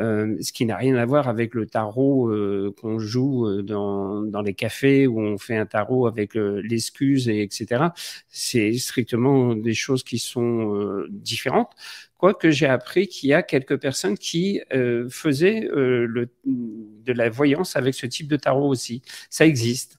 euh, 0.00 0.36
ce 0.40 0.52
qui 0.52 0.66
n'a 0.66 0.76
rien 0.76 0.96
à 0.96 1.04
voir 1.04 1.28
avec 1.28 1.54
le 1.54 1.66
tarot 1.66 2.30
euh, 2.30 2.74
qu'on 2.80 2.98
joue 2.98 3.46
euh, 3.46 3.62
dans, 3.62 4.42
les 4.42 4.54
cafés 4.54 5.06
où 5.06 5.20
on 5.20 5.38
fait 5.38 5.56
un 5.56 5.66
tarot 5.66 6.06
avec 6.06 6.34
l'excuse 6.34 7.28
et 7.28 7.42
etc. 7.42 7.86
C'est 8.28 8.72
strictement 8.74 9.54
des 9.54 9.74
choses 9.74 10.04
qui 10.04 10.18
sont 10.18 11.04
différentes. 11.10 11.72
Quoique 12.18 12.50
j'ai 12.50 12.66
appris 12.66 13.06
qu'il 13.06 13.30
y 13.30 13.32
a 13.32 13.42
quelques 13.42 13.80
personnes 13.80 14.18
qui 14.18 14.60
euh, 14.74 15.08
faisaient 15.08 15.64
euh, 15.66 16.04
le, 16.04 16.28
de 16.44 17.12
la 17.12 17.30
voyance 17.30 17.76
avec 17.76 17.94
ce 17.94 18.06
type 18.06 18.28
de 18.28 18.36
tarot 18.36 18.68
aussi. 18.68 19.02
Ça 19.30 19.46
existe. 19.46 19.98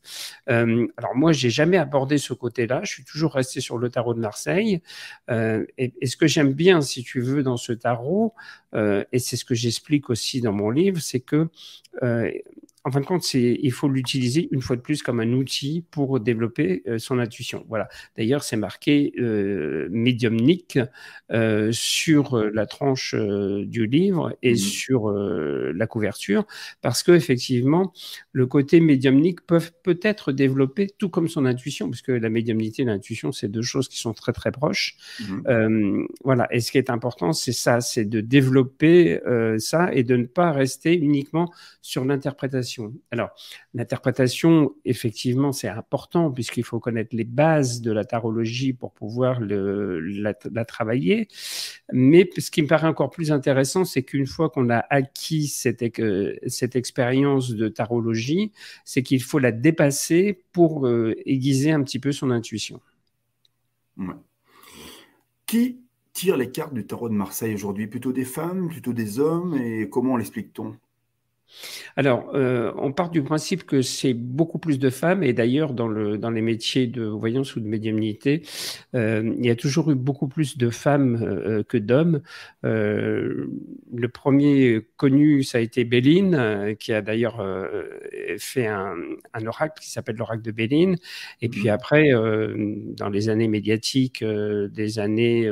Euh, 0.50 0.86
alors 0.98 1.16
moi, 1.16 1.32
j'ai 1.32 1.50
jamais 1.50 1.78
abordé 1.78 2.18
ce 2.18 2.34
côté-là. 2.34 2.82
Je 2.84 2.92
suis 2.92 3.04
toujours 3.06 3.34
resté 3.34 3.62
sur 3.62 3.78
le 3.78 3.90
tarot 3.90 4.14
de 4.14 4.20
Marseille. 4.20 4.82
Euh, 5.32 5.66
et, 5.78 5.94
et, 6.02 6.08
ce 6.08 6.18
que 6.18 6.28
j'aime 6.28 6.54
bien, 6.54 6.82
si 6.82 7.04
tu 7.04 7.22
veux, 7.22 7.42
dans 7.42 7.58
ce 7.58 7.72
tarot, 7.72 8.34
euh, 8.76 9.04
et 9.12 9.20
c'est 9.20 9.38
ce 9.38 9.46
que 9.46 9.56
j'explique 9.56 10.10
aussi 10.10 10.42
dans 10.42 10.54
mon 10.54 10.70
livre, 10.70 11.00
c'est 11.00 11.22
que 11.22 11.48
en 12.86 12.92
fin 12.92 13.02
de 13.02 13.06
compte, 13.06 13.34
il 13.34 13.72
faut 13.72 13.90
l'utiliser 13.90 14.48
une 14.52 14.62
fois 14.62 14.78
de 14.78 14.82
plus 14.82 15.04
comme 15.04 15.20
un 15.20 15.34
outil 15.34 15.84
pour 15.92 16.20
développer 16.20 16.82
euh, 16.88 16.98
son 16.98 17.20
intuition. 17.20 17.66
Voilà. 17.68 17.90
D'ailleurs, 18.18 18.44
c'est 18.44 18.56
marqué 18.56 19.12
euh, 19.20 19.88
médiumnique 19.92 20.80
euh, 21.32 21.72
sur 21.74 22.38
la 22.38 22.66
tranche 22.66 23.16
du 23.16 23.86
livre 23.86 24.36
et 24.42 24.54
mmh. 24.54 24.58
sur 24.58 25.12
la 25.12 25.88
couverture, 25.88 26.46
parce 26.82 27.04
que 27.04 27.12
effectivement, 27.12 27.92
le 28.32 28.46
côté 28.46 28.80
médiumnique 28.80 29.46
peut 29.46 29.62
peut-être 29.84 30.32
développer 30.32 30.88
tout 30.98 31.10
comme 31.10 31.28
son 31.28 31.46
intuition, 31.46 31.90
parce 31.90 32.02
que 32.02 32.12
la 32.12 32.30
médiumnité 32.30 32.84
et 32.84 32.86
l'intuition, 32.86 33.32
c'est 33.32 33.50
deux 33.50 33.62
choses 33.62 33.90
qui 33.90 33.98
sont 33.98 34.14
très 34.14 34.32
très 34.34 34.52
proches. 34.52 34.96
Mmh. 35.28 36.06
voilà. 36.24 36.48
Et 36.52 36.62
ce 36.62 36.72
qui 36.72 36.78
est 36.78 36.90
important, 36.90 37.34
c'est 37.34 37.52
ça, 37.52 37.82
c'est 37.82 38.06
de 38.06 38.22
développer 38.22 39.20
ça 39.58 39.94
et 39.94 40.04
de 40.04 40.16
ne 40.16 40.26
pas 40.26 40.52
rester 40.52 40.96
uniquement 40.96 41.52
sur 41.82 42.06
l'interprétation 42.06 42.69
Alors, 43.12 43.30
l'interprétation, 43.74 44.74
effectivement, 44.86 45.52
c'est 45.52 45.68
important 45.68 46.32
puisqu'il 46.32 46.64
faut 46.64 46.80
connaître 46.80 47.16
les 47.16 47.24
bases 47.24 47.82
de 47.82 47.92
la 47.92 48.06
tarologie 48.06 48.74
pour 48.74 48.94
pouvoir 48.94 49.40
la, 49.42 50.66
travailler. 50.66 51.28
Mais 51.92 52.30
ce 52.38 52.52
qui 52.52 52.62
me 52.62 52.68
paraît 52.68 52.88
encore 52.88 53.10
plus 53.10 53.32
intéressant, 53.32 53.86
c'est 53.86 54.04
qu'une 54.04 54.28
fois 54.28 54.50
qu'on 54.50 54.70
a 54.70 54.86
acquis 54.90 55.48
cette, 55.48 55.84
cette 56.48 56.76
expérience 56.76 57.52
de 57.52 57.68
tarologie, 57.68 58.52
c'est 58.86 59.04
qu'il 59.04 59.22
faut 59.22 59.40
la 59.40 59.52
dépasser 59.52 60.44
pour 60.52 60.86
euh, 60.88 61.16
aiguiser 61.26 61.72
un 61.72 61.84
petit 61.84 62.00
peu 62.00 62.12
son 62.12 62.32
intuition. 62.32 62.80
Qui 65.46 65.80
tire 66.14 66.38
les 66.38 66.52
cartes 66.52 66.74
du 66.74 66.86
tarot 66.86 67.10
de 67.10 67.14
Marseille 67.14 67.54
aujourd'hui? 67.54 67.88
Plutôt 67.88 68.12
des 68.12 68.26
femmes, 68.26 68.70
plutôt 68.70 68.94
des 68.94 69.20
hommes? 69.20 69.56
Et 69.56 69.90
comment 69.90 70.18
l'explique-t-on? 70.18 70.76
Alors, 71.96 72.32
euh, 72.34 72.72
on 72.78 72.92
part 72.92 73.10
du 73.10 73.24
principe 73.24 73.66
que 73.66 73.82
c'est 73.82 74.14
beaucoup 74.14 74.60
plus 74.60 74.80
de 74.80 74.90
femmes, 74.90 75.24
et 75.24 75.34
d'ailleurs, 75.34 75.74
dans, 75.74 75.88
le, 75.88 76.18
dans 76.18 76.30
les 76.30 76.42
métiers 76.42 76.88
de 76.88 77.04
voyance 77.04 77.56
ou 77.56 77.60
de 77.60 77.68
médiumnité, 77.68 78.44
euh, 78.96 79.34
il 79.38 79.46
y 79.46 79.50
a 79.50 79.56
toujours 79.56 79.92
eu 79.92 79.96
beaucoup 79.96 80.28
plus 80.28 80.58
de 80.58 80.70
femmes 80.70 81.22
euh, 81.22 81.64
que 81.64 81.78
d'hommes. 81.78 82.22
le 82.64 84.08
premier 84.08 84.82
connu, 84.98 85.44
ça 85.44 85.58
a 85.58 85.62
été 85.62 85.84
Béline, 85.84 86.76
qui 86.80 86.94
a 86.94 87.02
d'ailleurs 87.02 87.46
fait 88.38 88.68
un, 88.68 88.96
un, 89.34 89.46
oracle 89.46 89.82
qui 89.82 89.90
s'appelle 89.90 90.16
l'oracle 90.16 90.42
de 90.42 90.52
Béline. 90.52 90.98
Et 91.42 91.50
puis 91.50 91.66
mmh. 91.66 91.70
après, 91.70 92.12
dans 92.12 93.10
les 93.10 93.30
années 93.30 93.48
médiatiques 93.48 94.24
des 94.24 95.00
années 95.00 95.50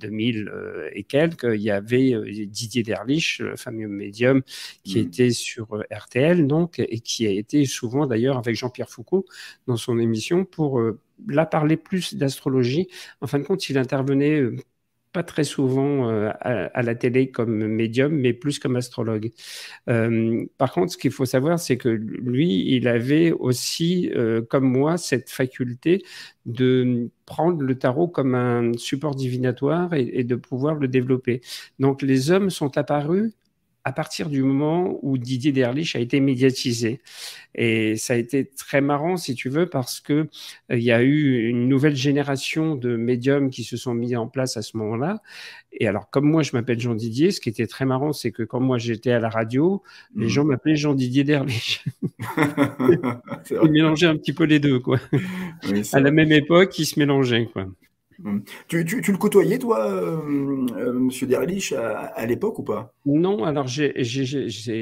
2000 0.00 0.52
et 0.92 1.04
quelques, 1.04 1.48
il 1.54 1.62
y 1.62 1.70
avait 1.70 2.14
Didier 2.46 2.82
Derlich, 2.82 3.38
le 3.40 3.56
fameux 3.56 3.88
médium, 3.88 4.42
qui 4.84 4.98
mmh. 4.98 5.06
était 5.06 5.30
sur 5.38 5.74
euh, 5.74 5.82
RTL, 5.90 6.46
donc, 6.46 6.78
et 6.78 7.00
qui 7.00 7.26
a 7.26 7.30
été 7.30 7.64
souvent 7.64 8.06
d'ailleurs 8.06 8.38
avec 8.38 8.56
Jean-Pierre 8.56 8.90
Foucault 8.90 9.26
dans 9.66 9.76
son 9.76 9.98
émission 9.98 10.44
pour 10.44 10.80
euh, 10.80 11.00
là 11.28 11.46
parler 11.46 11.76
plus 11.76 12.14
d'astrologie. 12.14 12.88
En 13.20 13.26
fin 13.26 13.38
de 13.38 13.44
compte, 13.44 13.68
il 13.70 13.78
intervenait 13.78 14.40
euh, 14.40 14.56
pas 15.12 15.22
très 15.22 15.44
souvent 15.44 16.06
à, 16.08 16.82
la 16.82 16.94
télé 16.94 17.30
comme 17.30 17.66
médium, 17.66 18.12
mais 18.12 18.34
plus 18.34 18.58
comme 18.58 18.76
astrologue. 18.76 19.30
par 19.86 20.72
contre, 20.72 20.92
ce 20.92 20.98
qu'il 20.98 21.12
faut 21.12 21.24
savoir, 21.24 21.58
c'est 21.58 21.78
que 21.78 21.88
lui, 21.88 22.76
il 22.76 22.86
avait 22.86 23.32
aussi, 23.32 24.12
comme 24.50 24.70
moi, 24.70 24.98
cette 24.98 25.30
faculté 25.30 26.04
de 26.44 27.10
prendre 27.24 27.62
le 27.62 27.78
tarot 27.78 28.08
comme 28.08 28.34
un 28.34 28.72
support 28.76 29.14
divinatoire 29.14 29.94
et, 29.94 30.10
et 30.12 30.24
de 30.24 30.36
pouvoir 30.36 30.74
le 30.74 30.88
développer. 30.88 31.40
Donc, 31.78 32.02
les 32.02 32.30
hommes 32.30 32.50
sont 32.50 32.76
apparus 32.76 33.32
à 33.88 33.92
partir 33.92 34.28
du 34.28 34.42
moment 34.42 34.98
où 35.00 35.16
Didier 35.16 35.50
Derlich 35.50 35.96
a 35.96 35.98
été 35.98 36.20
médiatisé. 36.20 37.00
Et 37.54 37.96
ça 37.96 38.12
a 38.12 38.16
été 38.16 38.44
très 38.44 38.82
marrant, 38.82 39.16
si 39.16 39.34
tu 39.34 39.48
veux, 39.48 39.66
parce 39.66 40.00
que 40.00 40.12
euh, 40.12 40.76
il 40.76 40.82
y 40.82 40.92
a 40.92 41.02
eu 41.02 41.48
une 41.48 41.68
nouvelle 41.68 41.96
génération 41.96 42.74
de 42.74 42.96
médiums 42.96 43.48
qui 43.48 43.64
se 43.64 43.78
sont 43.78 43.94
mis 43.94 44.14
en 44.14 44.28
place 44.28 44.58
à 44.58 44.62
ce 44.62 44.76
moment-là. 44.76 45.22
Et 45.72 45.88
alors, 45.88 46.10
comme 46.10 46.26
moi, 46.26 46.42
je 46.42 46.50
m'appelle 46.52 46.78
Jean 46.78 46.94
Didier, 46.94 47.30
ce 47.30 47.40
qui 47.40 47.48
était 47.48 47.66
très 47.66 47.86
marrant, 47.86 48.12
c'est 48.12 48.30
que 48.30 48.42
quand 48.42 48.60
moi 48.60 48.76
j'étais 48.76 49.12
à 49.12 49.20
la 49.20 49.30
radio, 49.30 49.82
les 50.14 50.26
mmh. 50.26 50.28
gens 50.28 50.44
m'appelaient 50.44 50.76
Jean 50.76 50.92
Didier 50.92 51.24
Derlich. 51.24 51.82
ils 53.50 53.70
mélangeaient 53.70 54.06
un 54.06 54.18
petit 54.18 54.34
peu 54.34 54.44
les 54.44 54.60
deux, 54.60 54.80
quoi. 54.80 54.98
à 55.94 56.00
la 56.00 56.10
même 56.10 56.32
époque, 56.32 56.78
ils 56.78 56.84
se 56.84 56.98
mélangeaient, 56.98 57.48
quoi. 57.50 57.66
Hum. 58.24 58.42
Tu, 58.66 58.82
le 58.82 59.16
côtoyais, 59.16 59.58
toi, 59.58 59.88
euh, 59.88 60.66
euh, 60.76 60.92
Monsieur 60.92 61.28
Derlich, 61.28 61.72
à, 61.72 62.26
l'époque 62.26 62.58
ou 62.58 62.64
pas? 62.64 62.92
Non, 63.06 63.44
alors 63.44 63.68
j'ai 63.68 63.92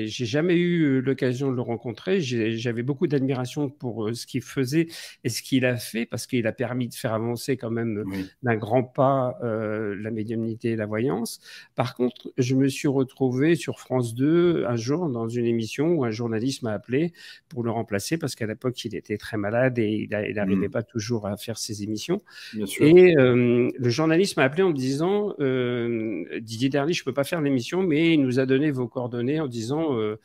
jamais 0.07 0.57
eu 0.57 1.03
l'occasion 1.03 1.51
de 1.51 1.57
le 1.57 1.61
rencontrer. 1.61 2.21
J'avais 2.23 2.83
beaucoup 2.83 3.07
d'admiration 3.07 3.69
pour 3.69 4.09
euh, 4.09 4.15
ce 4.15 4.27
qu'il 4.27 4.41
faisait 4.41 4.87
et 5.23 5.29
ce 5.29 5.43
qu'il 5.43 5.67
a 5.67 5.77
fait, 5.77 6.07
parce 6.07 6.27
qu'il 6.27 6.47
a 6.47 6.53
permis 6.53 6.89
de 6.89 6.95
faire 6.95 7.13
avancer 7.13 7.59
quand 7.59 7.71
même 7.71 8.05
d'un 8.43 8.57
grand 8.57 8.83
pas 8.83 9.39
la 9.43 10.11
médiumnité 10.11 10.71
et 10.71 10.77
la 10.77 10.87
voyance. 10.87 11.41
Par 11.75 11.95
contre, 11.95 12.33
je 12.39 12.55
me 12.55 12.69
suis 12.69 12.89
retrouvé 12.89 13.55
sur 13.55 13.81
France 13.81 14.15
2 14.15 14.65
un 14.67 14.77
jour 14.77 15.09
dans 15.11 15.29
une 15.29 15.47
émission 15.47 15.89
où 15.89 16.05
un 16.05 16.11
journaliste 16.11 16.63
m'a 16.63 16.73
appelé 16.73 17.13
pour 17.51 17.63
le 17.63 17.71
remplacer, 17.71 18.17
parce 18.17 18.35
qu'à 18.35 18.47
l'époque, 18.47 18.83
il 18.85 18.95
était 18.95 19.19
très 19.19 19.37
malade 19.37 19.79
et 19.79 20.09
il 20.11 20.35
n'arrivait 20.35 20.69
mmh. 20.69 20.71
pas 20.71 20.83
toujours 20.83 21.27
à 21.27 21.37
faire 21.37 21.59
ses 21.59 21.83
émissions. 21.83 22.23
Bien 22.55 22.67
sûr. 22.67 22.87
Et, 22.87 23.15
euh, 23.27 23.71
le 23.77 23.89
journaliste 23.89 24.37
m'a 24.37 24.45
appelé 24.45 24.63
en 24.63 24.71
me 24.71 24.75
disant 24.75 25.35
euh, 25.41 26.25
Didier 26.41 26.69
Derly, 26.69 26.95
je 26.95 27.03
ne 27.03 27.05
peux 27.05 27.15
pas 27.15 27.25
faire 27.25 27.41
l'émission, 27.41 27.83
mais 27.83 28.15
il 28.15 28.23
nous 28.23 28.39
a 28.39 28.47
donné 28.47 28.71
vos 28.71 28.87
coordonnées 28.87 29.41
en 29.41 29.47
disant 29.47 29.99
euh, 29.99 30.19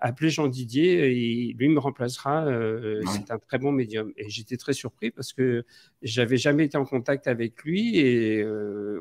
appelez 0.00 0.30
Jean 0.30 0.48
Didier, 0.48 1.10
et 1.10 1.52
lui 1.52 1.68
me 1.68 1.78
remplacera. 1.78 2.46
C'est 3.12 3.30
un 3.30 3.38
très 3.38 3.58
bon 3.58 3.72
médium. 3.72 4.12
Et 4.16 4.28
j'étais 4.28 4.56
très 4.56 4.72
surpris 4.72 5.10
parce 5.10 5.32
que 5.32 5.64
j'avais 6.02 6.36
jamais 6.36 6.64
été 6.64 6.76
en 6.76 6.84
contact 6.84 7.26
avec 7.28 7.62
lui 7.62 7.98
et 7.98 8.44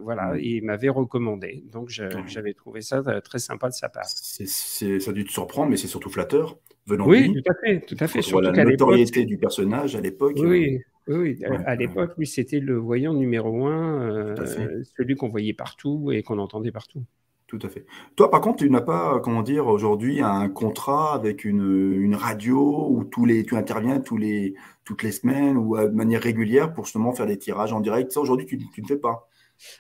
voilà, 0.02 0.38
il 0.38 0.64
m'avait 0.64 0.90
recommandé. 0.90 1.64
Donc 1.72 1.90
j'avais 1.90 2.54
trouvé 2.54 2.82
ça 2.82 3.02
très 3.22 3.40
sympa 3.40 3.70
de 3.70 3.74
sa 3.74 3.90
part. 3.90 4.06
ça 4.06 4.44
a 4.44 5.14
dû 5.14 5.26
te 5.26 5.32
surprendre, 5.32 5.70
mais 5.70 5.78
c'est 5.78 5.88
surtout 5.88 6.10
flatteur 6.10 6.58
venant 6.88 7.08
oui, 7.08 7.30
de 7.30 7.34
lui. 7.34 7.42
tout 7.42 7.52
à 7.52 7.56
fait, 7.56 7.80
tout 7.82 7.98
à 8.00 8.08
fait. 8.08 8.22
Sur 8.22 8.42
la 8.42 8.52
notoriété 8.52 9.26
du 9.26 9.38
personnage 9.38 9.96
à 9.96 10.02
l'époque. 10.02 10.38
Oui. 10.38 10.80
Oui, 11.08 11.38
à 11.66 11.76
l'époque, 11.76 12.14
lui, 12.18 12.26
c'était 12.26 12.60
le 12.60 12.78
voyant 12.78 13.14
numéro 13.14 13.68
un, 13.68 14.02
euh, 14.02 14.84
celui 14.98 15.16
qu'on 15.16 15.30
voyait 15.30 15.54
partout 15.54 16.12
et 16.12 16.24
qu'on 16.24 16.40
entendait 16.40 16.72
partout. 16.72 17.04
Tout 17.48 17.60
à 17.62 17.70
fait. 17.70 17.86
Toi, 18.16 18.32
par 18.32 18.42
contre, 18.42 18.58
tu 18.58 18.70
n'as 18.72 18.82
pas, 18.82 19.20
comment 19.20 19.44
dire, 19.44 19.68
aujourd'hui 19.68 20.20
un 20.22 20.50
contrat 20.50 21.14
avec 21.14 21.46
une, 21.46 22.16
radio 22.16 22.88
où 22.90 23.04
tous 23.04 23.26
les, 23.26 23.46
tu 23.46 23.56
interviens 23.56 24.00
tous 24.00 24.18
les, 24.18 24.56
toutes 24.84 25.04
les 25.04 25.12
semaines 25.12 25.56
ou 25.58 25.78
de 25.78 25.90
manière 25.90 26.22
régulière 26.22 26.74
pour 26.74 26.86
justement 26.86 27.14
faire 27.14 27.28
des 27.28 27.38
tirages 27.38 27.72
en 27.72 27.82
direct? 27.82 28.12
Ça, 28.12 28.20
aujourd'hui, 28.20 28.48
tu, 28.48 28.58
tu 28.58 28.82
ne 28.82 28.88
fais 28.88 28.98
pas. 28.98 29.30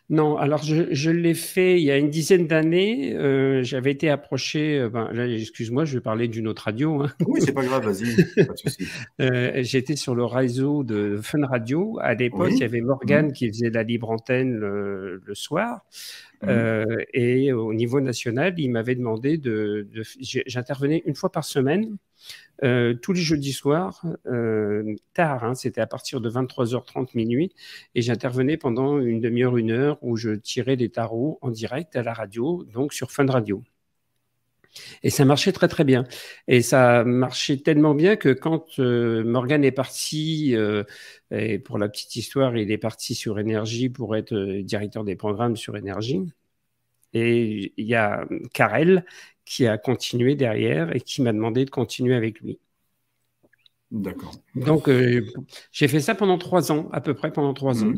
Non, 0.10 0.38
alors 0.38 0.64
je, 0.64 1.10
l'ai 1.10 1.34
fait 1.34 1.80
il 1.80 1.84
y 1.84 1.92
a 1.92 1.98
une 1.98 2.10
dizaine 2.10 2.48
d'années. 2.48 3.16
Euh, 3.16 3.64
j'avais 3.64 3.92
été 3.92 4.10
approché. 4.10 4.80
Euh, 4.80 4.90
ben, 4.90 5.10
excuse-moi, 5.18 5.86
je 5.86 5.96
vais 5.96 6.02
parler 6.02 6.28
d'une 6.28 6.48
autre 6.48 6.64
radio. 6.64 7.04
Hein. 7.04 7.12
Oui, 7.28 7.42
c'est 7.44 7.54
pas 7.54 7.64
grave, 7.64 7.86
vas-y, 7.86 8.16
pas 8.46 8.54
de 8.54 8.58
souci. 8.58 8.86
Euh, 9.22 9.64
j'étais 9.64 9.96
sur 9.96 10.14
le 10.14 10.26
réseau 10.26 10.84
de 10.84 11.20
Fun 11.22 11.46
Radio. 11.46 11.98
À 12.02 12.14
l'époque, 12.14 12.52
il 12.52 12.60
y 12.60 12.64
avait 12.64 12.82
Morgane 12.82 13.28
mmh. 13.28 13.34
qui 13.34 13.48
faisait 13.48 13.70
la 13.70 13.84
libre 13.84 14.10
antenne 14.10 14.56
le, 14.56 15.22
soir. 15.34 15.86
Mmh. 16.44 16.84
et 17.14 17.54
au 17.54 17.74
niveau 17.74 18.02
national, 18.02 18.54
il 18.58 18.70
m'avait 18.70 18.96
demandé 18.96 19.38
de 19.38 19.88
j'intervenais 20.20 21.02
une 21.06 21.16
fois 21.16 21.32
par 21.32 21.46
semaine 21.46 21.98
euh, 22.63 22.94
tous 22.94 23.13
les 23.13 23.22
jeudis 23.22 23.54
soirs, 23.54 24.06
euh, 24.28 24.96
tard, 25.13 25.44
hein, 25.44 25.56
c'était 25.56 25.82
à 25.82 25.88
partir 25.88 26.22
de 26.22 26.30
23h30 26.30 27.10
minuit, 27.15 27.52
et 27.96 28.02
j'intervenais 28.02 28.58
pendant 28.58 29.00
une 29.00 29.20
demi-heure, 29.20 29.58
une 29.58 29.72
heure, 29.72 29.98
où 30.02 30.15
je 30.15 30.32
tirais 30.32 30.78
des 30.78 30.89
tarots 30.89 31.39
en 31.41 31.52
direct 31.52 31.96
à 31.96 32.04
la 32.04 32.13
radio, 32.13 32.63
donc 32.74 32.94
sur 32.94 33.12
Fun 33.12 33.26
Radio. 33.28 33.63
Et 35.04 35.10
ça 35.10 35.24
marchait 35.24 35.54
très 35.54 35.70
très 35.70 35.86
bien. 35.86 36.04
Et 36.50 36.62
ça 36.62 37.06
marchait 37.06 37.58
tellement 37.58 37.96
bien 37.96 38.18
que 38.18 38.30
quand 38.30 38.80
euh, 38.80 39.24
Morgan 39.24 39.63
est 39.63 39.72
parti, 39.72 40.56
et 41.32 41.60
pour 41.60 41.78
la 41.78 41.89
petite 41.89 42.15
histoire, 42.15 42.58
il 42.58 42.72
est 42.72 42.78
parti 42.78 43.15
sur 43.15 43.39
Énergie 43.39 43.89
pour 43.89 44.15
être 44.15 44.36
directeur 44.62 45.04
des 45.04 45.15
programmes 45.15 45.56
sur 45.56 45.78
Énergie. 45.78 46.22
Et 47.13 47.74
il 47.78 47.86
y 47.86 47.96
a 47.96 48.26
Karel 48.54 49.06
qui 49.46 49.68
a 49.68 49.78
continué 49.78 50.36
derrière 50.36 50.96
et 50.96 51.00
qui 51.00 51.22
m'a 51.22 51.32
demandé 51.32 51.65
de 51.65 51.70
continuer 51.70 52.15
avec 52.15 52.41
lui. 52.41 52.60
D'accord. 53.91 54.34
Donc, 54.56 54.89
euh, 54.89 55.26
j'ai 55.72 55.88
fait 55.88 56.00
ça 56.00 56.15
pendant 56.15 56.38
trois 56.38 56.72
ans, 56.72 56.89
à 56.91 57.02
peu 57.02 57.13
près 57.13 57.32
pendant 57.32 57.54
trois 57.54 57.84
ans. 57.84 57.94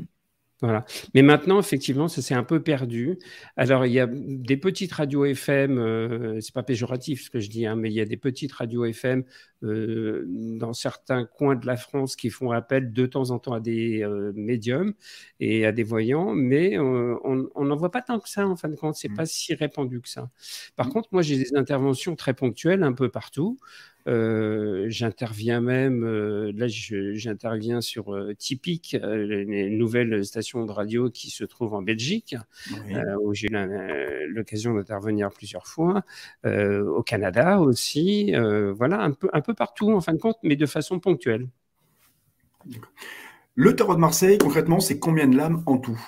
Voilà. 0.62 0.86
Mais 1.14 1.22
maintenant, 1.22 1.60
effectivement, 1.60 2.08
ça 2.08 2.24
s'est 2.24 2.34
un 2.34 2.44
peu 2.44 2.64
perdu. 2.64 3.20
Alors, 3.58 3.86
il 3.86 3.92
y 3.92 4.00
a 4.00 4.08
des 4.08 4.58
petites 4.58 4.92
radios 4.92 5.24
FM, 5.26 5.78
euh, 5.78 6.40
c'est 6.42 6.54
pas 6.54 6.64
péjoratif 6.64 7.26
ce 7.26 7.30
que 7.30 7.40
je 7.40 7.50
dis, 7.50 7.68
hein, 7.68 7.76
mais 7.76 7.92
il 7.92 7.94
y 7.94 8.02
a 8.02 8.06
des 8.06 8.18
petites 8.18 8.54
radios 8.54 8.86
FM 8.86 9.24
euh, 9.64 10.24
dans 10.28 10.74
certains 10.74 11.26
coins 11.26 11.56
de 11.56 11.66
la 11.66 11.78
France 11.78 12.16
qui 12.16 12.30
font 12.30 12.52
appel 12.52 12.94
de 12.94 13.06
temps 13.08 13.32
en 13.32 13.40
temps 13.40 13.54
à 13.54 13.60
des 13.60 14.04
euh, 14.04 14.32
médiums 14.36 14.94
et 15.40 15.66
à 15.66 15.72
des 15.72 15.84
voyants, 15.84 16.34
mais 16.34 16.78
euh, 16.78 17.16
on 17.24 17.66
n'en 17.66 17.76
voit 17.76 17.90
pas 17.92 18.02
tant 18.02 18.20
que 18.20 18.30
ça 18.30 18.48
en 18.48 18.56
fin 18.56 18.70
de 18.70 18.76
compte. 18.76 18.96
C'est 18.96 19.10
mmh. 19.10 19.16
pas 19.16 19.26
si 19.26 19.54
répandu 19.56 20.02
que 20.02 20.10
ça. 20.10 20.30
Par 20.76 20.88
mmh. 20.88 20.92
contre, 20.92 21.10
moi, 21.12 21.22
j'ai 21.22 21.38
des 21.38 21.56
interventions 21.56 22.16
très 22.16 22.34
ponctuelles 22.34 22.84
un 22.84 22.94
peu 22.94 23.10
partout. 23.10 23.60
Euh, 24.08 24.86
j'interviens 24.88 25.60
même, 25.60 26.06
euh, 26.06 26.54
là 26.56 26.68
j'interviens 26.68 27.82
sur 27.82 28.14
euh, 28.16 28.34
Typique, 28.34 28.96
une 29.02 29.78
nouvelle 29.78 30.24
station 30.24 30.66
de 30.66 30.72
radio 30.72 31.10
qui 31.10 31.30
se 31.30 31.44
trouve 31.44 31.74
en 31.74 31.82
Belgique, 31.82 32.36
où 33.22 33.34
j'ai 33.34 33.48
eu 33.48 34.28
l'occasion 34.30 34.74
d'intervenir 34.76 35.30
plusieurs 35.32 35.68
fois, 35.68 36.04
au 36.46 37.04
Canada 37.04 37.60
aussi, 37.60 38.34
voilà, 38.76 39.02
un 39.02 39.12
peu, 39.12 39.30
un 39.34 39.42
peu 39.42 39.54
partout 39.54 39.92
en 39.92 40.02
fin 40.02 40.14
de 40.14 40.20
compte, 40.20 40.38
mais 40.44 40.56
de 40.56 40.66
façon 40.66 41.00
ponctuelle. 41.00 41.48
Le 43.56 43.76
tarot 43.76 43.96
de 43.96 44.00
Marseille, 44.00 44.38
concrètement, 44.38 44.80
c'est 44.80 45.00
combien 45.00 45.28
de 45.28 45.36
lames 45.36 45.64
en 45.66 45.78
tout? 45.78 46.00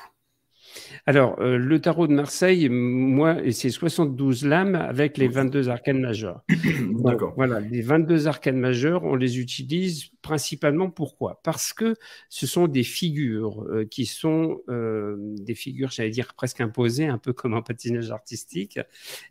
Alors, 1.06 1.40
euh, 1.40 1.58
le 1.58 1.80
tarot 1.80 2.08
de 2.08 2.14
Marseille, 2.14 2.70
moi, 2.70 3.38
c'est 3.52 3.70
72 3.70 4.46
lames 4.46 4.76
avec 4.76 5.18
les 5.18 5.28
22 5.28 5.70
arcanes 5.70 6.02
majeures. 6.02 6.44
D'accord. 7.04 7.34
Voilà, 7.36 7.60
les 7.60 7.82
22 7.82 8.28
arcanes 8.28 8.58
majeures, 8.58 9.04
on 9.04 9.16
les 9.16 9.40
utilise 9.40 10.10
principalement 10.22 10.90
pourquoi? 10.90 11.42
Parce 11.44 11.74
que 11.74 11.96
ce 12.30 12.46
sont 12.48 12.68
des 12.68 12.84
figures 12.84 13.64
euh, 13.64 13.86
qui 13.86 14.06
sont 14.06 14.62
euh, 14.70 15.16
des 15.20 15.56
figures, 15.56 15.90
j'allais 15.92 16.10
dire, 16.10 16.34
presque 16.34 16.62
imposées, 16.62 17.08
un 17.08 17.18
peu 17.18 17.34
comme 17.34 17.54
un 17.54 17.62
patinage 17.62 18.12
artistique. 18.12 18.80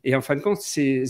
Et 0.04 0.14
en 0.14 0.20
fin 0.20 0.37
de 0.37 0.40
compte, 0.40 0.61
c'est, 0.61 1.04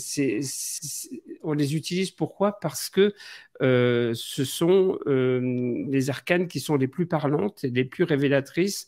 on 1.42 1.52
les 1.52 1.76
utilise 1.76 2.10
pourquoi? 2.10 2.58
Parce 2.60 2.90
que 2.90 3.14
ce 3.60 4.44
sont 4.44 4.98
les 5.06 6.10
arcanes 6.10 6.46
qui 6.46 6.60
sont 6.60 6.76
les 6.76 6.86
plus 6.86 7.06
parlantes 7.06 7.64
et 7.64 7.70
les 7.70 7.84
plus 7.84 8.04
révélatrices 8.04 8.86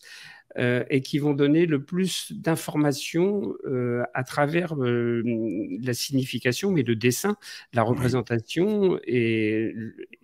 euh, 0.58 0.84
et 0.90 1.00
qui 1.00 1.20
vont 1.20 1.32
donner 1.32 1.64
le 1.64 1.80
plus 1.84 2.32
d'informations 2.32 3.54
euh, 3.64 4.02
à 4.14 4.24
travers 4.24 4.74
euh, 4.74 5.22
la 5.80 5.94
signification, 5.94 6.72
mais 6.72 6.82
le 6.82 6.96
dessin, 6.96 7.36
la 7.72 7.84
représentation 7.84 8.98
et, 9.04 9.72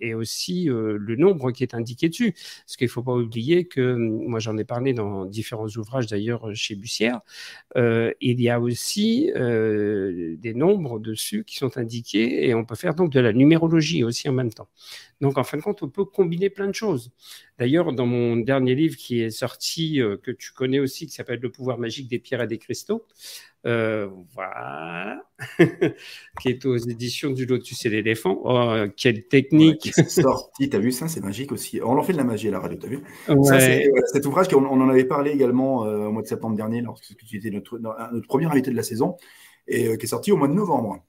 et 0.01 0.15
aussi 0.15 0.65
le 0.67 1.17
nombre 1.17 1.53
qui 1.53 1.62
est 1.62 1.75
indiqué 1.75 2.09
dessus. 2.09 2.33
Parce 2.33 2.77
qu'il 2.77 2.87
ne 2.87 2.91
faut 2.91 3.05
pas 3.05 3.15
oublier 3.15 3.67
que, 3.67 3.95
moi 3.95 4.41
j'en 4.41 4.59
ai 4.59 4.65
parlé 4.65 4.95
dans 4.95 5.27
différents 5.27 5.69
ouvrages 5.69 6.09
d'ailleurs 6.09 6.55
chez 6.55 6.75
Bussière, 6.75 7.21
il 7.77 8.41
y 8.41 8.51
a 8.51 8.61
aussi 8.61 9.31
des 9.35 10.55
nombres 10.55 10.99
dessus 10.99 11.45
qui 11.45 11.57
sont 11.57 11.79
indiqués 11.79 12.49
et 12.49 12.55
on 12.55 12.65
peut 12.65 12.75
faire 12.75 12.95
donc 12.95 13.11
de 13.12 13.21
la 13.21 13.33
numérologie 13.33 14.03
aussi 14.03 14.29
en 14.29 14.33
même 14.33 14.53
temps. 14.53 14.69
Donc, 15.21 15.39
en 15.39 15.45
fin 15.45 15.57
de 15.57 15.62
compte, 15.62 15.83
on 15.83 15.89
peut 15.89 16.05
combiner 16.05 16.51
plein 16.51 16.67
de 16.67 16.75
choses. 16.75 17.11
D'ailleurs, 17.59 17.93
dans 17.95 18.05
mon 18.05 18.37
dernier 18.37 18.75
livre 18.75 18.97
qui 18.97 19.21
est 19.23 19.31
sorti, 19.31 20.01
que 20.17 20.31
tu 20.31 20.53
connais 20.53 20.79
aussi, 20.79 21.07
qui 21.07 21.13
s'appelle 21.13 21.41
Le 21.41 21.51
pouvoir 21.51 21.79
magique 21.79 22.09
des 22.09 22.19
pierres 22.19 22.43
et 22.43 22.47
des 22.47 22.59
cristaux, 22.59 23.05
euh, 23.67 24.09
voilà, 24.35 25.23
qui 26.41 26.49
est 26.49 26.65
aux 26.65 26.77
éditions 26.77 27.31
du 27.31 27.47
Lotus 27.47 27.85
et 27.87 27.91
l'éléphant. 27.91 28.41
Oh, 28.45 28.85
quelle 28.97 29.27
technique 29.27 29.93
ouais, 29.97 30.05
sorti, 30.05 30.69
t'as 30.69 30.79
vu 30.79 30.93
ça, 30.93 31.09
c'est 31.09 31.21
magique 31.21 31.53
aussi. 31.53 31.81
On 31.83 31.99
en 31.99 32.03
fait 32.03 32.13
de 32.13 32.19
la 32.19 32.25
magie 32.25 32.49
à 32.49 32.53
la 32.53 32.61
radio, 32.61 32.79
t'as 32.79 32.89
vu? 32.89 33.03
Ça, 33.45 33.59
Cet 34.13 34.27
ouvrage, 34.27 34.49
on, 34.55 34.65
on, 34.65 34.81
en 34.81 34.89
avait 34.89 35.05
parlé 35.05 35.31
également 35.31 35.85
euh, 35.85 36.07
au 36.07 36.13
mois 36.13 36.23
de 36.23 36.29
septembre 36.29 36.57
dernier, 36.57 36.81
lorsque 36.81 37.17
tu 37.17 37.37
étais 37.37 37.51
notre, 37.51 37.79
notre 37.79 38.27
premier 38.27 38.47
invité 38.47 38.71
de 38.71 38.77
la 38.77 38.83
saison, 38.83 39.17
et 39.69 39.97
qui 39.99 40.05
est 40.05 40.09
sorti 40.09 40.33
au 40.33 40.37
mois 40.37 40.49
de 40.49 40.55
novembre. 40.55 41.03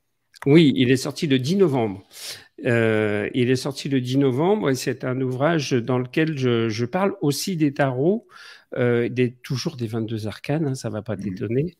Oui, 0.45 0.73
il 0.75 0.91
est 0.91 0.97
sorti 0.97 1.27
le 1.27 1.39
10 1.39 1.57
novembre. 1.57 2.03
Euh, 2.65 3.29
il 3.33 3.49
est 3.49 3.55
sorti 3.55 3.89
le 3.89 4.01
10 4.01 4.17
novembre 4.17 4.69
et 4.69 4.75
c'est 4.75 5.03
un 5.03 5.19
ouvrage 5.21 5.71
dans 5.73 5.99
lequel 5.99 6.37
je, 6.37 6.85
parle 6.85 7.15
aussi 7.21 7.55
des 7.55 7.73
tarots, 7.73 8.27
euh, 8.75 9.09
des, 9.09 9.31
toujours 9.31 9.77
des 9.77 9.87
22 9.87 10.27
arcanes, 10.27 10.67
hein, 10.67 10.75
ça 10.75 10.89
ne 10.89 10.93
va 10.93 11.01
pas 11.01 11.15
mmh. 11.15 11.19
t'étonner. 11.21 11.75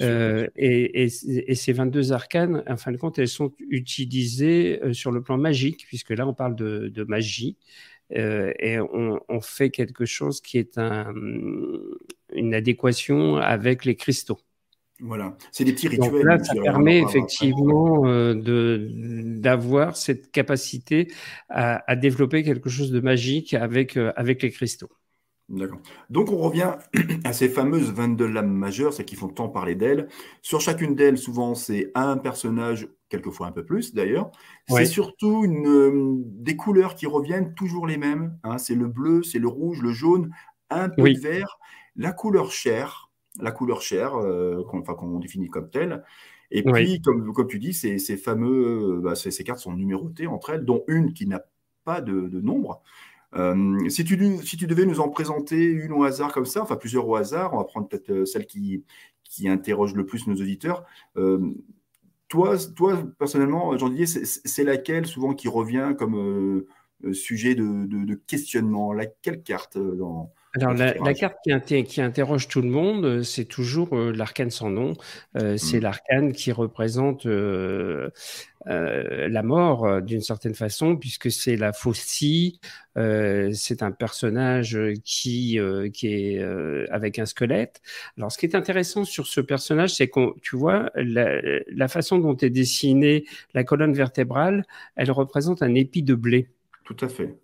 Euh, 0.00 0.48
et, 0.56 1.08
ces 1.08 1.72
22 1.72 2.12
arcanes, 2.12 2.62
en 2.68 2.76
fin 2.76 2.92
de 2.92 2.96
compte, 2.96 3.18
elles 3.18 3.28
sont 3.28 3.52
utilisées 3.68 4.80
sur 4.92 5.12
le 5.12 5.22
plan 5.22 5.38
magique, 5.38 5.84
puisque 5.86 6.10
là, 6.10 6.26
on 6.26 6.34
parle 6.34 6.56
de, 6.56 7.04
magie. 7.04 7.56
et 8.10 8.78
on, 8.80 9.40
fait 9.40 9.70
quelque 9.70 10.04
chose 10.04 10.40
qui 10.40 10.58
est 10.58 10.78
une 10.78 12.54
adéquation 12.54 13.36
avec 13.36 13.84
les 13.84 13.96
cristaux. 13.96 14.40
Voilà, 15.04 15.36
c'est 15.50 15.64
des 15.64 15.72
petits 15.72 15.88
rituels. 15.88 16.24
là, 16.24 16.38
ça 16.38 16.54
permet 16.54 17.00
effectivement 17.02 18.06
euh, 18.06 18.34
d'avoir 19.40 19.96
cette 19.96 20.30
capacité 20.30 21.08
à, 21.48 21.96
développer 21.96 22.44
quelque 22.44 22.68
chose 22.68 22.92
de 22.92 23.00
magique 23.00 23.52
avec, 23.52 23.96
euh, 23.96 24.12
avec 24.14 24.42
les 24.42 24.52
cristaux. 24.52 24.90
D'accord. 25.48 25.80
Donc 26.08 26.30
on 26.30 26.38
revient 26.38 26.76
à 27.24 27.32
ces 27.32 27.48
fameuses 27.48 27.92
22 27.92 28.26
lames 28.26 28.52
majeures, 28.52 28.92
celles 28.92 29.06
qui 29.06 29.16
font 29.16 29.28
tant 29.28 29.48
parler 29.48 29.74
d'elles. 29.74 30.08
Sur 30.40 30.60
chacune 30.60 30.94
d'elles, 30.94 31.18
souvent, 31.18 31.54
c'est 31.54 31.90
un 31.94 32.16
personnage, 32.16 32.88
quelquefois 33.08 33.48
un 33.48 33.52
peu 33.52 33.64
plus 33.64 33.94
d'ailleurs. 33.94 34.30
C'est 34.68 34.86
surtout 34.86 35.44
une, 35.44 35.66
euh, 35.66 36.14
des 36.24 36.56
couleurs 36.56 36.94
qui 36.94 37.06
reviennent 37.06 37.54
toujours 37.54 37.86
les 37.86 37.98
mêmes. 37.98 38.38
Hein. 38.44 38.58
C'est 38.58 38.74
le 38.74 38.86
bleu, 38.88 39.22
c'est 39.22 39.38
le 39.38 39.48
rouge, 39.48 39.82
le 39.82 39.92
jaune, 39.92 40.30
un 40.70 40.88
peu 40.88 41.12
de 41.12 41.18
vert. 41.18 41.58
La 41.96 42.12
couleur 42.12 42.50
chair, 42.50 43.10
la 43.38 43.50
couleur 43.50 43.82
chair, 43.82 44.14
euh, 44.16 44.62
qu'on 44.64 45.18
définit 45.18 45.48
comme 45.48 45.68
telle. 45.68 46.02
Et 46.50 46.62
puis, 46.62 47.00
comme, 47.00 47.32
comme 47.32 47.48
tu 47.48 47.58
dis, 47.58 47.72
ces, 47.72 47.98
fameux, 48.16 49.00
bah, 49.02 49.14
ces, 49.14 49.44
cartes 49.44 49.60
sont 49.60 49.72
numérotées 49.72 50.26
entre 50.26 50.50
elles, 50.50 50.64
dont 50.64 50.84
une 50.86 51.14
qui 51.14 51.26
n'a 51.26 51.42
pas 51.84 52.00
de, 52.00 52.40
nombre. 52.40 52.82
Euh, 53.34 53.88
si, 53.88 54.04
tu, 54.04 54.38
si 54.44 54.56
tu 54.56 54.66
devais 54.66 54.84
nous 54.84 55.00
en 55.00 55.08
présenter 55.08 55.64
une 55.64 55.92
au 55.92 56.04
hasard 56.04 56.32
comme 56.32 56.46
ça, 56.46 56.62
enfin 56.62 56.76
plusieurs 56.76 57.08
au 57.08 57.16
hasard, 57.16 57.54
on 57.54 57.58
va 57.58 57.64
prendre 57.64 57.88
peut-être 57.88 58.10
euh, 58.10 58.24
celle 58.24 58.46
qui, 58.46 58.84
qui 59.24 59.48
interroge 59.48 59.94
le 59.94 60.04
plus 60.04 60.26
nos 60.26 60.34
auditeurs. 60.34 60.84
toi, 62.28 62.56
toi, 62.76 63.02
personnellement, 63.18 63.76
Jean 63.76 63.88
Didier, 63.88 64.06
c'est 64.06 64.64
laquelle 64.64 65.06
souvent 65.06 65.34
qui 65.34 65.48
revient 65.48 65.94
comme 65.98 66.64
sujet 67.12 67.54
de, 67.54 67.86
de, 67.86 68.14
questionnement? 68.14 68.92
Laquelle 68.92 69.42
carte 69.42 69.78
dans, 69.78 70.32
alors, 70.54 70.74
la, 70.74 71.14
carte 71.14 71.38
qui, 71.42 71.84
qui, 71.84 72.02
interroge 72.02 72.46
tout 72.46 72.60
le 72.60 72.68
monde, 72.68 73.06
euh, 73.06 73.22
c'est 73.22 73.46
toujours 73.46 73.96
euh, 73.96 74.12
l'arcane 74.12 74.50
sans 74.50 74.68
nom. 74.68 74.92
Euh, 75.36 75.56
c'est 75.56 75.78
mmh. 75.78 75.82
l'arcane 75.82 76.32
qui 76.32 76.52
représente 76.52 77.24
la 77.24 78.10
mort 79.42 80.02
d'une 80.02 80.20
certaine 80.20 80.54
façon, 80.54 80.96
puisque 80.96 81.30
c'est 81.30 81.56
la 81.56 81.72
faucille. 81.72 82.60
c'est 82.96 83.82
un 83.82 83.92
personnage 83.92 84.78
qui, 85.04 85.58
qui 85.94 86.06
est 86.06 86.42
avec 86.90 87.18
un 87.18 87.24
squelette. 87.24 87.80
Alors, 88.18 88.30
ce 88.30 88.36
qui 88.36 88.44
est 88.44 88.54
intéressant 88.54 89.04
sur 89.04 89.26
ce 89.26 89.40
personnage, 89.40 89.94
c'est 89.94 90.08
que 90.08 90.38
tu 90.42 90.56
vois, 90.56 90.90
la, 90.94 91.40
la 91.74 91.88
façon 91.88 92.18
dont 92.18 92.36
est 92.36 92.50
dessinée 92.50 93.24
la 93.54 93.64
colonne 93.64 93.94
vertébrale, 93.94 94.66
elle 94.96 95.10
représente 95.10 95.62
un 95.62 95.74
épi 95.74 96.02
de 96.02 96.14
blé. 96.14 96.50
Tout 96.84 96.96
à 97.00 97.08
fait. 97.08 97.41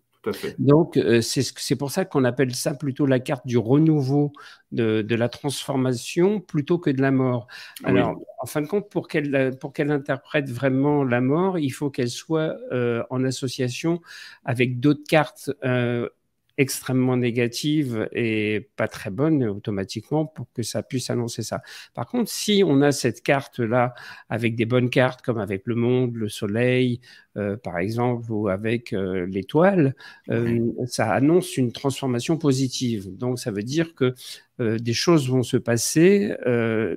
Donc, 0.58 0.96
euh, 0.96 1.20
c'est 1.20 1.76
pour 1.76 1.90
ça 1.90 2.04
qu'on 2.04 2.24
appelle 2.24 2.54
ça 2.54 2.74
plutôt 2.74 3.06
la 3.06 3.20
carte 3.20 3.46
du 3.46 3.56
renouveau, 3.58 4.32
de, 4.72 5.14
la 5.14 5.28
transformation, 5.28 6.40
plutôt 6.40 6.78
que 6.78 6.90
de 6.90 7.00
la 7.00 7.10
mort. 7.10 7.46
Alors, 7.84 8.16
en 8.40 8.46
fin 8.46 8.60
de 8.60 8.66
compte, 8.66 8.90
pour 8.90 9.08
qu'elle 9.08 9.90
interprète 9.90 10.50
vraiment 10.50 11.04
la 11.04 11.20
mort, 11.20 11.58
il 11.58 11.70
faut 11.70 11.90
qu'elle 11.90 12.10
soit 12.10 12.56
euh, 12.72 13.02
en 13.10 13.24
association 13.24 14.00
avec 14.44 14.80
d'autres 14.80 15.04
cartes 15.08 15.50
euh, 15.64 16.08
extrêmement 16.58 17.16
négative 17.16 18.08
et 18.12 18.68
pas 18.76 18.88
très 18.88 19.10
bonne 19.10 19.44
automatiquement 19.44 20.26
pour 20.26 20.46
que 20.52 20.62
ça 20.62 20.82
puisse 20.82 21.08
annoncer 21.08 21.42
ça. 21.42 21.62
Par 21.94 22.06
contre, 22.06 22.30
si 22.30 22.62
on 22.66 22.82
a 22.82 22.90
cette 22.90 23.22
carte-là 23.22 23.94
avec 24.28 24.56
des 24.56 24.66
bonnes 24.66 24.90
cartes 24.90 25.22
comme 25.22 25.38
avec 25.38 25.62
le 25.64 25.76
monde, 25.76 26.16
le 26.16 26.28
soleil, 26.28 27.00
euh, 27.36 27.56
par 27.56 27.78
exemple, 27.78 28.30
ou 28.32 28.48
avec 28.48 28.92
euh, 28.92 29.24
l'étoile, 29.26 29.94
euh, 30.30 30.60
ça 30.86 31.12
annonce 31.12 31.56
une 31.56 31.70
transformation 31.70 32.36
positive. 32.36 33.16
Donc, 33.16 33.38
ça 33.38 33.52
veut 33.52 33.62
dire 33.62 33.94
que 33.94 34.14
des 34.58 34.92
choses 34.92 35.30
vont 35.30 35.44
se 35.44 35.56
passer, 35.56 36.34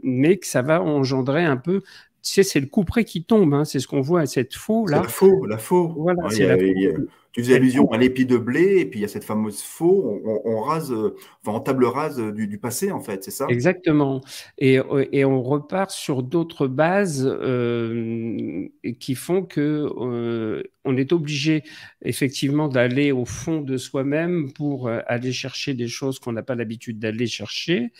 mais 0.02 0.38
que 0.38 0.48
ça 0.48 0.64
va 0.64 0.82
engendrer 0.82 1.44
un 1.44 1.58
peu 1.58 1.84
tu 2.24 2.34
sais, 2.34 2.44
c'est 2.44 2.60
le 2.60 2.68
couperet 2.68 3.04
qui 3.04 3.24
tombe, 3.24 3.54
hein, 3.56 3.66
c'est 3.66 3.80
ce 3.80 3.88
qu'on 3.88 4.02
voit 4.02 4.22
à 4.22 4.26
cette 4.28 4.54
faux 4.54 4.86
là. 4.86 4.98
La 4.98 5.08
faux, 5.08 5.46
la 5.48 5.58
faux. 5.58 5.94
Voilà, 5.98 6.30
c'est 6.30 6.46
la 6.46 6.56
faux. 6.56 7.08
Tu 7.32 7.42
faisais 7.42 7.56
allusion 7.56 7.90
à 7.92 7.98
l'épi 7.98 8.26
de 8.26 8.38
blé, 8.38 8.80
et 8.80 8.86
puis 8.86 9.00
il 9.00 9.02
y 9.04 9.06
a 9.06 9.08
cette 9.08 9.24
fameuse 9.24 9.62
faux, 9.62 10.22
on, 10.46 10.62
rase, 10.62 10.92
enfin, 10.92 11.58
en 11.58 11.62
table 11.62 11.86
rase 11.86 12.20
du, 12.20 12.58
passé, 12.58 12.92
en 12.92 13.00
fait, 13.00 13.24
c'est 13.24 13.32
ça? 13.32 13.46
Exactement. 13.48 14.22
Et, 14.58 14.80
et, 15.12 15.24
on 15.24 15.42
repart 15.42 15.92
sur 15.92 16.24
d'autres 16.24 16.68
bases 16.68 17.26
euh, 17.26 18.68
qui 19.00 19.16
font 19.16 19.44
que 19.44 19.90
euh, 19.98 20.64
on 20.84 20.98
est 20.98 21.14
obligé 21.14 21.64
effectivement 22.02 22.68
d'aller 22.68 23.12
au 23.12 23.26
fond 23.26 23.62
de 23.62 23.78
soi-même 23.78 24.52
pour 24.54 24.88
euh, 24.88 25.00
aller 25.08 25.32
chercher 25.32 25.74
des 25.74 25.88
choses 25.88 26.20
qu'on 26.20 26.34
n'a 26.34 26.44
pas 26.44 26.56
l'habitude 26.56 27.00
d'aller 27.00 27.28
chercher. 27.28 27.92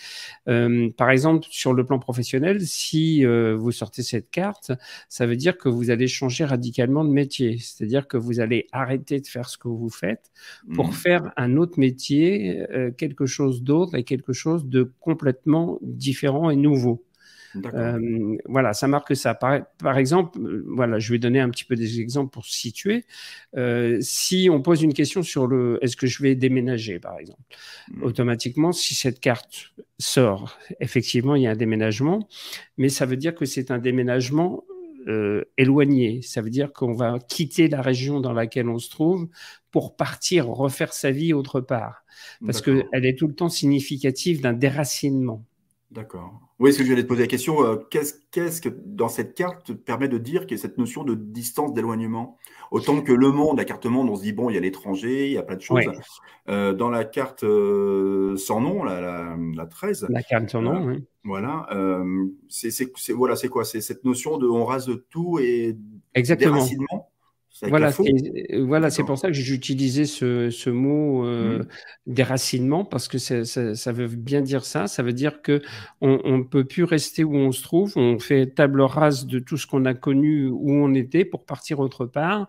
Euh, 0.48 0.90
par 0.98 1.12
exemple, 1.12 1.48
sur 1.50 1.74
le 1.74 1.86
plan 1.86 2.00
professionnel, 2.00 2.62
si 2.62 3.26
euh, 3.26 3.56
vous 3.56 3.72
sortez 3.72 4.04
cette 4.04 4.32
carte, 4.32 4.72
ça 5.10 5.26
veut 5.26 5.36
dire 5.36 5.58
que 5.58 5.70
vous 5.70 5.90
allez 5.90 6.08
changer 6.08 6.46
radicalement 6.46 7.06
de 7.06 7.12
métier. 7.12 7.58
C'est-à-dire 7.60 8.08
que 8.08 8.18
vous 8.18 8.40
allez 8.40 8.68
arrêter 8.72 9.20
de 9.20 9.28
faire 9.28 9.50
ce 9.50 9.58
que 9.58 9.68
vous 9.68 9.90
faites 9.90 10.32
pour 10.74 10.90
mmh. 10.90 10.94
faire 10.94 11.34
un 11.38 11.58
autre 11.58 11.80
métier, 11.80 12.66
quelque 12.98 13.26
chose 13.26 13.64
d'autre 13.64 13.96
et 13.96 14.04
quelque 14.04 14.34
chose 14.34 14.66
de 14.66 14.92
complètement 15.00 15.78
différent 15.82 16.50
et 16.50 16.56
nouveau. 16.56 17.04
Euh, 17.56 18.38
voilà, 18.46 18.74
ça 18.74 18.88
marque 18.88 19.16
ça. 19.16 19.34
Par, 19.34 19.62
par, 19.78 19.98
exemple, 19.98 20.40
euh, 20.40 20.64
voilà, 20.68 21.00
je 21.00 21.12
vais 21.12 21.20
donner 21.20 21.40
un 21.40 21.50
petit 21.50 21.66
peu 21.66 21.76
des 21.76 22.00
exemples 22.00 22.32
pour 22.32 22.46
situer. 22.46 23.06
Euh, 23.58 23.98
si 24.02 24.50
on 24.52 24.62
pose 24.62 24.82
une 24.82 24.94
question 24.94 25.24
sur 25.24 25.48
le 25.48 25.80
est-ce 25.82 25.96
que 25.96 26.08
je 26.08 26.22
vais 26.24 26.36
déménager, 26.36 27.00
par 27.00 27.18
exemple, 27.20 27.42
mmh. 27.92 28.04
automatiquement, 28.04 28.72
si 28.72 28.96
cette 28.96 29.20
carte 29.20 29.74
sort, 30.00 30.58
effectivement, 30.80 31.36
il 31.36 31.44
y 31.44 31.48
a 31.48 31.52
un 31.52 31.56
déménagement, 31.56 32.28
mais 32.78 32.90
ça 32.90 33.06
veut 33.06 33.18
dire 33.18 33.36
que 33.36 33.46
c'est 33.46 33.72
un 33.72 33.80
déménagement 33.80 34.64
éloigné. 35.58 36.22
Ça 36.22 36.42
veut 36.42 36.52
dire 36.52 36.72
qu'on 36.72 36.94
va 36.94 37.18
quitter 37.28 37.68
la 37.68 37.82
région 37.82 38.20
dans 38.20 38.34
laquelle 38.34 38.70
on 38.70 38.78
se 38.78 38.92
trouve 38.92 39.28
pour 39.72 39.96
partir 39.96 40.48
refaire 40.48 40.94
sa 40.94 41.10
vie 41.10 41.34
autre 41.34 41.60
part. 41.60 42.06
Parce 42.46 42.62
qu'elle 42.62 43.06
est 43.06 43.18
tout 43.18 43.28
le 43.28 43.34
temps 43.34 43.50
significative 43.50 44.42
d'un 44.42 44.54
déracinement. 44.54 45.44
D'accord. 45.92 46.40
Oui, 46.60 46.72
ce 46.72 46.78
que 46.78 46.86
je 46.86 46.90
voulais 46.90 47.04
te 47.04 47.08
poser 47.08 47.24
la 47.24 47.28
question, 47.28 47.66
euh, 47.66 47.76
qu'est-ce, 47.90 48.62
que 48.62 48.70
dans 48.70 49.10
cette 49.10 49.36
carte 49.36 49.74
permet 49.74 50.08
de 50.08 50.18
dire 50.18 50.46
qu'il 50.46 50.56
y 50.56 50.60
a 50.60 50.62
cette 50.62 50.78
notion 50.78 51.04
de 51.04 51.16
distance 51.16 51.74
d'éloignement? 51.74 52.38
Autant 52.72 53.02
que 53.02 53.12
le 53.12 53.32
monde, 53.32 53.58
la 53.58 53.66
carte 53.66 53.86
monde, 53.88 54.10
on 54.10 54.16
se 54.16 54.22
dit, 54.22 54.32
bon, 54.32 54.50
il 54.50 54.54
y 54.54 54.58
a 54.58 54.62
l'étranger, 54.62 55.28
il 55.28 55.34
y 55.34 55.38
a 55.38 55.44
plein 55.44 55.58
de 55.58 55.62
choses. 55.62 55.84
Euh, 56.48 56.74
dans 56.74 56.90
la 56.90 57.04
carte 57.04 57.44
euh, 57.44 58.38
sans 58.38 58.62
nom, 58.62 58.84
la, 58.84 59.36
la, 59.56 59.66
13. 59.66 60.08
La 60.10 60.24
carte 60.24 60.50
sans 60.50 60.62
nom, 60.62 60.86
oui. 60.86 61.04
Voilà. 61.26 61.68
c'est, 62.48 62.72
voilà, 63.12 63.36
c'est 63.36 63.50
quoi? 63.50 63.66
C'est 63.66 63.82
cette 63.82 64.06
notion 64.06 64.38
de 64.38 64.48
on 64.48 64.64
rase 64.64 64.90
tout 65.10 65.40
et 65.40 65.78
Exactement. 66.14 66.56
déracinement 66.56 67.11
voilà, 67.64 67.90
euh, 67.90 68.64
voilà 68.66 68.90
c'est 68.90 69.04
pour 69.04 69.18
ça 69.18 69.28
que 69.28 69.34
j'ai 69.34 69.54
utilisé 69.54 70.06
ce, 70.06 70.50
ce 70.50 70.70
mot 70.70 71.26
euh, 71.26 71.60
mmh. 71.60 71.68
déracinement 72.08 72.86
parce 72.86 73.08
que 73.08 73.18
ça, 73.18 73.46
ça, 73.46 73.92
veut 73.92 74.08
bien 74.08 74.42
dire 74.42 74.66
ça. 74.66 74.88
Ça 74.88 75.04
veut 75.04 75.14
dire 75.14 75.42
que 75.42 75.62
on 76.02 76.38
ne 76.38 76.44
peut 76.44 76.64
plus 76.64 76.84
rester 76.84 77.24
où 77.24 77.36
on 77.36 77.52
se 77.52 77.62
trouve. 77.62 77.94
On 77.98 78.20
fait 78.20 78.48
table 78.48 78.82
rase 78.82 79.26
de 79.28 79.40
tout 79.40 79.58
ce 79.58 79.68
qu'on 79.68 79.86
a 79.86 79.94
connu 79.94 80.48
où 80.48 80.72
on 80.72 80.94
était 80.94 81.26
pour 81.26 81.46
partir 81.46 81.80
autre 81.80 82.06
part 82.06 82.48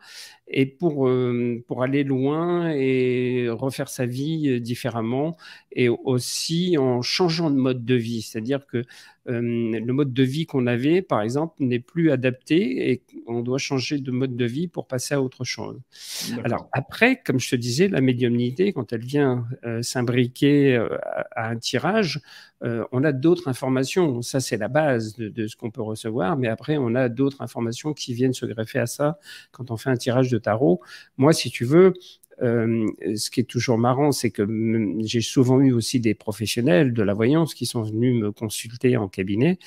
et 0.53 0.67
pour, 0.67 1.09
euh, 1.09 1.65
pour 1.67 1.83
aller 1.83 2.05
loin 2.05 2.71
et 2.71 3.49
refaire 3.51 3.88
sa 3.88 4.07
vie 4.07 4.51
euh, 4.51 4.61
différemment 4.61 5.37
et 5.73 5.88
aussi 5.88 6.77
en 6.79 7.01
changeant 7.01 7.51
de 7.51 7.57
mode 7.57 7.85
de 7.85 7.95
vie. 7.95 8.21
C'est-à-dire 8.21 8.67
que 8.67 8.85
euh, 9.29 9.41
le 9.41 9.93
mode 9.93 10.12
de 10.12 10.23
vie 10.23 10.47
qu'on 10.47 10.67
avait, 10.67 11.01
par 11.01 11.23
exemple, 11.23 11.55
n'est 11.61 11.79
plus 11.79 12.11
adapté 12.11 12.91
et 12.91 13.03
on 13.27 13.41
doit 13.41 13.59
changer 13.59 13.99
de 13.99 14.11
mode 14.11 14.37
de 14.37 14.45
vie 14.45 14.69
pour 14.69 14.87
passer 14.87 15.15
à 15.15 15.23
autre 15.23 15.45
chose. 15.45 15.81
Alors 16.45 16.69
après, 16.73 17.23
comme 17.25 17.41
je 17.41 17.49
te 17.49 17.57
disais, 17.57 17.88
la 17.88 18.01
médiumnité, 18.01 18.73
quand 18.73 18.93
elle 18.93 19.05
vient 19.05 19.47
s'imbriquer 19.81 20.77
à, 21.37 21.49
un 21.51 21.57
tirage, 21.57 22.21
on 22.61 23.05
a 23.05 23.12
d'autres 23.12 23.47
informations. 23.47 24.23
Ça, 24.23 24.41
c'est 24.41 24.57
la 24.57 24.69
base 24.69 25.15
de, 25.15 25.29
de 25.29 25.47
ce 25.47 25.57
qu'on 25.57 25.71
peut 25.71 25.83
recevoir, 25.83 26.37
mais 26.37 26.49
après, 26.49 26.77
on 26.77 26.97
a 26.97 27.09
d'autres 27.09 27.43
informations 27.43 27.95
qui 27.95 28.15
viennent 28.15 28.35
se 28.35 28.45
greffer 28.47 28.81
à 28.81 28.87
ça 28.87 29.19
quand 29.53 29.71
on 29.71 29.77
fait 29.77 29.91
un 29.91 29.97
tirage 29.97 30.31
de 30.31 30.38
tarot. 30.43 30.81
Moi, 31.17 31.33
si 31.33 31.51
tu 31.51 31.65
veux, 31.65 31.95
euh, 32.43 32.87
ce 33.15 33.31
qui 33.31 33.41
est 33.41 33.45
toujours 33.45 33.79
marrant, 33.79 34.11
c'est 34.11 34.31
que 34.31 34.47
j'ai 35.05 35.21
souvent 35.21 35.61
eu 35.61 35.73
aussi 35.73 36.01
des 36.01 36.15
professionnels 36.15 36.93
de 36.93 37.03
la 37.03 37.15
voyance 37.15 37.55
qui 37.55 37.67
sont 37.67 37.83
venus 37.83 38.21
me 38.21 38.33
consulter 38.33 38.97
en 38.97 39.09
cabinet 39.09 39.59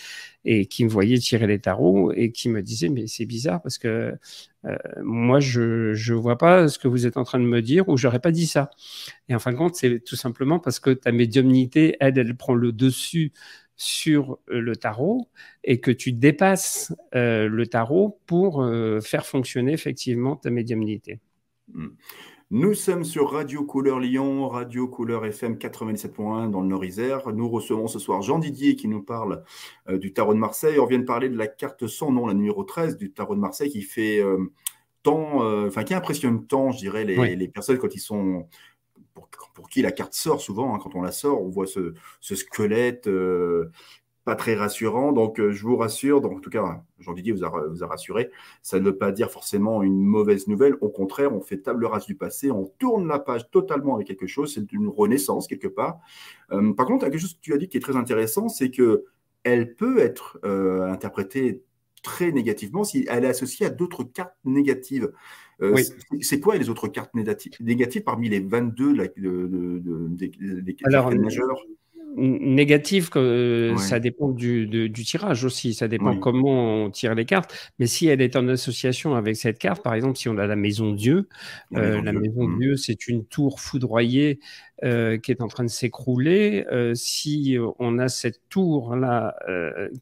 et 0.43 0.65
qui 0.65 0.83
me 0.83 0.89
voyaient 0.89 1.17
tirer 1.19 1.47
les 1.47 1.59
tarots 1.59 2.11
et 2.13 2.31
qui 2.31 2.49
me 2.49 2.61
disaient 2.61 2.89
mais 2.89 3.07
c'est 3.07 3.25
bizarre 3.25 3.61
parce 3.61 3.77
que 3.77 4.13
euh, 4.65 4.77
moi 5.03 5.39
je 5.39 5.93
je 5.93 6.13
vois 6.13 6.37
pas 6.37 6.67
ce 6.67 6.79
que 6.79 6.87
vous 6.87 7.05
êtes 7.07 7.17
en 7.17 7.23
train 7.23 7.39
de 7.39 7.45
me 7.45 7.61
dire 7.61 7.87
ou 7.89 7.97
j'aurais 7.97 8.19
pas 8.19 8.31
dit 8.31 8.47
ça. 8.47 8.69
Et 9.29 9.35
en 9.35 9.39
fin 9.39 9.51
de 9.53 9.57
compte, 9.57 9.75
c'est 9.75 9.99
tout 10.03 10.15
simplement 10.15 10.59
parce 10.59 10.79
que 10.79 10.91
ta 10.91 11.11
médiumnité, 11.11 11.95
elle, 11.99 12.17
elle 12.17 12.35
prend 12.35 12.55
le 12.55 12.71
dessus 12.71 13.31
sur 13.75 14.39
euh, 14.49 14.59
le 14.59 14.75
tarot 14.75 15.27
et 15.63 15.79
que 15.79 15.91
tu 15.91 16.11
dépasses 16.11 16.93
euh, 17.13 17.47
le 17.47 17.67
tarot 17.67 18.19
pour 18.25 18.61
euh, 18.61 19.01
faire 19.01 19.25
fonctionner 19.25 19.73
effectivement 19.73 20.35
ta 20.35 20.49
médiumnité. 20.49 21.19
Hmm. 21.73 21.89
Nous 22.51 22.75
sommes 22.75 23.03
sur 23.03 23.31
Radio 23.31 23.65
Couleur 23.65 23.99
Lyon, 23.99 24.47
Radio 24.47 24.87
Couleur 24.87 25.25
FM 25.25 25.55
97.1 25.55 26.51
dans 26.51 26.61
le 26.61 26.67
Nord-Isère. 26.67 27.33
Nous 27.33 27.49
recevons 27.49 27.87
ce 27.87 27.97
soir 27.97 28.21
Jean 28.21 28.37
Didier 28.37 28.75
qui 28.75 28.87
nous 28.87 29.01
parle 29.01 29.43
du 29.89 30.13
tarot 30.13 30.35
de 30.35 30.39
Marseille. 30.39 30.77
On 30.77 30.85
vient 30.85 30.99
de 30.99 31.05
parler 31.05 31.27
de 31.27 31.37
la 31.37 31.47
carte 31.47 31.87
sans 31.87 32.11
nom, 32.11 32.27
la 32.27 32.35
numéro 32.35 32.63
13 32.63 32.97
du 32.97 33.11
tarot 33.11 33.33
de 33.33 33.39
Marseille 33.39 33.71
qui 33.71 33.81
fait 33.81 34.21
tant, 35.01 35.39
enfin 35.65 35.83
qui 35.83 35.95
impressionne 35.95 36.45
tant, 36.45 36.69
je 36.71 36.77
dirais, 36.77 37.03
les, 37.03 37.35
les 37.35 37.47
personnes 37.47 37.79
quand 37.79 37.95
ils 37.95 37.99
sont 37.99 38.47
pour, 39.53 39.69
qui 39.69 39.81
la 39.81 39.91
carte 39.91 40.13
sort 40.13 40.41
souvent. 40.41 40.75
Hein, 40.75 40.79
quand 40.81 40.95
on 40.95 41.01
la 41.01 41.11
sort, 41.11 41.41
on 41.41 41.49
voit 41.49 41.67
ce, 41.67 41.93
squelette 42.21 43.07
euh, 43.07 43.71
pas 44.23 44.35
très 44.35 44.55
rassurant. 44.55 45.11
Donc, 45.11 45.39
euh, 45.39 45.51
je 45.51 45.63
vous 45.63 45.77
rassure, 45.77 46.21
donc, 46.21 46.33
en 46.33 46.39
tout 46.39 46.49
cas, 46.49 46.83
Jean-Didier 46.99 47.31
vous 47.33 47.43
a, 47.43 47.87
rassuré. 47.87 48.29
Ça 48.61 48.79
ne 48.79 48.85
veut 48.85 48.97
pas 48.97 49.11
dire 49.11 49.31
forcément 49.31 49.81
une 49.83 50.01
mauvaise 50.01 50.47
nouvelle. 50.47 50.75
Au 50.81 50.89
contraire, 50.89 51.33
on 51.33 51.41
fait 51.41 51.59
table 51.59 51.85
rase 51.85 52.05
du 52.05 52.15
passé, 52.15 52.51
on 52.51 52.65
tourne 52.79 53.07
la 53.07 53.19
page 53.19 53.49
totalement 53.49 53.95
avec 53.95 54.07
quelque 54.07 54.27
chose. 54.27 54.53
C'est 54.53 54.71
une 54.71 54.87
renaissance 54.87 55.47
quelque 55.47 55.67
part. 55.67 55.99
Euh, 56.51 56.73
par 56.73 56.85
contre, 56.85 57.05
quelque 57.05 57.19
chose 57.19 57.35
que 57.35 57.41
tu 57.41 57.53
as 57.53 57.57
dit 57.57 57.67
qui 57.67 57.77
est 57.77 57.81
très 57.81 57.95
intéressant, 57.95 58.49
c'est 58.49 58.71
que 58.71 59.05
elle 59.43 59.75
peut 59.75 59.99
être 59.99 60.39
interprétée 60.43 61.63
très 62.01 62.31
négativement 62.31 62.83
si 62.83 63.05
elle 63.09 63.25
est 63.25 63.29
associée 63.29 63.65
à 63.65 63.69
d'autres 63.69 64.03
cartes 64.03 64.35
négatives. 64.43 65.11
Euh, 65.61 65.75
c'est 66.21 66.39
quoi 66.39 66.57
les 66.57 66.69
autres 66.69 66.87
cartes 66.87 67.13
négatives, 67.13 68.03
parmi 68.03 68.29
les 68.29 68.39
22 68.39 68.93
de, 68.93 69.13
de, 69.17 69.79
de, 69.79 70.61
des, 70.61 70.75
cartes 70.75 71.15
majeures? 71.15 71.61
Négatif, 72.17 73.09
euh, 73.15 73.75
ça 73.77 73.99
dépend 73.99 74.29
du, 74.29 74.91
tirage 74.93 75.43
aussi, 75.43 75.73
ça 75.73 75.87
dépend 75.87 76.17
comment 76.17 76.85
on 76.85 76.89
tire 76.89 77.15
les 77.15 77.25
cartes. 77.25 77.53
Mais 77.79 77.87
si 77.87 78.07
elle 78.07 78.21
est 78.21 78.35
en 78.35 78.47
association 78.47 79.15
avec 79.15 79.35
cette 79.35 79.59
carte, 79.59 79.83
par 79.83 79.93
exemple, 79.93 80.17
si 80.17 80.29
on 80.29 80.37
a 80.37 80.47
la 80.47 80.55
maison 80.55 80.93
Dieu, 80.93 81.27
la 81.71 82.13
maison 82.13 82.49
euh, 82.49 82.57
Dieu, 82.59 82.73
mmh. 82.73 82.77
c'est 82.77 83.07
une 83.07 83.25
tour 83.25 83.59
foudroyée 83.59 84.39
euh, 84.83 85.17
qui 85.17 85.31
est 85.31 85.41
en 85.41 85.47
train 85.47 85.63
de 85.63 85.69
s'écrouler, 85.69 86.65
euh, 86.71 86.93
si 86.95 87.57
on 87.79 87.97
a 87.97 88.07
cette 88.09 88.41
tour-là 88.49 89.35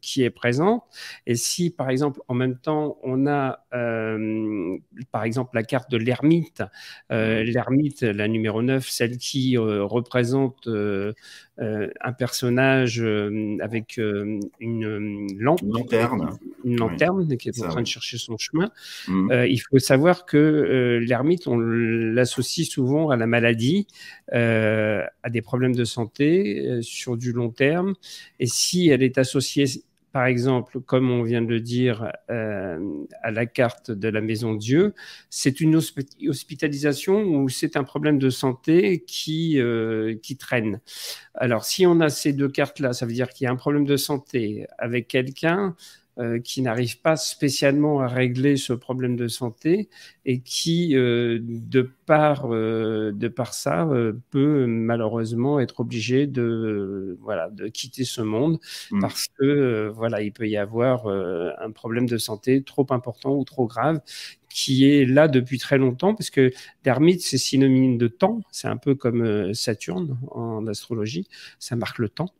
qui 0.00 0.22
est 0.22 0.30
présente, 0.30 0.84
et 1.26 1.36
si 1.36 1.70
par 1.70 1.90
exemple 1.90 2.20
en 2.28 2.34
même 2.34 2.58
temps 2.58 2.98
on 3.02 3.26
a 3.26 3.64
par 5.10 5.24
exemple 5.24 5.50
la 5.54 5.62
carte 5.62 5.90
de 5.90 5.96
l'ermite, 5.96 6.62
l'ermite, 7.10 8.02
la 8.02 8.28
numéro 8.28 8.62
9, 8.62 8.88
celle 8.88 9.16
qui 9.16 9.56
représente 9.56 10.68
un 12.00 12.12
personnage 12.12 13.04
avec 13.60 13.98
une 13.98 15.26
lampe, 15.38 15.62
une 15.62 15.72
lanterne, 15.72 16.38
une 16.64 16.76
lanterne 16.76 17.36
qui 17.36 17.48
est 17.48 17.62
en 17.62 17.68
train 17.68 17.82
de 17.82 17.86
chercher 17.86 18.18
son 18.18 18.36
chemin. 18.38 18.70
Mmh. 19.08 19.32
il 19.48 19.58
faut 19.58 19.78
savoir 19.78 20.26
que 20.26 20.98
l'ermite, 21.02 21.46
on 21.46 21.58
l'associe 21.58 22.68
souvent 22.68 23.10
à 23.10 23.16
la 23.16 23.26
maladie. 23.26 23.86
Euh, 24.32 25.04
à 25.22 25.30
des 25.30 25.42
problèmes 25.42 25.74
de 25.74 25.84
santé 25.84 26.66
euh, 26.66 26.82
sur 26.82 27.16
du 27.16 27.32
long 27.32 27.50
terme. 27.50 27.94
Et 28.40 28.46
si 28.46 28.88
elle 28.88 29.02
est 29.02 29.18
associée 29.18 29.66
par 30.14 30.26
exemple, 30.26 30.80
comme 30.80 31.10
on 31.10 31.24
vient 31.24 31.42
de 31.42 31.48
le 31.48 31.58
dire, 31.58 32.12
euh, 32.30 32.78
à 33.20 33.32
la 33.32 33.46
carte 33.46 33.90
de 33.90 34.08
la 34.08 34.20
Maison 34.20 34.54
Dieu, 34.54 34.94
c'est 35.28 35.60
une 35.60 35.74
hospitalisation 35.74 37.20
ou 37.24 37.48
c'est 37.48 37.76
un 37.76 37.82
problème 37.82 38.20
de 38.20 38.30
santé 38.30 39.02
qui, 39.04 39.60
qui 40.22 40.36
traîne. 40.36 40.80
Alors, 41.34 41.64
si 41.64 41.84
on 41.84 41.98
a 41.98 42.10
ces 42.10 42.32
deux 42.32 42.48
cartes-là, 42.48 42.92
ça 42.92 43.06
veut 43.06 43.12
dire 43.12 43.28
qu'il 43.28 43.46
y 43.46 43.48
a 43.48 43.50
un 43.50 43.56
problème 43.56 43.86
de 43.86 43.96
santé 43.96 44.68
avec 44.78 45.08
quelqu'un 45.08 45.74
euh, 46.20 46.38
qui 46.38 46.62
n'arrive 46.62 47.00
pas 47.00 47.16
spécialement 47.16 47.98
à 47.98 48.06
régler 48.06 48.56
ce 48.56 48.72
problème 48.72 49.16
de 49.16 49.26
santé 49.26 49.88
et 50.24 50.42
qui, 50.42 50.96
euh, 50.96 51.40
de, 51.42 51.90
par, 52.06 52.54
euh, 52.54 53.10
de 53.12 53.26
par 53.26 53.52
ça, 53.52 53.88
peut 54.30 54.66
malheureusement 54.66 55.58
être 55.58 55.80
obligé 55.80 56.28
de, 56.28 57.18
voilà, 57.20 57.50
de 57.50 57.66
quitter 57.66 58.04
ce 58.04 58.22
monde 58.22 58.58
mmh. 58.92 59.00
parce 59.00 59.26
que 59.38 59.88
voilà, 59.88 60.22
il 60.22 60.32
peut 60.32 60.46
y 60.46 60.56
avoir 60.56 61.08
un 61.08 61.70
problème 61.72 62.08
de 62.08 62.16
santé 62.16 62.62
trop 62.62 62.86
important 62.90 63.34
ou 63.34 63.42
trop 63.42 63.66
grave 63.66 64.00
qui 64.54 64.88
est 64.88 65.04
là 65.04 65.26
depuis 65.26 65.58
très 65.58 65.78
longtemps, 65.78 66.14
parce 66.14 66.30
que 66.30 66.52
l'ermite, 66.84 67.22
c'est 67.22 67.38
synonyme 67.38 67.98
de 67.98 68.06
temps, 68.06 68.40
c'est 68.52 68.68
un 68.68 68.76
peu 68.76 68.94
comme 68.94 69.52
Saturne 69.52 70.16
en 70.30 70.64
astrologie, 70.68 71.26
ça 71.58 71.74
marque 71.74 71.98
le 71.98 72.08
temps. 72.08 72.32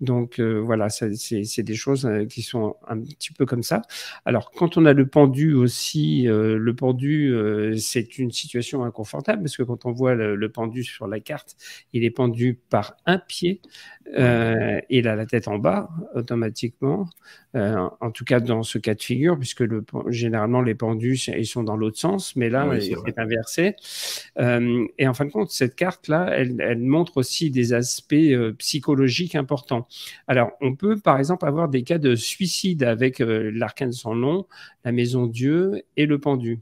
Donc 0.00 0.38
euh, 0.38 0.60
voilà, 0.60 0.88
c'est 0.88 1.62
des 1.62 1.74
choses 1.74 2.06
euh, 2.06 2.24
qui 2.24 2.40
sont 2.42 2.76
un 2.88 2.98
petit 3.00 3.32
peu 3.32 3.44
comme 3.44 3.62
ça. 3.62 3.82
Alors 4.24 4.50
quand 4.50 4.78
on 4.78 4.86
a 4.86 4.94
le 4.94 5.06
pendu 5.06 5.52
aussi, 5.52 6.26
euh, 6.26 6.56
le 6.58 6.74
pendu, 6.74 7.34
c'est 7.78 8.18
une 8.18 8.30
situation 8.30 8.84
inconfortable 8.84 9.42
parce 9.42 9.56
que 9.56 9.62
quand 9.62 9.84
on 9.84 9.92
voit 9.92 10.14
le, 10.14 10.48
pendu 10.50 10.84
sur 10.84 11.06
la 11.06 11.20
carte, 11.20 11.56
il 11.92 12.04
est 12.04 12.10
pendu 12.10 12.58
par 12.70 12.96
un 13.06 13.18
pied 13.18 13.60
et 14.16 14.80
il 14.88 15.06
a 15.06 15.14
la 15.14 15.26
tête 15.26 15.46
en 15.48 15.58
bas 15.58 15.90
automatiquement. 16.14 17.06
en 17.54 18.10
tout 18.12 18.24
cas 18.24 18.40
dans 18.40 18.62
ce 18.62 18.78
cas 18.78 18.94
de 18.94 19.02
figure, 19.02 19.38
puisque 19.38 19.60
le, 19.60 19.84
généralement 20.08 20.62
les 20.62 20.74
pendus 20.74 21.30
ils 21.36 21.46
sont 21.46 21.59
dans 21.62 21.76
l'autre 21.76 21.98
sens, 21.98 22.36
mais 22.36 22.48
là 22.48 22.68
c'est 22.80 23.18
inversé. 23.18 23.74
et 24.38 25.08
en 25.08 25.14
fin 25.14 25.24
de 25.24 25.30
compte, 25.30 25.50
cette 25.50 25.74
carte 25.74 26.08
là, 26.08 26.30
elle, 26.32 26.60
elle 26.60 26.80
montre 26.80 27.16
aussi 27.16 27.50
des 27.50 27.72
aspects 27.72 28.14
psychologiques 28.58 29.34
importants. 29.34 29.86
Alors, 30.26 30.52
on 30.60 30.74
peut 30.74 30.98
par 30.98 31.18
exemple 31.18 31.46
avoir 31.46 31.68
des 31.68 31.82
cas 31.82 31.98
de 31.98 32.14
suicide 32.14 32.82
avec 32.82 33.20
euh, 33.20 33.50
l'arcane 33.54 33.92
sans 33.92 34.14
nom, 34.14 34.46
la 34.84 34.92
maison 34.92 35.26
Dieu 35.26 35.82
et 35.96 36.06
le 36.06 36.18
pendu. 36.18 36.60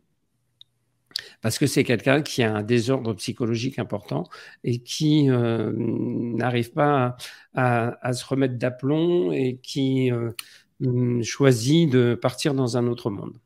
Parce 1.40 1.58
que 1.58 1.66
c'est 1.66 1.84
quelqu'un 1.84 2.22
qui 2.22 2.42
a 2.42 2.54
un 2.54 2.62
désordre 2.62 3.14
psychologique 3.14 3.78
important 3.78 4.24
et 4.64 4.78
qui 4.78 5.30
euh, 5.30 5.72
n'arrive 5.76 6.72
pas 6.72 7.16
à, 7.54 8.12
se 8.12 8.24
remettre 8.24 8.56
d'aplomb 8.56 9.32
et 9.32 9.58
qui 9.62 10.12
euh, 10.12 10.30
mm, 10.80 11.22
choisit 11.22 11.90
de 11.90 12.14
partir 12.14 12.54
dans 12.54 12.76
un 12.76 12.86
autre 12.86 13.10
monde. 13.10 13.36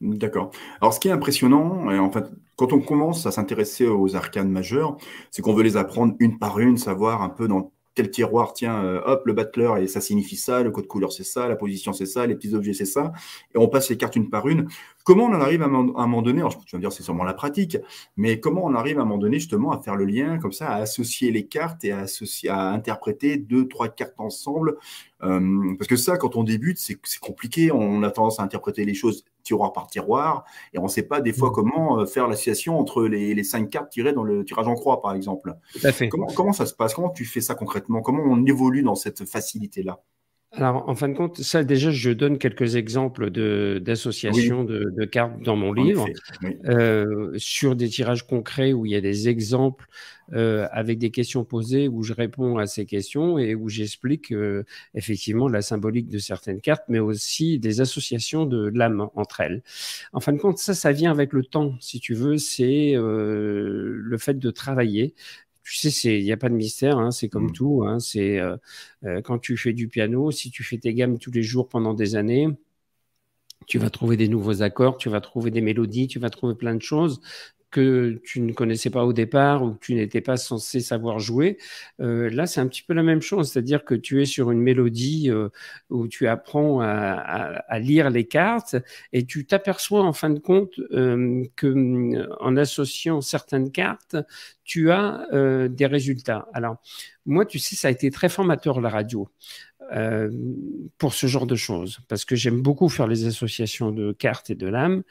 D'accord. 0.00 0.52
Alors, 0.80 0.94
ce 0.94 1.00
qui 1.00 1.08
est 1.08 1.12
impressionnant, 1.12 1.88
en 1.88 2.10
fait, 2.10 2.24
quand 2.56 2.72
on 2.72 2.80
commence 2.80 3.26
à 3.26 3.32
s'intéresser 3.32 3.86
aux 3.86 4.14
arcanes 4.14 4.50
majeures, 4.50 4.96
c'est 5.30 5.42
qu'on 5.42 5.54
veut 5.54 5.64
les 5.64 5.76
apprendre 5.76 6.14
une 6.20 6.38
par 6.38 6.60
une, 6.60 6.76
savoir 6.76 7.22
un 7.22 7.28
peu 7.28 7.48
dans 7.48 7.72
tel 7.98 8.10
tiroir, 8.12 8.52
tiens, 8.52 8.84
euh, 8.84 9.00
hop, 9.06 9.26
le 9.26 9.32
battleur, 9.32 9.76
et 9.78 9.88
ça 9.88 10.00
signifie 10.00 10.36
ça, 10.36 10.62
le 10.62 10.70
code 10.70 10.86
couleur, 10.86 11.12
c'est 11.12 11.24
ça, 11.24 11.48
la 11.48 11.56
position, 11.56 11.92
c'est 11.92 12.06
ça, 12.06 12.26
les 12.26 12.36
petits 12.36 12.54
objets, 12.54 12.72
c'est 12.72 12.84
ça, 12.84 13.12
et 13.52 13.58
on 13.58 13.66
passe 13.66 13.90
les 13.90 13.96
cartes 13.96 14.14
une 14.14 14.30
par 14.30 14.46
une. 14.46 14.68
Comment 15.04 15.24
on 15.24 15.34
en 15.34 15.40
arrive 15.40 15.62
à, 15.62 15.64
un 15.64 15.68
moment 15.68 16.22
donné, 16.22 16.38
alors, 16.40 16.56
tu 16.64 16.70
vas 16.70 16.78
me 16.78 16.82
dire 16.82 16.92
c'est 16.92 17.02
sûrement 17.02 17.24
la 17.24 17.34
pratique, 17.34 17.76
mais 18.16 18.38
comment 18.38 18.64
on 18.64 18.74
arrive 18.74 19.00
à 19.00 19.02
un 19.02 19.04
moment 19.04 19.18
donné 19.18 19.40
justement 19.40 19.72
à 19.72 19.80
faire 19.80 19.96
le 19.96 20.04
lien 20.04 20.38
comme 20.38 20.52
ça, 20.52 20.68
à 20.68 20.76
associer 20.76 21.32
les 21.32 21.46
cartes 21.46 21.84
et 21.84 21.90
à, 21.90 22.00
associer, 22.00 22.50
à 22.50 22.70
interpréter 22.70 23.36
deux, 23.36 23.66
trois 23.66 23.88
cartes 23.88 24.14
ensemble 24.18 24.76
euh, 25.24 25.74
Parce 25.76 25.88
que 25.88 25.96
ça, 25.96 26.18
quand 26.18 26.36
on 26.36 26.44
débute, 26.44 26.78
c'est 26.78 27.00
compliqué, 27.20 27.72
on 27.72 28.04
a 28.04 28.12
tendance 28.12 28.38
à 28.38 28.44
interpréter 28.44 28.84
les 28.84 28.94
choses 28.94 29.24
tiroir 29.48 29.72
par 29.72 29.88
tiroir, 29.88 30.44
et 30.72 30.78
on 30.78 30.84
ne 30.84 30.88
sait 30.88 31.02
pas 31.02 31.20
des 31.20 31.32
fois 31.32 31.50
mmh. 31.50 31.52
comment 31.52 32.00
euh, 32.00 32.06
faire 32.06 32.28
l'association 32.28 32.78
entre 32.78 33.04
les, 33.04 33.42
cinq 33.44 33.70
cartes 33.70 33.90
tirées 33.90 34.12
dans 34.12 34.22
le 34.22 34.44
tirage 34.44 34.68
en 34.68 34.74
croix, 34.74 35.00
par 35.00 35.14
exemple. 35.14 35.54
Comment, 36.10 36.26
comment 36.26 36.52
ça 36.52 36.66
se 36.66 36.74
passe? 36.74 36.94
Comment 36.94 37.10
tu 37.10 37.24
fais 37.24 37.40
ça 37.40 37.54
concrètement? 37.54 38.02
Comment 38.02 38.22
on 38.24 38.44
évolue 38.44 38.82
dans 38.82 38.94
cette 38.94 39.24
facilité-là? 39.24 40.00
Alors, 40.58 40.88
en 40.88 40.94
fin 40.96 41.08
de 41.08 41.14
compte, 41.14 41.40
ça 41.40 41.62
déjà, 41.62 41.92
je 41.92 42.10
donne 42.10 42.36
quelques 42.36 42.74
exemples 42.74 43.30
d'associations 43.80 44.64
de, 44.64 45.04
cartes 45.04 45.40
dans 45.42 45.56
mon 45.56 45.72
livre. 45.72 46.06
euh, 46.66 47.32
sur 47.36 47.76
des 47.76 47.88
tirages 47.88 48.26
concrets 48.26 48.72
où 48.72 48.84
il 48.84 48.92
y 48.92 48.96
a 48.96 49.00
des 49.00 49.28
exemples 49.28 49.86
euh, 50.32 50.66
avec 50.72 50.98
des 50.98 51.10
questions 51.10 51.44
posées 51.44 51.86
où 51.88 52.02
je 52.02 52.12
réponds 52.12 52.58
à 52.58 52.66
ces 52.66 52.86
questions 52.86 53.38
et 53.38 53.54
où 53.54 53.68
j'explique 53.68 54.32
euh, 54.32 54.64
effectivement 54.94 55.48
la 55.48 55.62
symbolique 55.62 56.08
de 56.08 56.18
certaines 56.18 56.60
cartes, 56.60 56.84
mais 56.88 56.98
aussi 56.98 57.58
des 57.58 57.80
associations 57.80 58.44
de 58.44 58.70
l'âme 58.74 59.08
entre 59.14 59.40
elles. 59.40 59.62
En 60.12 60.20
fin 60.20 60.32
de 60.32 60.38
compte, 60.38 60.58
ça, 60.58 60.74
ça 60.74 60.90
vient 60.90 61.12
avec 61.12 61.32
le 61.32 61.44
temps, 61.44 61.74
si 61.80 62.00
tu 62.00 62.14
veux, 62.14 62.36
c'est 62.36 62.94
le 62.94 64.16
fait 64.18 64.38
de 64.38 64.50
travailler, 64.50 65.14
tu 65.68 65.90
sais, 65.90 66.18
il 66.18 66.24
n'y 66.24 66.32
a 66.32 66.36
pas 66.36 66.48
de 66.48 66.54
mystère, 66.54 66.98
hein, 66.98 67.10
c'est 67.10 67.28
comme 67.28 67.46
mmh. 67.46 67.52
tout. 67.52 67.84
Hein, 67.86 67.98
c'est 68.00 68.38
euh, 68.38 68.56
euh, 69.04 69.20
quand 69.22 69.38
tu 69.38 69.56
fais 69.56 69.72
du 69.72 69.88
piano, 69.88 70.30
si 70.30 70.50
tu 70.50 70.64
fais 70.64 70.78
tes 70.78 70.94
gammes 70.94 71.18
tous 71.18 71.30
les 71.30 71.42
jours 71.42 71.68
pendant 71.68 71.94
des 71.94 72.16
années, 72.16 72.48
tu 73.66 73.78
vas 73.78 73.90
trouver 73.90 74.16
des 74.16 74.28
nouveaux 74.28 74.62
accords, 74.62 74.96
tu 74.96 75.08
vas 75.08 75.20
trouver 75.20 75.50
des 75.50 75.60
mélodies, 75.60 76.08
tu 76.08 76.18
vas 76.18 76.30
trouver 76.30 76.54
plein 76.54 76.74
de 76.74 76.82
choses 76.82 77.20
que 77.70 78.20
tu 78.24 78.40
ne 78.40 78.52
connaissais 78.52 78.90
pas 78.90 79.04
au 79.04 79.12
départ 79.12 79.62
ou 79.62 79.72
que 79.72 79.78
tu 79.86 79.94
n'étais 79.94 80.20
pas 80.20 80.36
censé 80.36 80.80
savoir 80.80 81.18
jouer. 81.18 81.58
Euh, 82.00 82.30
là, 82.30 82.46
c'est 82.46 82.60
un 82.60 82.66
petit 82.66 82.82
peu 82.82 82.94
la 82.94 83.02
même 83.02 83.20
chose, 83.20 83.50
c'est-à-dire 83.50 83.84
que 83.84 83.94
tu 83.94 84.22
es 84.22 84.24
sur 84.24 84.50
une 84.50 84.60
mélodie 84.60 85.30
euh, 85.30 85.48
où 85.90 86.08
tu 86.08 86.26
apprends 86.26 86.80
à, 86.80 87.78
lire 87.78 88.10
les 88.10 88.26
cartes 88.26 88.76
et 89.12 89.24
tu 89.24 89.46
t'aperçois 89.46 90.02
en 90.02 90.12
fin 90.12 90.30
de 90.30 90.38
compte 90.38 90.78
euh, 90.92 91.44
que 91.56 92.42
en 92.42 92.56
associant 92.56 93.20
certaines 93.20 93.70
cartes, 93.70 94.16
tu 94.64 94.90
as 94.90 95.26
des 95.68 95.86
résultats. 95.86 96.48
Alors, 96.52 96.76
moi, 97.26 97.44
tu 97.44 97.58
sais, 97.58 97.76
ça 97.76 97.88
a 97.88 97.90
été 97.90 98.10
très 98.10 98.28
formateur 98.28 98.80
la 98.80 98.88
radio. 98.88 99.28
Euh, 99.92 100.30
pour 100.98 101.14
ce 101.14 101.26
genre 101.26 101.46
de 101.46 101.54
choses, 101.54 102.00
parce 102.08 102.26
que 102.26 102.36
j'aime 102.36 102.60
beaucoup 102.60 102.90
faire 102.90 103.06
les 103.06 103.24
associations 103.24 103.90
de 103.90 104.12
cartes 104.12 104.50
et 104.50 104.54
de 104.54 104.66
lames, 104.66 105.02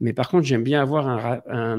mais 0.00 0.12
par 0.12 0.28
contre 0.28 0.44
j'aime 0.44 0.64
bien 0.64 0.80
avoir 0.80 1.06
un, 1.06 1.76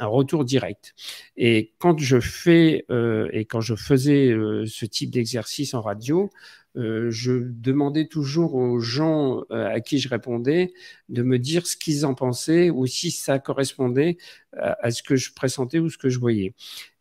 retour 0.00 0.44
direct. 0.44 0.94
Et 1.36 1.72
quand 1.78 1.98
je 2.00 2.18
fais 2.18 2.84
euh, 2.90 3.28
et 3.32 3.44
quand 3.44 3.60
je 3.60 3.76
faisais 3.76 4.30
euh, 4.30 4.64
ce 4.66 4.86
type 4.86 5.10
d'exercice 5.10 5.74
en 5.74 5.82
radio, 5.82 6.30
je 6.76 7.30
demandais 7.30 8.08
toujours 8.08 8.56
aux 8.56 8.80
gens 8.80 9.42
à 9.50 9.78
qui 9.80 10.00
je 10.00 10.08
répondais 10.08 10.72
de 11.08 11.22
me 11.22 11.38
dire 11.38 11.68
ce 11.68 11.76
qu'ils 11.76 12.04
en 12.04 12.14
pensaient 12.14 12.68
ou 12.68 12.86
si 12.86 13.12
ça 13.12 13.38
correspondait 13.38 14.16
à, 14.56 14.90
ce 14.90 15.04
que 15.04 15.14
je 15.14 15.32
pressentais 15.32 15.78
ou 15.78 15.88
ce 15.88 15.98
que 15.98 16.08
je 16.08 16.18
voyais. 16.18 16.52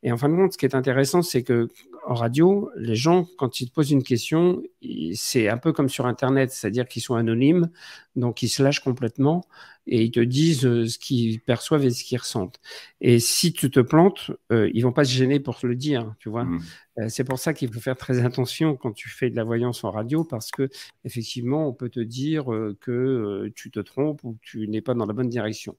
Et 0.03 0.11
en 0.11 0.17
fin 0.17 0.29
de 0.29 0.35
compte, 0.35 0.53
ce 0.53 0.59
qui 0.59 0.65
est 0.67 0.75
intéressant, 0.75 1.23
c'est 1.23 1.41
que 1.41 1.69
en 2.05 2.13
radio, 2.13 2.69
les 2.75 2.95
gens, 2.95 3.25
quand 3.37 3.61
ils 3.61 3.69
te 3.69 3.73
posent 3.73 3.91
une 3.91 4.03
question, 4.03 4.61
c'est 5.13 5.49
un 5.49 5.57
peu 5.57 5.73
comme 5.73 5.89
sur 5.89 6.05
Internet, 6.05 6.51
c'est-à-dire 6.51 6.87
qu'ils 6.87 7.01
sont 7.01 7.15
anonymes, 7.15 7.69
donc 8.15 8.43
ils 8.43 8.49
se 8.49 8.63
lâchent 8.63 8.81
complètement 8.81 9.45
et 9.87 10.03
ils 10.03 10.11
te 10.11 10.19
disent 10.19 10.65
euh, 10.65 10.87
ce 10.87 10.97
qu'ils 10.97 11.41
perçoivent 11.41 11.85
et 11.85 11.89
ce 11.89 12.03
qu'ils 12.03 12.19
ressentent. 12.19 12.59
Et 13.01 13.19
si 13.19 13.51
tu 13.51 13.69
te 13.69 13.79
plantes, 13.79 14.31
euh, 14.51 14.69
ils 14.73 14.81
vont 14.81 14.93
pas 14.93 15.03
se 15.03 15.11
gêner 15.11 15.39
pour 15.39 15.59
te 15.59 15.67
le 15.67 15.75
dire, 15.75 16.13
tu 16.19 16.29
vois. 16.29 16.45
Mmh. 16.45 16.61
Euh, 16.99 17.05
c'est 17.09 17.23
pour 17.23 17.39
ça 17.39 17.53
qu'il 17.53 17.73
faut 17.73 17.79
faire 17.79 17.97
très 17.97 18.23
attention 18.23 18.75
quand 18.75 18.91
tu 18.91 19.09
fais 19.09 19.29
de 19.29 19.35
la 19.35 19.43
voyance 19.43 19.83
en 19.83 19.89
radio, 19.91 20.23
parce 20.23 20.51
que 20.51 20.69
effectivement, 21.03 21.67
on 21.67 21.73
peut 21.73 21.89
te 21.89 21.99
dire 21.99 22.45
que 22.79 23.51
tu 23.55 23.71
te 23.71 23.79
trompes 23.79 24.23
ou 24.23 24.33
que 24.33 24.39
tu 24.43 24.67
n'es 24.67 24.81
pas 24.81 24.93
dans 24.93 25.05
la 25.05 25.13
bonne 25.13 25.29
direction. 25.29 25.75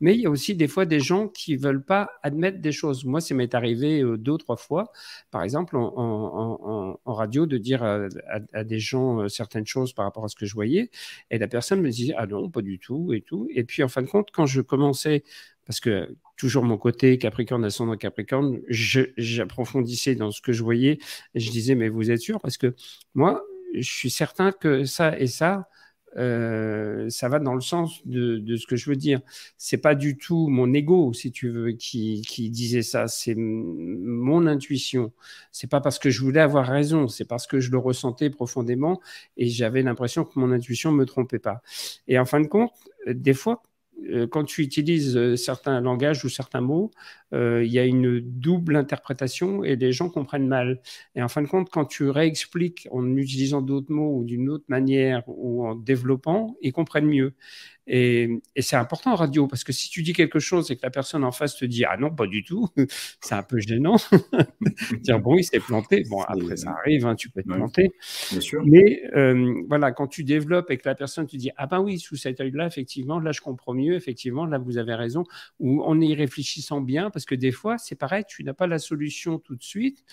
Mais 0.00 0.14
il 0.14 0.20
y 0.20 0.26
a 0.26 0.30
aussi 0.30 0.54
des 0.54 0.66
fois 0.66 0.84
des 0.84 0.98
gens 0.98 1.28
qui 1.28 1.56
veulent 1.56 1.84
pas 1.84 2.10
admettre 2.22 2.58
des 2.58 2.72
choses. 2.72 3.04
Moi, 3.04 3.20
ça 3.20 3.34
m'est 3.34 3.54
arrivé 3.54 4.02
deux 4.18 4.32
ou 4.32 4.38
trois 4.38 4.56
fois, 4.56 4.92
par 5.30 5.44
exemple 5.44 5.76
en, 5.76 6.98
radio, 7.06 7.46
de 7.46 7.58
dire 7.58 7.84
à, 7.84 8.08
à 8.52 8.64
des 8.64 8.80
gens 8.80 9.28
certaines 9.28 9.66
choses 9.66 9.92
par 9.92 10.04
rapport 10.04 10.24
à 10.24 10.28
ce 10.28 10.34
que 10.34 10.46
je 10.46 10.54
voyais, 10.54 10.90
et 11.30 11.38
la 11.38 11.46
personne 11.46 11.75
me 11.82 11.90
disait 11.90 12.14
ah 12.16 12.26
non, 12.26 12.50
pas 12.50 12.62
du 12.62 12.78
tout 12.78 13.12
et 13.12 13.20
tout. 13.20 13.48
Et 13.50 13.64
puis 13.64 13.82
en 13.82 13.88
fin 13.88 14.02
de 14.02 14.06
compte, 14.06 14.28
quand 14.32 14.46
je 14.46 14.60
commençais, 14.60 15.24
parce 15.66 15.80
que 15.80 16.16
toujours 16.36 16.64
mon 16.64 16.78
côté 16.78 17.18
Capricorne, 17.18 17.64
ascendant 17.64 17.96
Capricorne, 17.96 18.60
j'approfondissais 18.68 20.14
dans 20.14 20.30
ce 20.30 20.40
que 20.40 20.52
je 20.52 20.62
voyais 20.62 20.98
et 21.34 21.40
je 21.40 21.50
disais 21.50 21.74
mais 21.74 21.88
vous 21.88 22.10
êtes 22.10 22.20
sûr? 22.20 22.40
Parce 22.40 22.56
que 22.56 22.74
moi, 23.14 23.42
je 23.74 23.90
suis 23.90 24.10
certain 24.10 24.52
que 24.52 24.84
ça 24.84 25.18
et 25.18 25.26
ça, 25.26 25.68
euh, 26.16 27.10
ça 27.10 27.28
va 27.28 27.38
dans 27.38 27.54
le 27.54 27.60
sens 27.60 28.06
de, 28.06 28.56
ce 28.56 28.66
que 28.66 28.76
je 28.76 28.88
veux 28.88 28.96
dire. 28.96 29.20
C'est 29.58 29.78
pas 29.78 29.94
du 29.94 30.16
tout 30.16 30.48
mon 30.48 30.72
ego, 30.72 31.12
si 31.12 31.30
tu 31.30 31.50
veux, 31.50 31.72
qui, 31.72 32.22
disait 32.50 32.82
ça. 32.82 33.08
C'est 33.08 33.34
mon 33.36 34.46
intuition. 34.46 35.12
C'est 35.52 35.68
pas 35.68 35.80
parce 35.80 35.98
que 35.98 36.10
je 36.10 36.20
voulais 36.22 36.40
avoir 36.40 36.66
raison. 36.66 37.08
C'est 37.08 37.24
parce 37.24 37.46
que 37.46 37.60
je 37.60 37.70
le 37.70 37.78
ressentais 37.78 38.30
profondément 38.30 39.00
et 39.36 39.48
j'avais 39.48 39.82
l'impression 39.82 40.24
que 40.24 40.38
mon 40.38 40.52
intuition 40.52 40.92
me 40.92 41.04
trompait 41.04 41.38
pas. 41.38 41.62
Et 42.08 42.18
en 42.18 42.24
fin 42.24 42.40
de 42.40 42.46
compte, 42.46 42.72
des 43.06 43.34
fois, 43.34 43.62
euh, 43.62 43.75
quand 44.30 44.44
tu 44.44 44.62
utilises 44.62 45.16
euh, 45.16 45.36
certains 45.36 45.80
langages 45.80 46.24
ou 46.24 46.28
certains 46.28 46.60
mots, 46.60 46.90
euh, 47.32 47.64
il 47.64 47.72
y 47.72 47.78
a 47.78 47.84
une 47.84 48.20
double 48.20 48.76
interprétation 48.76 49.64
et 49.64 49.76
les 49.76 49.92
gens 49.92 50.08
comprennent 50.08 50.46
mal. 50.46 50.80
Et 51.14 51.22
en 51.22 51.28
fin 51.28 51.42
de 51.42 51.46
compte, 51.46 51.70
quand 51.70 51.86
tu 51.86 52.08
réexpliques 52.08 52.88
en 52.90 53.16
utilisant 53.16 53.62
d'autres 53.62 53.92
mots 53.92 54.18
ou 54.18 54.24
d'une 54.24 54.48
autre 54.48 54.64
manière 54.68 55.22
ou 55.26 55.66
en 55.66 55.74
développant, 55.74 56.56
ils 56.60 56.72
comprennent 56.72 57.06
mieux. 57.06 57.34
Et, 57.88 58.40
c'est 58.58 58.76
important 58.76 59.12
en 59.12 59.14
radio 59.14 59.46
parce 59.46 59.62
que 59.62 59.72
si 59.72 59.88
tu 59.88 60.02
dis 60.02 60.12
quelque 60.12 60.40
chose 60.40 60.70
et 60.70 60.76
que 60.76 60.80
la 60.82 60.90
personne 60.90 61.22
en 61.22 61.30
face 61.30 61.56
te 61.56 61.64
dit 61.64 61.84
ah 61.84 61.96
non 61.96 62.10
pas 62.10 62.26
du 62.26 62.42
tout, 62.42 62.68
c'est 63.20 63.34
un 63.34 63.44
peu 63.44 63.58
gênant. 63.58 63.96
Dire 65.02 65.20
bon 65.20 65.36
il 65.36 65.44
s'est 65.44 65.60
planté. 65.60 66.02
Bon 66.10 66.20
après 66.22 66.56
ça 66.56 66.70
arrive, 66.72 67.06
hein, 67.06 67.14
tu 67.14 67.30
peux 67.30 67.42
te 67.42 67.48
planter. 67.48 67.92
Bien 68.32 68.40
sûr. 68.40 68.62
Mais 68.66 69.02
euh, 69.14 69.54
voilà 69.68 69.92
quand 69.92 70.08
tu 70.08 70.24
développes 70.24 70.70
et 70.70 70.78
que 70.78 70.88
la 70.88 70.96
personne 70.96 71.26
te 71.26 71.36
dit 71.36 71.50
ah 71.56 71.66
ben 71.66 71.80
oui 71.80 72.00
sous 72.00 72.16
cet 72.16 72.40
œil-là 72.40 72.66
effectivement 72.66 73.20
là 73.20 73.30
je 73.30 73.40
comprends 73.40 73.74
mieux 73.74 73.85
effectivement 73.94 74.46
là 74.46 74.58
vous 74.58 74.78
avez 74.78 74.94
raison 74.94 75.24
ou 75.58 75.82
en 75.82 76.00
y 76.00 76.14
réfléchissant 76.14 76.80
bien 76.80 77.10
parce 77.10 77.24
que 77.24 77.34
des 77.34 77.52
fois 77.52 77.78
c'est 77.78 77.94
pareil 77.94 78.24
tu 78.26 78.44
n'as 78.44 78.54
pas 78.54 78.66
la 78.66 78.78
solution 78.78 79.38
tout 79.38 79.56
de 79.56 79.62
suite 79.62 80.04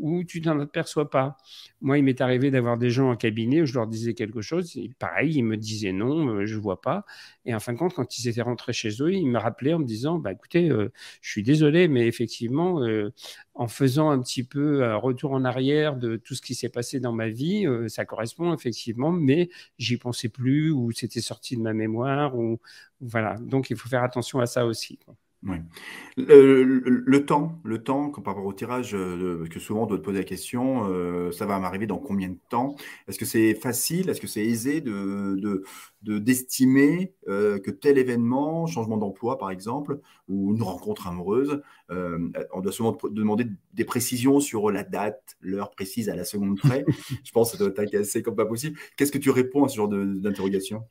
ou 0.00 0.24
tu 0.24 0.40
t'en 0.40 0.58
aperçois 0.60 1.10
pas. 1.10 1.36
Moi, 1.80 1.98
il 1.98 2.04
m'est 2.04 2.20
arrivé 2.20 2.50
d'avoir 2.50 2.78
des 2.78 2.90
gens 2.90 3.10
en 3.10 3.16
cabinet 3.16 3.62
où 3.62 3.66
je 3.66 3.74
leur 3.74 3.86
disais 3.86 4.14
quelque 4.14 4.40
chose, 4.40 4.78
pareil, 4.98 5.34
ils 5.36 5.42
me 5.42 5.56
disaient 5.56 5.92
non, 5.92 6.28
euh, 6.28 6.46
je 6.46 6.56
vois 6.58 6.80
pas. 6.80 7.04
Et 7.44 7.54
en 7.54 7.60
fin 7.60 7.72
de 7.72 7.78
compte, 7.78 7.94
quand 7.94 8.18
ils 8.18 8.28
étaient 8.28 8.42
rentrés 8.42 8.72
chez 8.72 8.90
eux, 9.02 9.12
ils 9.12 9.26
me 9.26 9.38
rappelaient 9.38 9.74
en 9.74 9.78
me 9.78 9.84
disant, 9.84 10.18
bah 10.18 10.32
écoutez, 10.32 10.70
euh, 10.70 10.90
je 11.20 11.30
suis 11.30 11.42
désolé, 11.42 11.88
mais 11.88 12.06
effectivement, 12.06 12.82
euh, 12.82 13.12
en 13.54 13.68
faisant 13.68 14.10
un 14.10 14.20
petit 14.20 14.44
peu 14.44 14.84
un 14.84 14.96
retour 14.96 15.32
en 15.32 15.44
arrière 15.44 15.96
de 15.96 16.16
tout 16.16 16.34
ce 16.34 16.42
qui 16.42 16.54
s'est 16.54 16.68
passé 16.68 17.00
dans 17.00 17.12
ma 17.12 17.28
vie, 17.28 17.66
ça 17.88 18.04
correspond 18.04 18.54
effectivement, 18.54 19.10
mais 19.12 19.50
j'y 19.78 19.96
pensais 19.96 20.28
plus 20.28 20.70
ou 20.70 20.92
c'était 20.92 21.20
sorti 21.20 21.56
de 21.56 21.62
ma 21.62 21.72
mémoire 21.72 22.36
ou 22.38 22.60
voilà. 23.00 23.36
Donc, 23.38 23.70
il 23.70 23.76
faut 23.76 23.88
faire 23.88 24.02
attention 24.02 24.40
à 24.40 24.46
ça 24.46 24.66
aussi. 24.66 24.98
Le, 25.42 27.18
temps, 27.24 27.60
le 27.64 27.82
temps, 27.82 28.10
par 28.10 28.34
rapport 28.34 28.44
au 28.44 28.52
tirage, 28.52 28.94
euh, 28.94 29.46
que 29.48 29.60
souvent 29.60 29.84
on 29.84 29.86
doit 29.86 29.98
te 29.98 30.02
poser 30.02 30.18
la 30.18 30.24
question, 30.24 30.86
euh, 30.88 31.30
ça 31.30 31.46
va 31.46 31.58
m'arriver 31.60 31.86
dans 31.86 31.98
combien 31.98 32.28
de 32.28 32.38
temps? 32.48 32.74
Est-ce 33.06 33.18
que 33.18 33.24
c'est 33.24 33.54
facile? 33.54 34.08
Est-ce 34.08 34.20
que 34.20 34.26
c'est 34.26 34.44
aisé 34.44 34.80
de, 34.80 35.62
d'estimer 36.02 37.14
euh, 37.28 37.58
que 37.60 37.70
tel 37.70 37.98
événement, 37.98 38.66
changement 38.66 38.96
d'emploi 38.96 39.38
par 39.38 39.50
exemple, 39.50 40.00
ou 40.28 40.54
une 40.54 40.62
rencontre 40.62 41.06
amoureuse, 41.06 41.62
on 41.90 42.60
doit 42.60 42.72
souvent 42.72 42.96
demander 43.10 43.46
des 43.74 43.84
précisions 43.84 44.40
sur 44.40 44.70
la 44.70 44.82
date, 44.82 45.36
l'heure 45.40 45.70
précise 45.70 46.08
à 46.08 46.16
la 46.16 46.24
seconde 46.24 46.58
près. 46.58 46.84
Je 47.24 47.32
pense 47.32 47.52
que 47.52 47.58
ça 47.58 47.64
doit 47.64 47.72
t'agacer 47.72 48.22
comme 48.22 48.36
pas 48.36 48.46
possible. 48.46 48.78
Qu'est-ce 48.96 49.12
que 49.12 49.18
tu 49.18 49.30
réponds 49.30 49.64
à 49.64 49.68
ce 49.68 49.76
genre 49.76 49.88
d'interrogation? 49.88 50.84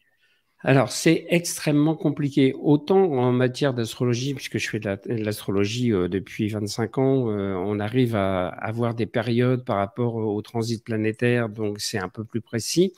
Alors, 0.62 0.92
c'est 0.92 1.28
extrêmement 1.30 1.96
compliqué. 1.96 2.56
Autant 2.60 3.04
en 3.04 3.32
matière 3.32 3.76
d'astrologie, 3.76 4.34
puisque 4.34 4.58
je 4.58 4.68
fais 4.68 4.80
de 4.80 4.98
l'astrologie 5.08 5.94
euh, 5.94 6.08
depuis 6.08 6.48
25 6.50 6.98
ans, 6.98 7.30
euh, 7.30 7.54
on 7.54 7.80
arrive 7.80 8.16
à 8.16 8.48
avoir 8.48 8.96
des 8.96 9.06
périodes 9.06 9.64
par 9.64 9.78
rapport 9.78 10.16
au 10.16 10.42
transit 10.42 10.84
planétaire, 10.84 11.50
donc 11.50 11.80
c'est 11.80 12.00
un 12.00 12.10
peu 12.10 12.24
plus 12.24 12.42
précis. 12.42 12.94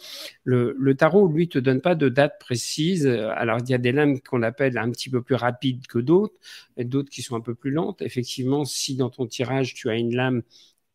Le, 0.45 0.93
tarot, 0.95 1.28
lui, 1.28 1.49
te 1.49 1.60
donne 1.60 1.82
pas 1.82 1.95
de 1.95 2.07
date 2.07 2.39
précise. 2.39 3.05
Alors, 3.05 3.57
il 3.60 3.70
y 3.70 3.74
a 3.74 3.78
des 3.78 3.91
lames 3.91 4.22
qu'on 4.22 4.41
appelle 4.41 4.78
un 4.78 4.89
petit 4.89 5.10
peu 5.10 5.22
plus 5.22 5.36
rapides 5.36 5.86
que 5.88 5.99
d'autres, 5.99 6.36
et 6.78 6.86
d'autres 6.86 7.10
qui 7.10 7.22
sont 7.22 7.36
un 7.36 7.41
peu 7.41 7.55
plus 7.55 7.72
lentes. 7.72 8.01
Effectivement, 8.01 8.64
si 8.64 8.95
dans 8.95 9.10
ton 9.10 9.28
tirage, 9.28 9.74
tu 9.74 9.89
as 9.89 9.95
une 9.95 10.16
lame 10.16 10.43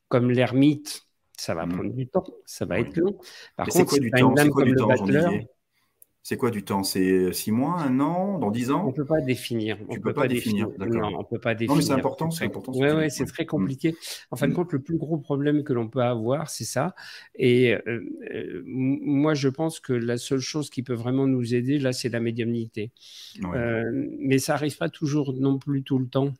comme 0.09 0.31
l'ermite, 0.31 1.07
Ça 1.37 1.55
va 1.55 1.67
prendre 1.67 1.93
du 1.93 2.07
temps, 2.07 2.25
ça 2.47 2.65
va 2.65 2.81
être 2.81 2.97
long. 2.97 3.19
Par 3.57 3.69
contre, 3.69 3.91
quoi 3.91 3.99
du 3.99 4.11
temps, 4.11 4.35
C'est 4.37 4.49
quoi 4.49 4.65
du 4.65 4.75
temps, 4.75 4.89
c'est 6.25 6.39
quoi 6.39 6.51
du 6.51 6.65
temps? 6.65 6.83
C'est 6.85 7.35
six 7.35 7.53
mois, 7.53 7.79
un 7.83 8.01
an, 8.01 8.39
dans 8.39 8.51
dix 8.51 8.71
ans? 8.71 8.83
On 8.85 8.89
ne 8.89 8.93
peut 8.93 9.05
pas 9.05 9.21
définir. 9.21 9.77
On 9.91 9.95
ne 9.95 10.01
peut 10.01 10.15
pas, 10.15 10.27
définir. 10.27 10.69
Non, 10.79 11.19
on 11.19 11.23
peut 11.23 11.39
pas 11.39 11.55
définir. 11.55 11.73
Non, 11.73 11.77
mais 11.77 11.83
c'est 11.83 11.93
important. 11.93 12.31
C'est 12.31 12.47
important. 12.47 12.73
Oui, 12.75 12.89
ouais, 12.89 13.11
c'est 13.11 13.27
très 13.27 13.45
compliqué. 13.45 13.95
En 14.31 14.37
fin 14.37 14.47
de 14.47 14.53
mm. 14.53 14.57
compte, 14.57 14.73
le 14.73 14.81
plus 14.81 14.97
gros 14.97 15.19
problème 15.19 15.65
que 15.65 15.75
l'on 15.75 15.87
peut 15.87 16.03
avoir, 16.03 16.49
c'est 16.49 16.65
ça. 16.65 16.95
Et 17.35 17.75
euh, 17.75 18.01
euh, 18.35 18.63
moi, 18.65 19.35
je 19.35 19.51
pense 19.51 19.81
que 19.81 19.93
la 19.93 20.17
seule 20.17 20.41
chose 20.41 20.71
qui 20.71 20.83
peut 20.83 20.95
vraiment 20.95 21.27
nous 21.27 21.55
aider, 21.55 21.79
là, 21.79 21.93
c'est 21.93 22.09
la 22.09 22.21
médiumnité. 22.21 22.91
Euh, 23.45 23.83
mais 24.19 24.39
ça 24.39 24.55
n'arrive 24.55 24.79
pas 24.79 24.89
toujours 24.89 25.35
non 25.35 25.59
plus 25.59 25.83
tout 25.83 25.99
le 25.99 26.09
temps. 26.09 26.33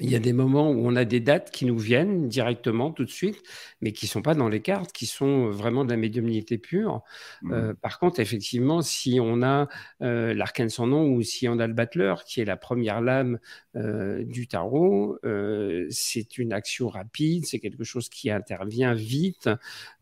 Il 0.00 0.10
y 0.10 0.14
a 0.14 0.20
des 0.20 0.32
moments 0.32 0.70
où 0.70 0.86
on 0.86 0.94
a 0.94 1.04
des 1.04 1.18
dates 1.18 1.50
qui 1.50 1.64
nous 1.64 1.78
viennent 1.78 2.28
directement 2.28 2.92
tout 2.92 3.04
de 3.04 3.10
suite, 3.10 3.42
mais 3.80 3.92
qui 3.92 4.06
ne 4.06 4.10
sont 4.10 4.22
pas 4.22 4.34
dans 4.34 4.48
les 4.48 4.60
cartes, 4.60 4.92
qui 4.92 5.06
sont 5.06 5.50
vraiment 5.50 5.84
de 5.84 5.90
la 5.90 5.96
médiumnité 5.96 6.56
pure. 6.56 7.02
Mmh. 7.42 7.52
Euh, 7.52 7.74
par 7.74 7.98
contre, 7.98 8.20
effectivement, 8.20 8.80
si 8.80 9.18
on 9.20 9.42
a 9.42 9.68
euh, 10.02 10.34
l'arcane 10.34 10.68
sans 10.68 10.86
nom 10.86 11.08
ou 11.12 11.22
si 11.22 11.48
on 11.48 11.58
a 11.58 11.66
le 11.66 11.72
battleur, 11.72 12.24
qui 12.24 12.40
est 12.40 12.44
la 12.44 12.56
première 12.56 13.00
lame 13.00 13.38
euh, 13.74 14.22
du 14.22 14.46
tarot, 14.46 15.18
c'est 15.90 16.38
une 16.38 16.52
action 16.52 16.88
rapide, 16.88 17.46
c'est 17.46 17.58
quelque 17.58 17.84
chose 17.84 18.08
qui 18.08 18.30
intervient 18.30 18.94
vite. 18.94 19.50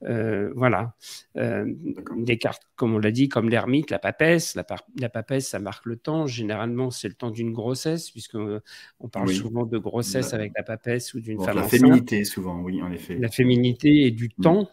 voilà. 0.03 0.95
des 1.35 2.39
cartes, 2.39 2.63
comme 2.77 2.95
on 2.95 2.99
l'a 2.99 3.11
dit, 3.11 3.29
comme 3.29 3.49
l'ermite, 3.49 3.91
la 3.91 3.99
papesse. 3.99 4.55
La, 4.55 4.65
la, 4.99 5.09
papesse, 5.09 5.49
ça 5.49 5.59
marque 5.59 5.87
le 5.87 5.97
temps. 5.97 6.27
Généralement, 6.27 6.91
c'est 6.91 7.09
le 7.09 7.15
temps 7.15 7.31
d'une 7.31 7.53
grossesse, 7.53 8.11
puisqu'on 8.11 8.61
on 9.01 9.09
parle 9.09 9.31
souvent 9.31 9.65
de 9.65 9.79
grossesse 9.79 10.35
avec 10.35 10.53
la 10.57 10.63
papesse 10.63 11.15
ou 11.15 11.21
d'une 11.21 11.43
femme 11.43 11.57
La 11.57 11.63
féminité, 11.63 12.25
souvent, 12.25 12.61
oui, 12.61 12.83
en 12.83 12.93
effet. 12.93 13.17
La 13.19 13.31
féminité 13.31 14.07
et 14.07 14.11
du 14.11 14.31
mm. 14.39 14.43
temps. 14.43 14.69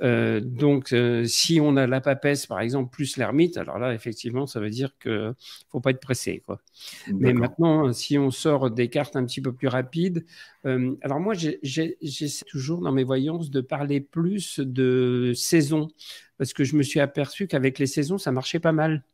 Euh, 0.00 0.40
donc, 0.40 0.92
euh, 0.92 1.24
si 1.24 1.60
on 1.60 1.76
a 1.76 1.86
la 1.86 2.00
papesse, 2.00 2.46
par 2.46 2.60
exemple, 2.60 2.90
plus 2.90 3.16
l'ermite, 3.16 3.56
alors 3.56 3.78
là, 3.78 3.92
effectivement, 3.92 4.46
ça 4.46 4.60
veut 4.60 4.70
dire 4.70 4.96
qu'il 4.98 5.12
ne 5.12 5.32
faut 5.70 5.80
pas 5.80 5.90
être 5.90 6.00
pressé. 6.00 6.42
Quoi. 6.46 6.60
Mais 7.12 7.32
maintenant, 7.32 7.92
si 7.92 8.16
on 8.18 8.30
sort 8.30 8.70
des 8.70 8.88
cartes 8.88 9.16
un 9.16 9.24
petit 9.24 9.40
peu 9.40 9.52
plus 9.52 9.68
rapides, 9.68 10.24
euh, 10.66 10.94
alors 11.02 11.20
moi, 11.20 11.34
j'essaie 11.34 12.44
toujours 12.48 12.80
dans 12.80 12.92
mes 12.92 13.04
voyances 13.04 13.50
de 13.50 13.60
parler 13.60 14.00
plus 14.00 14.60
de 14.60 15.32
saison, 15.34 15.88
parce 16.38 16.52
que 16.52 16.64
je 16.64 16.76
me 16.76 16.82
suis 16.82 17.00
aperçu 17.00 17.46
qu'avec 17.46 17.78
les 17.78 17.86
saisons, 17.86 18.18
ça 18.18 18.32
marchait 18.32 18.60
pas 18.60 18.72
mal. 18.72 19.04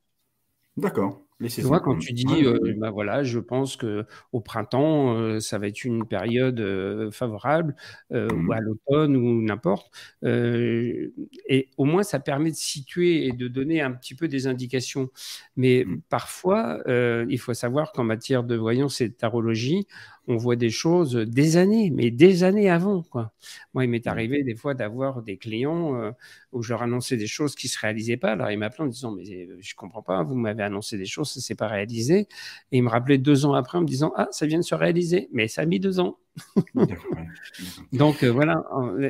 D'accord. 0.76 1.24
Tu 1.48 1.62
vois, 1.62 1.80
quand 1.80 1.98
tu 1.98 2.12
dis, 2.12 2.44
euh, 2.44 2.74
bah 2.76 2.90
voilà, 2.90 3.22
je 3.22 3.38
pense 3.38 3.76
que 3.76 4.06
au 4.32 4.40
printemps, 4.40 5.16
euh, 5.16 5.40
ça 5.40 5.58
va 5.58 5.66
être 5.66 5.84
une 5.84 6.06
période 6.06 6.60
euh, 6.60 7.10
favorable, 7.10 7.74
ou 8.10 8.16
mmh. 8.16 8.52
à 8.52 8.60
l'automne, 8.60 9.16
ou 9.16 9.42
n'importe. 9.42 9.90
et 10.22 11.70
au 11.76 11.84
moins, 11.84 12.02
ça 12.02 12.20
permet 12.20 12.50
de 12.50 12.56
situer 12.56 13.26
et 13.26 13.32
de 13.32 13.48
donner 13.48 13.80
un 13.82 13.90
petit 13.92 14.14
peu 14.14 14.28
des 14.28 14.46
indications. 14.46 15.10
Mais 15.56 15.84
mmh. 15.84 16.00
parfois, 16.08 16.82
il 16.86 17.38
faut 17.38 17.54
savoir 17.54 17.92
qu'en 17.92 18.04
matière 18.04 18.44
de 18.44 18.56
voyance 18.56 19.00
et 19.00 19.08
de 19.08 19.14
tarologie, 19.14 19.86
on 20.28 20.36
voit 20.36 20.56
des 20.56 20.70
choses 20.70 21.14
des 21.14 21.56
années, 21.56 21.90
mais 21.90 22.10
des 22.10 22.44
années 22.44 22.70
avant. 22.70 23.02
Quoi. 23.02 23.32
Moi, 23.74 23.84
il 23.84 23.90
m'est 23.90 24.06
arrivé 24.06 24.42
des 24.42 24.54
fois 24.54 24.74
d'avoir 24.74 25.22
des 25.22 25.36
clients 25.36 25.96
euh, 25.96 26.12
où 26.52 26.62
je 26.62 26.72
leur 26.72 26.82
annonçais 26.82 27.16
des 27.16 27.26
choses 27.26 27.54
qui 27.54 27.66
ne 27.66 27.70
se 27.70 27.78
réalisaient 27.78 28.16
pas. 28.16 28.32
Alors, 28.32 28.50
ils 28.50 28.58
m'appelaient 28.58 28.84
en 28.84 28.88
disant, 28.88 29.12
mais 29.12 29.22
euh, 29.22 29.56
je 29.60 29.72
ne 29.72 29.76
comprends 29.76 30.02
pas, 30.02 30.22
vous 30.22 30.34
m'avez 30.34 30.62
annoncé 30.62 30.96
des 30.98 31.06
choses, 31.06 31.30
ça 31.30 31.40
ne 31.40 31.42
s'est 31.42 31.54
pas 31.54 31.68
réalisé. 31.68 32.28
Et 32.72 32.78
ils 32.78 32.82
me 32.82 32.88
rappelaient 32.88 33.18
deux 33.18 33.46
ans 33.46 33.54
après 33.54 33.78
en 33.78 33.82
me 33.82 33.86
disant, 33.86 34.12
ah, 34.16 34.28
ça 34.30 34.46
vient 34.46 34.58
de 34.58 34.64
se 34.64 34.74
réaliser, 34.74 35.28
mais 35.32 35.48
ça 35.48 35.62
a 35.62 35.66
mis 35.66 35.80
deux 35.80 36.00
ans. 36.00 36.18
Donc 37.92 38.22
euh, 38.24 38.30
voilà, 38.30 38.64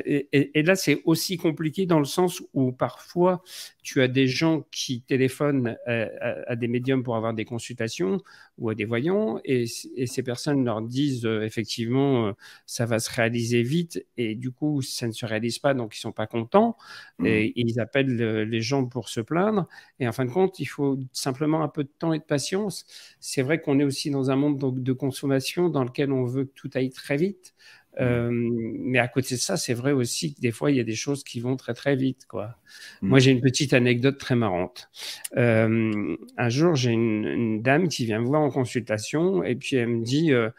et, 0.05 0.61
là 0.63 0.75
c'est 0.75 1.01
aussi 1.05 1.37
compliqué 1.37 1.85
dans 1.85 1.99
le 1.99 2.05
sens 2.05 2.41
où 2.53 2.71
parfois 2.71 3.41
tu 3.81 4.01
as 4.01 4.07
des 4.07 4.27
gens 4.27 4.65
qui 4.71 5.01
téléphonent 5.01 5.75
à, 5.87 6.55
des 6.55 6.67
médiums 6.67 7.03
pour 7.03 7.15
avoir 7.15 7.33
des 7.33 7.45
consultations 7.45 8.21
ou 8.57 8.69
à 8.69 8.75
des 8.75 8.85
voyants 8.85 9.39
et, 9.43 9.65
ces 9.67 10.23
personnes 10.23 10.63
leur 10.63 10.81
disent 10.81 11.25
euh, 11.25 11.41
effectivement 11.41 12.27
euh, 12.27 12.31
ça 12.65 12.85
va 12.85 12.99
se 12.99 13.11
réaliser 13.11 13.63
vite 13.63 14.05
et 14.17 14.35
du 14.35 14.51
coup 14.51 14.81
ça 14.81 15.07
ne 15.07 15.11
se 15.11 15.25
réalise 15.25 15.59
pas 15.59 15.73
donc 15.73 15.95
ils 15.95 15.99
sont 15.99 16.11
pas 16.11 16.27
contents 16.27 16.77
mmh. 17.19 17.25
et, 17.25 17.53
ils 17.55 17.79
appellent 17.79 18.15
les 18.15 18.61
gens 18.61 18.85
pour 18.85 19.09
se 19.09 19.21
plaindre 19.21 19.67
et 19.99 20.07
en 20.07 20.11
fin 20.11 20.25
de 20.25 20.31
compte 20.31 20.59
il 20.59 20.65
faut 20.65 20.99
simplement 21.11 21.63
un 21.63 21.67
peu 21.67 21.83
de 21.83 21.89
temps 21.99 22.13
et 22.13 22.19
de 22.19 22.23
patience. 22.23 22.85
C'est 23.19 23.41
vrai 23.41 23.61
qu'on 23.61 23.79
est 23.79 23.83
aussi 23.83 24.09
dans 24.09 24.31
un 24.31 24.35
monde 24.35 24.81
de 24.81 24.93
consommation 24.93 25.69
dans 25.69 25.83
lequel 25.83 26.11
on 26.11 26.25
veut 26.25 26.45
que 26.45 26.53
tout 26.55 26.69
aille 26.73 26.91
très 26.91 27.14
vite. 27.17 27.55
Mmh. 27.97 28.03
Euh, 28.03 28.29
mais 28.31 28.99
à 28.99 29.07
côté 29.07 29.35
de 29.35 29.39
ça, 29.39 29.57
c'est 29.57 29.73
vrai 29.73 29.91
aussi 29.91 30.35
que 30.35 30.41
des 30.41 30.51
fois, 30.51 30.71
il 30.71 30.77
y 30.77 30.79
a 30.79 30.83
des 30.83 30.95
choses 30.95 31.23
qui 31.23 31.39
vont 31.39 31.55
très 31.55 31.73
très 31.73 31.95
vite. 31.95 32.25
Quoi. 32.27 32.55
Mmh. 33.01 33.07
Moi, 33.07 33.19
j'ai 33.19 33.31
une 33.31 33.41
petite 33.41 33.73
anecdote 33.73 34.17
très 34.17 34.35
marrante. 34.35 34.89
Euh, 35.37 36.15
un 36.37 36.49
jour, 36.49 36.75
j'ai 36.75 36.91
une, 36.91 37.61
dame 37.61 37.87
qui 37.87 38.05
vient 38.05 38.19
me 38.19 38.25
voir 38.25 38.41
en 38.41 38.49
consultation 38.49 39.43
et 39.43 39.55
puis 39.55 39.77
elle 39.77 39.87
me 39.87 40.03
dit 40.03 40.33
euh, 40.33 40.49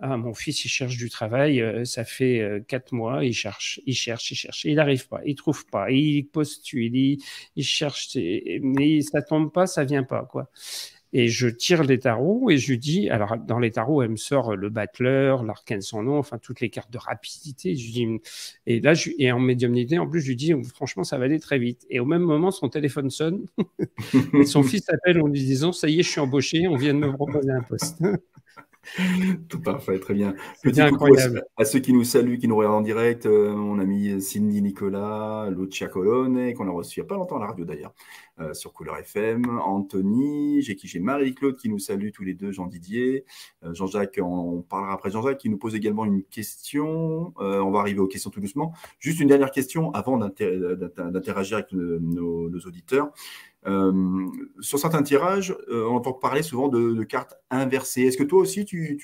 ah, 0.00 0.16
mon 0.16 0.34
fils, 0.34 0.64
il 0.64 0.68
cherche 0.68 0.96
du 0.96 1.08
travail, 1.08 1.64
ça 1.84 2.04
fait 2.04 2.64
quatre 2.66 2.92
mois, 2.92 3.24
il 3.24 3.32
cherche, 3.32 3.80
il 3.86 3.94
cherche, 3.94 4.32
il 4.32 4.34
cherche, 4.34 4.64
il 4.64 4.74
n'arrive 4.74 5.06
pas, 5.06 5.20
il 5.24 5.36
trouve 5.36 5.64
pas, 5.66 5.92
il 5.92 6.26
postule, 6.26 6.96
il, 6.96 7.22
il 7.54 7.64
cherche, 7.64 8.16
mais 8.62 9.00
ça 9.02 9.22
tombe 9.22 9.52
pas, 9.52 9.66
ça 9.68 9.84
vient 9.84 10.02
pas, 10.02 10.24
quoi. 10.24 10.50
Et 11.14 11.28
je 11.28 11.46
tire 11.48 11.82
les 11.82 11.98
tarots 11.98 12.50
et 12.50 12.56
je 12.56 12.70
lui 12.70 12.78
dis, 12.78 13.10
alors 13.10 13.36
dans 13.36 13.58
les 13.58 13.70
tarots, 13.70 14.02
elle 14.02 14.10
me 14.10 14.16
sort 14.16 14.56
le 14.56 14.70
battleur, 14.70 15.44
l'arcane 15.44 15.82
sans 15.82 16.02
nom, 16.02 16.16
enfin 16.18 16.38
toutes 16.38 16.60
les 16.60 16.70
cartes 16.70 16.90
de 16.90 16.98
rapidité. 16.98 17.76
Je 17.76 17.92
dis, 17.92 18.08
et 18.66 18.80
là, 18.80 18.94
je, 18.94 19.10
et 19.18 19.30
en 19.30 19.38
médiumnité, 19.38 19.98
en 19.98 20.06
plus, 20.08 20.22
je 20.22 20.28
lui 20.28 20.36
dis, 20.36 20.54
franchement, 20.74 21.04
ça 21.04 21.18
va 21.18 21.24
aller 21.24 21.40
très 21.40 21.58
vite. 21.58 21.86
Et 21.90 22.00
au 22.00 22.06
même 22.06 22.22
moment, 22.22 22.50
son 22.50 22.68
téléphone 22.70 23.10
sonne 23.10 23.44
et 24.34 24.46
son 24.46 24.62
fils 24.62 24.88
appelle 24.88 25.20
en 25.20 25.26
lui 25.26 25.40
disant, 25.40 25.72
ça 25.72 25.88
y 25.88 26.00
est, 26.00 26.02
je 26.02 26.08
suis 26.08 26.20
embauché, 26.20 26.66
on 26.66 26.76
vient 26.76 26.94
de 26.94 27.00
me 27.00 27.12
proposer 27.12 27.50
un 27.50 27.62
poste. 27.62 28.02
Tout 29.48 29.60
parfait, 29.60 29.98
très 29.98 30.14
bien. 30.14 30.34
Petit 30.62 30.80
incroyable. 30.80 31.44
À, 31.56 31.64
ceux 31.64 31.78
qui 31.78 31.92
nous 31.92 32.04
saluent, 32.04 32.38
qui 32.38 32.48
nous 32.48 32.56
regardent 32.56 32.76
en 32.76 32.80
direct, 32.82 33.26
euh, 33.26 33.54
mon 33.54 33.78
ami 33.78 34.20
Cindy 34.20 34.60
Nicolas, 34.60 35.48
Lucia 35.50 35.88
Colone, 35.88 36.52
qu'on 36.54 36.68
a 36.68 36.72
reçu 36.72 36.98
il 36.98 37.02
n'y 37.02 37.06
a 37.06 37.08
pas 37.08 37.14
longtemps 37.14 37.36
à 37.36 37.40
la 37.40 37.46
radio 37.46 37.64
d'ailleurs, 37.64 37.94
euh, 38.40 38.52
sur 38.54 38.72
Couleur 38.72 38.98
FM, 38.98 39.60
Anthony, 39.60 40.62
j'ai 40.62 40.74
qui 40.74 40.88
j'ai 40.88 40.98
Marie-Claude 40.98 41.56
qui 41.56 41.68
nous 41.68 41.78
salue 41.78 42.10
tous 42.12 42.24
les 42.24 42.34
deux, 42.34 42.50
Jean 42.50 42.66
Didier, 42.66 43.24
euh, 43.64 43.72
Jean-Jacques, 43.72 44.18
on, 44.20 44.62
parlera 44.62 44.94
après 44.94 45.10
Jean-Jacques 45.10 45.38
qui 45.38 45.48
nous 45.48 45.58
pose 45.58 45.74
également 45.74 46.04
une 46.04 46.22
question. 46.24 47.32
on 47.36 47.70
va 47.70 47.80
arriver 47.80 48.00
aux 48.00 48.08
questions 48.08 48.30
tout 48.30 48.40
doucement. 48.40 48.72
Juste 48.98 49.20
une 49.20 49.28
dernière 49.28 49.50
question 49.50 49.92
avant 49.92 50.18
d'interagir 50.18 51.58
avec 51.58 51.72
nos 51.72 52.50
auditeurs. 52.66 53.12
Euh, 53.66 54.26
sur 54.60 54.78
certains 54.78 55.02
tirages, 55.02 55.56
euh, 55.68 55.86
on 55.86 55.96
entend 55.96 56.12
parler 56.12 56.42
souvent 56.42 56.68
de, 56.68 57.02
cartes 57.04 57.40
inversées. 57.50 58.02
Est-ce 58.02 58.16
que 58.16 58.24
toi 58.24 58.40
aussi, 58.40 58.64
tu, 58.64 58.98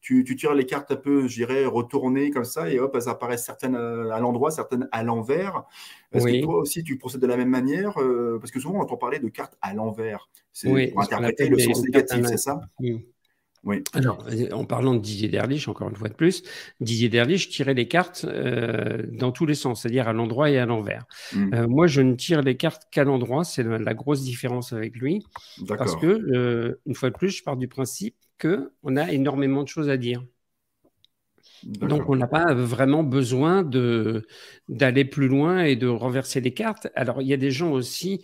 tu, 0.00 0.36
tires 0.36 0.54
les 0.54 0.66
cartes 0.66 0.92
un 0.92 0.96
peu, 0.96 1.26
je 1.26 1.34
dirais, 1.34 1.64
retournées 1.64 2.30
comme 2.30 2.44
ça, 2.44 2.70
et 2.70 2.78
hop, 2.78 2.94
elles 2.94 3.08
apparaissent 3.08 3.44
certaines 3.44 3.74
à 3.74 4.20
l'endroit, 4.20 4.50
certaines 4.50 4.88
à 4.92 5.02
l'envers? 5.02 5.64
Est-ce 6.12 6.26
que 6.26 6.42
toi 6.42 6.58
aussi, 6.58 6.84
tu 6.84 6.96
procèdes 6.96 7.20
de 7.20 7.26
la 7.26 7.36
même 7.36 7.50
manière 7.50 8.00
euh, 8.00 8.38
Parce 8.38 8.50
que 8.50 8.60
souvent, 8.60 8.78
on 8.78 8.82
entend 8.82 8.96
parler 8.96 9.18
de 9.18 9.28
cartes 9.28 9.56
à 9.60 9.74
l'envers. 9.74 10.28
C'est 10.52 10.90
pour 10.92 11.02
interpréter 11.02 11.48
le 11.48 11.58
sens 11.58 11.82
négatif, 11.82 12.24
c'est 12.26 12.36
ça? 12.36 12.60
Oui. 12.80 13.06
Alors, 13.92 14.26
en 14.52 14.64
parlant 14.64 14.94
de 14.94 15.00
Didier 15.00 15.28
Derlich, 15.28 15.68
encore 15.68 15.88
une 15.88 15.96
fois 15.96 16.08
de 16.08 16.14
plus, 16.14 16.42
Didier 16.80 17.08
Derlich 17.08 17.48
tirait 17.48 17.74
les 17.74 17.88
cartes 17.88 18.24
euh, 18.28 19.02
dans 19.12 19.32
tous 19.32 19.46
les 19.46 19.54
sens, 19.54 19.82
c'est-à-dire 19.82 20.08
à, 20.08 20.12
l'endroit 20.12 20.50
et 20.50 20.58
à 20.58 20.66
l'envers. 20.66 21.06
Hmm. 21.34 21.54
Euh, 21.54 21.66
moi, 21.68 21.86
je 21.86 22.00
ne 22.00 22.14
tire 22.14 22.42
les 22.42 22.56
cartes 22.56 22.84
qu'à 22.90 23.04
l'endroit, 23.04 23.44
c'est 23.44 23.62
la, 23.62 23.94
grosse 23.94 24.22
différence 24.22 24.72
avec 24.72 24.96
lui. 24.96 25.24
Parce 25.66 25.96
que, 25.96 26.06
euh, 26.06 26.80
une 26.86 26.94
fois 26.94 27.10
de 27.10 27.16
plus, 27.16 27.30
je 27.30 27.42
pars 27.42 27.56
du 27.56 27.68
principe 27.68 28.14
qu'on 28.40 28.96
a 28.96 29.12
énormément 29.12 29.62
de 29.62 29.68
choses 29.68 29.88
à 29.88 29.96
dire. 29.96 30.24
Donc, 31.64 32.08
on 32.08 32.14
n'a 32.14 32.28
pas 32.28 32.54
vraiment 32.54 33.02
besoin 33.02 33.68
d'aller 34.68 35.04
plus 35.04 35.26
loin 35.26 35.64
et 35.64 35.74
de 35.74 35.88
renverser 35.88 36.40
les 36.40 36.54
cartes. 36.54 36.86
Alors, 36.94 37.20
il 37.20 37.26
y 37.26 37.32
a 37.32 37.36
des 37.36 37.50
gens 37.50 37.72
aussi 37.72 38.22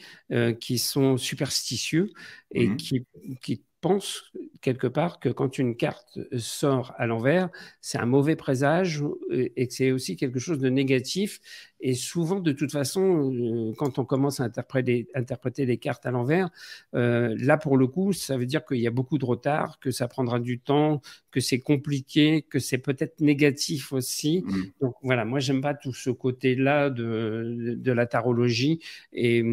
qui 0.61 0.79
sont 0.79 1.17
superstitieux 1.17 2.13
et 2.53 2.77
qui, 2.77 3.05
qui 3.43 3.65
pense 3.85 4.33
quelque 4.63 4.87
part 4.87 5.21
que 5.21 5.29
quand 5.29 5.59
une 5.59 5.77
carte 5.77 6.19
sort 6.39 6.95
à 6.97 7.07
l'envers, 7.07 7.51
c'est 7.83 7.99
un 7.99 8.07
mauvais 8.07 8.35
présage 8.35 9.05
et 9.31 9.67
que 9.67 9.75
c'est 9.75 9.93
aussi 9.93 10.17
quelque 10.17 10.39
chose 10.39 10.59
de 10.59 10.71
négatif 10.71 11.39
Et 11.81 11.93
souvent, 11.93 12.41
de 12.41 12.53
toute 12.53 12.73
façon, 12.73 13.31
euh, 13.31 13.75
quand 13.77 13.99
on 13.99 14.07
commence 14.07 14.41
à 14.41 14.45
interpréter, 14.45 15.07
interpréter 15.15 15.67
les 15.67 15.77
cartes 15.77 16.07
à 16.07 16.11
l'envers, 16.11 16.49
euh, 16.95 17.37
là, 17.39 17.59
pour 17.59 17.77
le 17.77 17.87
coup, 17.87 18.15
ça 18.15 18.39
veut 18.39 18.47
dire 18.47 18.65
qu'il 18.65 18.79
y 18.79 18.87
a 18.87 18.91
beaucoup 18.91 19.19
de 19.19 19.27
retard, 19.27 19.79
que 19.81 19.91
ça 19.91 20.09
prendra 20.09 20.41
du 20.41 20.59
temps, 20.59 21.03
que 21.31 21.41
c'est 21.41 21.61
compliqué, 21.61 22.41
que 22.41 22.59
c'est 22.59 22.79
peut-être 22.79 23.21
négatif 23.21 23.93
aussi. 23.93 24.45
Mmh. 24.47 24.63
Donc 24.81 24.95
voilà, 25.03 25.27
moi, 25.27 25.41
j'aime 25.41 25.61
pas 25.61 25.75
tout 25.75 25.93
ce 25.93 26.09
côté-là 26.09 26.89
de, 26.89 27.75
de, 27.77 27.93
la 27.93 28.07
tarologie. 28.07 28.81
Et, 29.13 29.45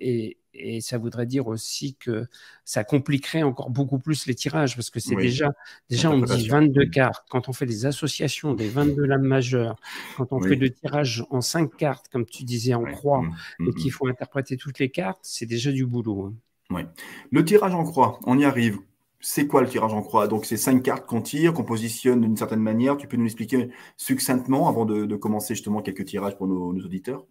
et, 0.00 0.38
et 0.58 0.80
ça 0.80 0.98
voudrait 0.98 1.26
dire 1.26 1.46
aussi 1.46 1.94
que 1.94 2.26
ça 2.64 2.84
compliquerait 2.84 3.42
encore 3.42 3.70
beaucoup 3.70 3.98
plus 3.98 4.26
les 4.26 4.34
tirages 4.34 4.74
parce 4.76 4.90
que 4.90 5.00
c'est 5.00 5.16
déjà, 5.16 5.52
déjà 5.90 6.10
on 6.10 6.20
dit 6.20 6.48
22 6.48 6.86
cartes. 6.86 7.24
Quand 7.30 7.48
on 7.48 7.52
fait 7.52 7.66
des 7.66 7.86
associations 7.86 8.54
des 8.54 8.68
22 8.68 9.04
lames 9.04 9.22
majeures, 9.22 9.76
quand 10.16 10.32
on 10.32 10.40
fait 10.40 10.56
le 10.56 10.70
tirage 10.70 11.24
en 11.30 11.40
5 11.40 11.76
cartes, 11.76 12.08
comme 12.08 12.26
tu 12.26 12.44
disais 12.44 12.74
en 12.74 12.84
croix, 12.84 13.22
mmh, 13.22 13.34
mmh, 13.58 13.68
et 13.68 13.72
qu'il 13.74 13.88
mmh. 13.88 13.90
faut 13.90 14.08
interpréter 14.08 14.56
toutes 14.56 14.78
les 14.78 14.90
cartes, 14.90 15.20
c'est 15.22 15.46
déjà 15.46 15.72
du 15.72 15.86
boulot. 15.86 16.26
Hein. 16.26 16.34
Oui. 16.70 16.82
Le 17.30 17.44
tirage 17.44 17.74
en 17.74 17.84
croix, 17.84 18.18
on 18.24 18.38
y 18.38 18.44
arrive. 18.44 18.78
C'est 19.20 19.46
quoi 19.46 19.62
le 19.62 19.68
tirage 19.68 19.94
en 19.94 20.02
croix? 20.02 20.28
Donc, 20.28 20.44
c'est 20.44 20.56
cinq 20.56 20.82
cartes 20.82 21.06
qu'on 21.06 21.22
tire, 21.22 21.52
qu'on 21.52 21.64
positionne 21.64 22.20
d'une 22.20 22.36
certaine 22.36 22.60
manière. 22.60 22.96
Tu 22.96 23.08
peux 23.08 23.16
nous 23.16 23.24
l'expliquer 23.24 23.70
succinctement 23.96 24.68
avant 24.68 24.84
de, 24.84 25.16
commencer 25.16 25.54
justement 25.54 25.80
quelques 25.80 26.04
tirages 26.04 26.36
pour 26.36 26.46
nos 26.46 26.72
auditeurs? 26.72 27.24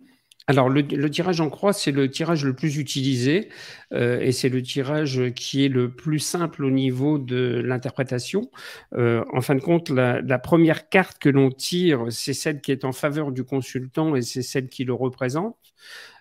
Alors, 0.47 0.69
le, 0.69 1.09
tirage 1.09 1.41
en 1.41 1.49
croix, 1.49 1.73
c'est 1.73 1.91
le 1.91 2.09
tirage 2.09 2.45
le 2.45 2.53
plus 2.53 2.77
utilisé 2.77 3.49
euh, 3.93 4.19
et 4.19 4.31
c'est 4.31 4.49
le 4.49 4.61
tirage 4.61 5.33
qui 5.35 5.65
est 5.65 5.69
le 5.69 5.89
plus 5.91 6.19
simple 6.19 6.63
au 6.63 6.69
niveau 6.69 7.17
de 7.17 7.63
l'interprétation. 7.65 8.51
Euh, 8.93 9.23
en 9.33 9.41
fin 9.41 9.55
de 9.55 9.61
compte, 9.61 9.89
la, 9.89 10.21
première 10.37 10.87
carte 10.89 11.17
que 11.17 11.29
l'on 11.29 11.49
tire, 11.49 12.05
c'est 12.11 12.35
celle 12.35 12.61
qui 12.61 12.71
est 12.71 12.85
en 12.85 12.91
faveur 12.91 13.31
du 13.31 13.43
consultant 13.43 14.15
et 14.15 14.21
c'est 14.21 14.43
celle 14.43 14.67
qui 14.69 14.83
le 14.83 14.93
représente. 14.93 15.57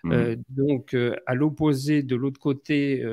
Mmh. 0.05 0.11
Euh, 0.11 0.35
donc, 0.49 0.95
à 1.25 1.35
l'opposé, 1.35 2.03
de 2.03 2.15
l'autre 2.15 2.39
côté, 2.39 3.05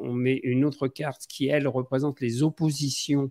on 0.00 0.12
met 0.12 0.40
une 0.42 0.64
autre 0.64 0.88
carte 0.88 1.26
qui, 1.28 1.48
elle, 1.48 1.68
représente 1.68 2.20
les 2.20 2.42
oppositions 2.42 3.30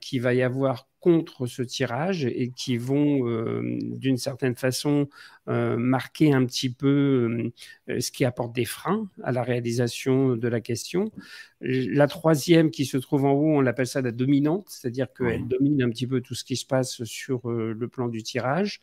qu'il 0.00 0.22
va 0.22 0.32
y 0.32 0.42
avoir 0.42 0.88
contre 1.00 1.46
ce 1.46 1.62
tirage 1.62 2.24
et 2.24 2.50
qui 2.50 2.76
vont, 2.76 3.28
euh, 3.28 3.62
d'une 3.80 4.16
certaine 4.16 4.56
façon, 4.56 5.08
euh, 5.48 5.76
marquer 5.76 6.32
un 6.32 6.44
petit 6.44 6.70
peu 6.70 7.52
euh, 7.88 8.00
ce 8.00 8.10
qui 8.10 8.24
apporte 8.24 8.54
des 8.54 8.64
freins 8.64 9.08
à 9.22 9.30
la 9.30 9.42
réalisation 9.42 10.36
de 10.36 10.48
la 10.48 10.60
question. 10.60 11.12
La 11.60 12.08
troisième 12.08 12.70
qui 12.70 12.84
se 12.84 12.96
trouve 12.96 13.24
en 13.24 13.32
haut, 13.32 13.56
on 13.56 13.60
l'appelle 13.60 13.86
ça 13.86 14.02
la 14.02 14.12
dominante, 14.12 14.66
c'est-à-dire 14.68 15.06
qu'elle 15.12 15.46
domine 15.46 15.82
un 15.82 15.90
petit 15.90 16.06
peu 16.06 16.20
tout 16.20 16.34
ce 16.34 16.44
qui 16.44 16.56
se 16.56 16.66
passe 16.66 17.02
sur 17.04 17.48
le 17.50 17.88
plan 17.88 18.08
du 18.08 18.22
tirage. 18.22 18.80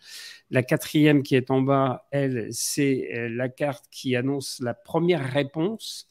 La 0.51 0.63
quatrième 0.63 1.23
qui 1.23 1.35
est 1.35 1.51
en 1.51 1.61
bas, 1.61 2.07
elle, 2.11 2.47
c'est 2.51 3.09
la 3.15 3.49
carte 3.49 3.85
qui 3.91 4.15
annonce 4.15 4.59
la 4.61 4.73
première 4.73 5.31
réponse 5.31 6.09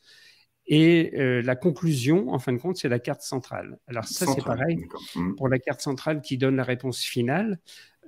et 0.66 1.12
euh, 1.18 1.42
la 1.42 1.56
conclusion, 1.56 2.30
en 2.32 2.38
fin 2.38 2.52
de 2.52 2.58
compte, 2.58 2.76
c'est 2.76 2.88
la 2.88 2.98
carte 2.98 3.20
centrale. 3.20 3.78
Alors 3.86 4.04
ça, 4.04 4.26
c'est 4.26 4.42
pareil. 4.42 4.86
Mmh. 5.14 5.34
Pour 5.34 5.48
la 5.48 5.58
carte 5.58 5.80
centrale 5.80 6.22
qui 6.22 6.38
donne 6.38 6.56
la 6.56 6.64
réponse 6.64 7.00
finale, 7.02 7.58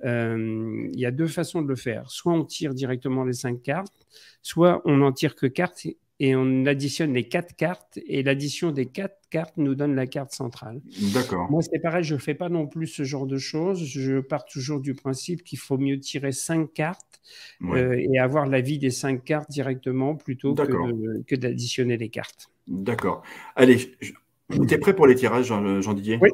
euh, 0.05 0.87
il 0.91 0.99
y 0.99 1.05
a 1.05 1.11
deux 1.11 1.27
façons 1.27 1.61
de 1.61 1.67
le 1.67 1.75
faire. 1.75 2.09
Soit 2.09 2.33
on 2.33 2.45
tire 2.45 2.73
directement 2.73 3.23
les 3.23 3.33
cinq 3.33 3.61
cartes, 3.61 4.07
soit 4.41 4.81
on 4.85 4.97
n'en 4.97 5.11
tire 5.11 5.35
que 5.35 5.45
cartes 5.45 5.85
et 6.19 6.35
on 6.35 6.65
additionne 6.65 7.13
les 7.13 7.27
quatre 7.27 7.55
cartes 7.55 7.99
et 8.07 8.23
l'addition 8.23 8.71
des 8.71 8.87
quatre 8.87 9.19
cartes 9.29 9.55
nous 9.57 9.75
donne 9.75 9.95
la 9.95 10.07
carte 10.07 10.33
centrale. 10.33 10.81
D'accord. 11.13 11.49
Moi, 11.51 11.61
c'est 11.61 11.79
pareil, 11.79 12.03
je 12.03 12.15
ne 12.15 12.19
fais 12.19 12.33
pas 12.33 12.49
non 12.49 12.65
plus 12.67 12.87
ce 12.87 13.03
genre 13.03 13.27
de 13.27 13.37
choses. 13.37 13.85
Je 13.85 14.19
pars 14.19 14.45
toujours 14.45 14.79
du 14.79 14.95
principe 14.95 15.43
qu'il 15.43 15.59
faut 15.59 15.77
mieux 15.77 15.99
tirer 15.99 16.31
cinq 16.31 16.73
cartes 16.73 17.21
euh, 17.63 17.93
et 17.97 18.17
avoir 18.19 18.47
l'avis 18.47 18.79
des 18.79 18.89
cinq 18.89 19.23
cartes 19.23 19.51
directement 19.51 20.15
plutôt 20.15 20.55
que 20.55 21.35
d'additionner 21.35 21.97
les 21.97 22.09
cartes. 22.09 22.49
D'accord. 22.67 23.21
Allez, 23.55 23.77
tu 24.49 24.73
es 24.73 24.77
prêt 24.77 24.95
pour 24.95 25.07
les 25.07 25.15
tirages, 25.15 25.47
Jean-Didier 25.47 26.17
Oui. 26.21 26.29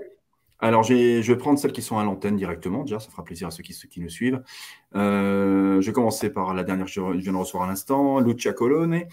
Alors, 0.63 0.83
je 0.83 1.21
vais 1.21 1.37
prendre 1.37 1.59
celles 1.59 1.73
qui 1.73 1.81
sont 1.81 1.97
à 1.97 2.05
l'antenne 2.05 2.37
directement. 2.37 2.83
Déjà, 2.83 2.97
ça 2.97 3.09
fera 3.09 3.25
plaisir 3.25 3.49
à 3.49 3.51
ceux 3.51 3.63
qui, 3.63 3.73
qui 3.73 3.99
nous 3.99 4.07
suivent. 4.07 4.41
Euh, 4.95 5.81
je 5.81 5.87
vais 5.87 5.91
commencer 5.91 6.29
par 6.29 6.53
la 6.53 6.63
dernière 6.63 6.85
que 6.85 6.91
je 6.93 7.01
viens 7.01 7.33
de 7.33 7.37
recevoir 7.37 7.65
à 7.65 7.67
l'instant, 7.67 8.21
Lucia 8.21 8.53
Colone, 8.53 9.03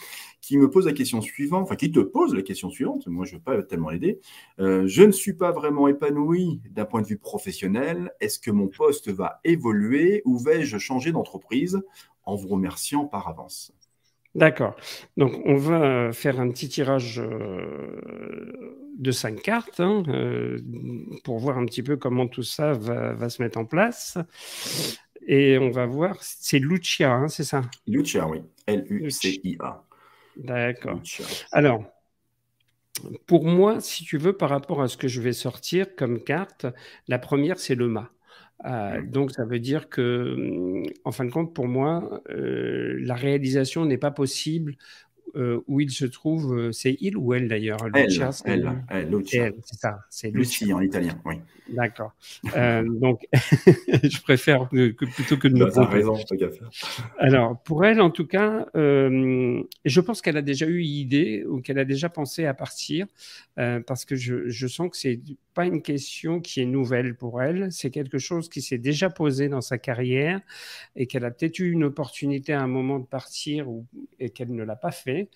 qui 0.41 0.59
me 0.59 0.71
pose 0.71 0.87
la 0.87 0.93
question 0.93 1.21
suivante, 1.21 1.65
enfin 1.65 1.75
qui 1.75 1.91
te 1.91 1.99
pose 1.99 2.37
la 2.37 2.43
question 2.43 2.71
suivante. 2.71 3.09
Moi, 3.09 3.25
je 3.25 3.33
ne 3.33 3.39
veux 3.39 3.43
pas 3.43 3.61
tellement 3.65 3.91
l'aider. 3.91 4.21
Euh, 4.61 4.87
je 4.87 5.03
ne 5.03 5.11
suis 5.11 5.33
pas 5.33 5.51
vraiment 5.51 5.89
épanoui 5.89 6.61
d'un 6.71 6.85
point 6.85 7.03
de 7.03 7.09
vue 7.09 7.19
professionnel. 7.19 8.13
Est-ce 8.21 8.39
que 8.39 8.53
mon 8.53 8.69
poste 8.69 9.11
va 9.11 9.41
évoluer 9.43 10.23
ou 10.25 10.39
vais-je 10.39 10.79
changer 10.79 11.11
d'entreprise 11.11 11.83
en 12.27 12.37
vous 12.37 12.47
remerciant 12.47 13.07
par 13.07 13.27
avance? 13.27 13.73
D'accord. 14.35 14.77
Donc, 15.17 15.33
on 15.45 15.57
va 15.57 16.13
faire 16.13 16.41
un 16.41 16.51
petit 16.51 16.69
tirage 16.69 17.21
euh, 17.21 18.91
de 18.97 19.11
cinq 19.11 19.43
cartes 19.43 19.81
hein, 19.81 20.05
euh, 20.09 20.61
pour 21.25 21.39
voir 21.39 21.59
un 21.59 21.67
petit 21.67 21.83
peu 21.83 21.97
comment 21.97 22.29
tout 22.29 22.45
ça 22.45 22.73
va, 22.73 23.29
se 23.29 23.43
mettre 23.43 23.59
en 23.59 23.65
place. 23.65 24.19
Et 25.27 25.59
on 25.59 25.71
va 25.71 25.87
voir, 25.87 26.17
c'est 26.21 26.59
Lucia, 26.59 27.13
hein, 27.13 27.29
c'est 27.29 27.45
ça? 27.45 27.63
Lucia, 27.87 28.27
oui. 28.29 28.43
L-U-C-I-A. 28.67 29.85
D'accord. 30.37 31.01
Alors, 31.53 31.85
pour 33.27 33.45
moi, 33.45 33.81
si 33.81 34.05
tu 34.05 34.17
veux, 34.17 34.33
par 34.33 34.51
rapport 34.51 34.81
à 34.81 34.89
ce 34.89 34.97
que 34.97 35.09
je 35.09 35.21
vais 35.21 35.33
sortir 35.33 35.97
comme 35.97 36.23
carte, 36.23 36.67
la 37.09 37.19
première, 37.19 37.59
c'est 37.59 37.75
le 37.75 37.89
mât. 37.89 38.11
Euh, 38.67 39.03
donc, 39.03 39.33
ça 39.33 39.45
veut 39.45 39.59
dire 39.59 39.89
que, 39.89 40.35
hum, 40.37 40.87
en 41.05 41.13
fin 41.13 41.25
de 41.25 41.31
compte, 41.31 41.55
pour 41.55 41.67
moi, 41.67 42.23
euh, 42.31 42.99
la 43.01 43.15
réalisation 43.15 43.85
n'est 43.85 43.99
pas 43.99 44.11
possible 44.11 44.77
euh, 45.37 45.61
où 45.67 45.81
il 45.81 45.91
se 45.91 46.05
trouve. 46.05 46.73
C'est 46.73 46.97
il 47.01 47.17
ou 47.17 47.35
elle 47.35 47.49
d'ailleurs 47.49 47.79
Elle, 47.95 48.11
elle, 48.45 48.85
elle, 48.91 49.55
c'est 49.65 49.79
ça. 49.79 50.01
C'est 50.11 50.31
Lucie 50.31 50.73
en 50.73 50.81
italien, 50.81 51.19
oui. 51.25 51.37
D'accord. 51.73 52.13
Euh, 52.57 52.83
donc, 52.85 53.29
je 53.33 54.21
préfère 54.23 54.69
que, 54.71 54.91
plutôt 55.05 55.37
que 55.37 55.47
de 55.47 55.55
me 55.55 55.67
bah, 55.67 55.85
raison, 55.85 56.17
Alors, 57.19 57.61
pour 57.63 57.85
elle, 57.85 58.01
en 58.01 58.11
tout 58.11 58.27
cas, 58.27 58.67
euh, 58.75 59.63
je 59.85 60.01
pense 60.01 60.21
qu'elle 60.21 60.37
a 60.37 60.43
déjà 60.43 60.67
eu 60.67 60.83
idée 60.83 61.45
ou 61.47 61.61
qu'elle 61.61 61.79
a 61.79 61.85
déjà 61.85 62.09
pensé 62.09 62.45
à 62.47 62.55
partir 62.55 63.07
euh, 63.59 63.81
parce 63.87 64.05
que 64.05 64.17
je, 64.17 64.49
je 64.49 64.67
sens 64.67 64.91
que 64.91 64.97
c'est 64.97 65.21
pas 65.61 65.67
une 65.67 65.83
question 65.83 66.41
qui 66.41 66.63
est 66.63 66.67
nouvelle 66.67 67.15
pour 67.15 67.43
elle. 67.43 67.71
C'est 67.71 67.91
quelque 67.91 68.19
chose 68.19 68.49
qui 68.49 68.63
s'est 68.63 68.79
déjà 68.79 69.11
posé 69.11 69.49
dans 69.49 69.61
sa 69.61 69.77
carrière 69.79 70.41
et 70.97 71.07
qu'elle 71.07 71.25
a 71.25 71.31
peut-être 71.31 71.59
eu 71.59 71.71
une 71.71 71.85
opportunité 71.85 72.53
à 72.53 72.63
un 72.63 72.67
moment 72.67 72.99
de 72.99 73.07
partir 73.07 73.69
ou, 73.69 73.87
et 74.19 74.31
qu'elle 74.31 74.55
ne 74.55 74.65
l'a 74.65 74.77
pas 74.77 74.91
fait 74.91 75.29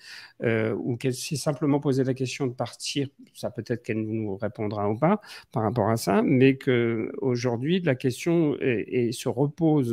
ou 0.43 0.97
qu'elle 0.97 1.15
s'est 1.15 1.37
simplement 1.37 1.81
posé 1.81 2.05
la 2.05 2.15
question 2.15 2.47
de 2.47 2.53
partir. 2.53 3.09
Ça 3.35 3.51
peut-être 3.51 3.83
qu'elle 3.83 4.01
nous 4.01 4.37
répondra 4.37 4.91
ou 4.91 4.97
pas 4.97 5.21
par 5.53 5.63
rapport 5.63 5.91
à 5.91 5.97
ça 5.97 6.23
mais 6.23 6.57
qu'aujourd'hui, 6.57 7.81
la 7.81 7.95
question 7.95 8.55
se 8.55 9.29
repose 9.29 9.93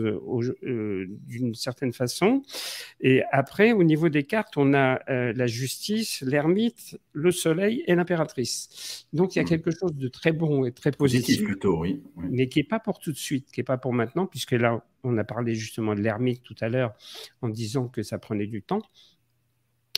euh, 0.64 1.06
d'une 1.28 1.56
certaine 1.56 1.94
façon. 1.94 2.44
Et 3.00 3.24
après, 3.32 3.72
au 3.72 3.84
niveau 3.84 4.10
des 4.10 4.24
cartes, 4.24 4.58
on 4.58 4.74
a 4.74 5.00
euh, 5.10 5.34
la 5.36 5.48
justice, 5.48 6.22
l'ermite, 6.22 7.00
le 7.14 7.32
soleil 7.32 7.84
et 7.88 7.96
l'impératrice. 7.96 9.08
Donc, 9.14 9.36
il 9.36 9.40
y 9.40 9.42
a 9.42 9.44
mmh. 9.44 9.48
quelque 9.48 9.72
chose 9.72 9.96
de 9.96 10.08
très 10.08 10.21
bon 10.32 10.66
et 10.66 10.72
très 10.72 10.92
positif. 10.92 11.44
plutôt, 11.44 11.80
oui. 11.80 12.04
Mais 12.16 12.48
qui 12.48 12.60
n'est 12.60 12.68
pas 12.68 12.80
pour 12.80 13.00
tout 13.00 13.12
de 13.12 13.18
suite, 13.18 13.52
qui 13.52 13.60
n'est 13.60 13.66
pas 13.66 13.78
pour 13.78 13.94
maintenant, 13.94 14.28
puisque 14.28 14.52
là, 14.52 14.86
on 15.04 15.18
a 15.18 15.24
parlé 15.24 15.56
justement 15.56 15.96
de 15.96 16.02
l'ermite 16.02 16.44
tout 16.44 16.56
à 16.62 16.70
l'heure 16.70 16.94
en 17.42 17.50
disant 17.50 17.88
que 17.88 18.04
ça 18.04 18.20
prenait 18.20 18.48
du 18.48 18.62
temps. 18.62 18.84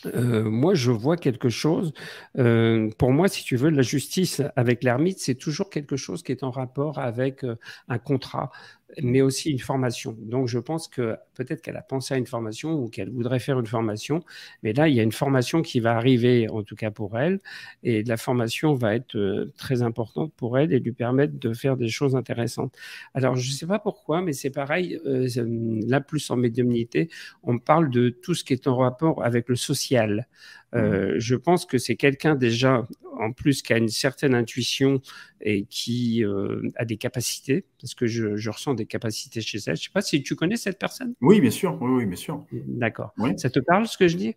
Euh, 0.05 0.49
moi, 0.49 0.74
je 0.74 0.91
vois 0.91 1.17
quelque 1.17 1.49
chose. 1.49 1.93
Euh, 2.38 2.89
pour 2.97 3.11
moi, 3.11 3.28
si 3.28 3.43
tu 3.43 3.55
veux, 3.55 3.69
la 3.69 3.82
justice 3.82 4.41
avec 4.55 4.84
l'ermite, 4.84 5.19
c'est 5.19 5.36
toujours 5.36 5.69
quelque 5.69 5.95
chose 5.95 6.24
qui 6.24 6.32
est 6.32 6.43
en 6.43 6.51
rapport 6.51 6.99
avec 6.99 7.43
euh, 7.43 7.55
un 7.88 7.99
contrat 7.99 8.51
mais 9.02 9.22
aussi 9.22 9.52
une 9.52 9.60
formation. 9.60 10.16
Donc, 10.20 10.48
je 10.48 10.60
pense 10.60 10.88
que 10.88 11.16
peut-être 11.36 11.62
qu'elle 11.62 11.78
a 11.78 11.82
pensé 11.82 12.14
à 12.14 12.18
une 12.18 12.26
formation 12.26 12.74
ou 12.74 12.89
qu'elle 12.89 13.10
voudrait 13.10 13.39
faire 13.39 13.60
une 13.60 13.66
formation, 13.66 14.24
mais 14.62 14.74
là, 14.74 14.88
il 14.88 14.96
y 14.96 15.00
a 15.00 15.04
une 15.04 15.12
formation 15.12 15.62
qui 15.62 15.80
va 15.80 15.96
arriver, 15.96 16.48
en 16.50 16.64
tout 16.64 16.76
cas 16.76 16.91
pour 16.91 17.18
elle, 17.18 17.39
et 17.84 18.04
la 18.04 18.18
formation 18.18 18.74
va 18.74 18.96
être 18.96 19.16
euh, 19.16 19.52
très 19.58 19.82
importante 19.82 20.34
pour 20.36 20.58
elle 20.58 20.74
et 20.74 20.80
lui 20.80 20.91
permettre 20.91 21.39
de 21.39 21.54
faire 21.54 21.78
des 21.78 21.89
choses 21.89 22.16
intéressantes. 22.16 22.76
Alors, 23.14 23.36
je 23.36 23.50
ne 23.50 23.54
sais 23.54 23.68
pas 23.68 23.80
pourquoi, 23.80 24.22
mais 24.22 24.34
c'est 24.34 24.50
pareil, 24.52 25.00
euh, 25.06 25.28
là, 25.88 26.02
plus 26.02 26.30
en 26.30 26.36
médiumnité, 26.36 27.10
on 27.44 27.60
parle 27.60 27.89
de 27.89 28.10
tout 28.10 28.34
ce 28.36 28.44
qui 28.44 28.54
est 28.54 28.68
en 28.68 28.78
rapport 28.78 29.24
avec 29.24 29.50
le 29.50 29.56
social. 29.56 30.28
Euh, 30.74 31.15
mmh. 31.15 31.19
je 31.19 31.36
pense 31.36 31.65
que 31.65 31.78
c'est 31.78 31.95
quelqu'un 31.95 32.36
déjà, 32.36 32.88
en 33.19 33.32
plus, 33.32 33.61
qui 33.61 33.74
a 33.74 33.78
une 33.78 33.89
certaine 33.89 34.34
intuition 34.34 35.01
et 35.41 35.65
qui 35.65 36.24
euh, 36.24 36.61
a 36.76 36.86
des 36.86 36.97
capacités, 36.97 37.65
parce 37.80 37.93
que 37.93 38.07
je, 38.07 38.49
ressens 38.49 38.74
des 38.74 38.86
capacités 38.86 39.41
chez 39.41 39.57
elle. 39.57 39.76
Je 39.76 39.82
ne 39.82 39.86
sais 39.86 39.91
pas 39.93 40.01
si 40.01 40.24
tu 40.24 40.36
connais 40.36 40.57
cette 40.57 40.80
personne? 40.80 41.13
Oui, 41.21 41.41
bien 41.41 41.51
sûr. 41.51 41.78
Oui, 41.82 41.91
oui 41.91 42.05
bien 42.05 42.15
sûr. 42.15 42.45
D'accord. 42.51 43.13
Ça 43.38 43.49
te 43.49 43.59
parle 43.59 43.88
ce 43.88 43.97
que 43.97 44.07
je 44.07 44.17
dis? 44.17 44.36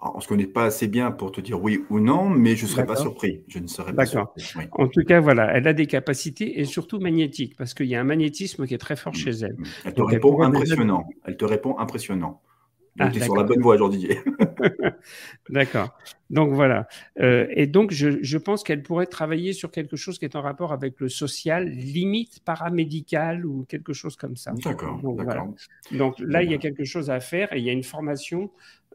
On 0.00 0.18
ne 0.18 0.20
se 0.20 0.28
connaît 0.28 0.46
pas 0.46 0.64
assez 0.64 0.86
bien 0.86 1.10
pour 1.10 1.32
te 1.32 1.40
dire 1.40 1.62
oui 1.62 1.82
ou 1.88 1.98
non, 1.98 2.28
mais 2.28 2.56
je 2.56 2.64
ne 2.64 2.70
serais 2.70 2.84
pas 2.84 2.96
surpris. 2.96 3.42
Je 3.48 3.58
ne 3.58 3.66
serais 3.66 3.94
pas 3.94 4.04
surpris. 4.04 4.42
En 4.72 4.86
tout 4.86 5.02
cas, 5.02 5.20
voilà, 5.20 5.56
elle 5.56 5.66
a 5.66 5.72
des 5.72 5.86
capacités 5.86 6.60
et 6.60 6.66
surtout 6.66 6.98
magnétiques, 6.98 7.56
parce 7.56 7.72
qu'il 7.72 7.86
y 7.86 7.94
a 7.94 8.00
un 8.00 8.04
magnétisme 8.04 8.66
qui 8.66 8.74
est 8.74 8.78
très 8.78 8.96
fort 8.96 9.14
mm. 9.14 9.16
chez 9.16 9.30
elle. 9.30 9.56
Elle 9.84 9.94
te 9.94 10.02
répond 10.02 10.42
impressionnant. 10.42 11.08
Elle 11.24 11.38
te 11.38 11.44
répond 11.46 11.78
impressionnant. 11.78 12.42
Donc, 12.96 13.08
ah, 13.08 13.10
tu 13.10 13.18
es 13.18 13.24
sur 13.24 13.34
la 13.34 13.42
bonne 13.42 13.60
voie, 13.60 13.76
Jean 13.76 13.88
Didier. 13.88 14.20
d'accord. 15.50 15.98
Donc, 16.30 16.52
voilà. 16.52 16.86
Euh, 17.18 17.46
et 17.50 17.66
donc, 17.66 17.90
je, 17.90 18.22
je 18.22 18.38
pense 18.38 18.62
qu'elle 18.62 18.82
pourrait 18.82 19.06
travailler 19.06 19.52
sur 19.52 19.72
quelque 19.72 19.96
chose 19.96 20.18
qui 20.18 20.24
est 20.24 20.36
en 20.36 20.42
rapport 20.42 20.72
avec 20.72 21.00
le 21.00 21.08
social, 21.08 21.68
limite 21.68 22.40
paramédical 22.44 23.44
ou 23.46 23.64
quelque 23.64 23.92
chose 23.92 24.14
comme 24.14 24.36
ça. 24.36 24.52
D'accord. 24.64 25.00
Donc, 25.00 25.20
voilà. 25.20 25.44
donc 25.90 26.14
là, 26.20 26.44
il 26.44 26.52
y 26.52 26.54
a 26.54 26.58
quelque 26.58 26.84
chose 26.84 27.10
à 27.10 27.18
faire 27.18 27.52
et 27.52 27.58
il 27.58 27.64
y 27.64 27.70
a 27.70 27.72
une 27.72 27.82
formation 27.82 28.50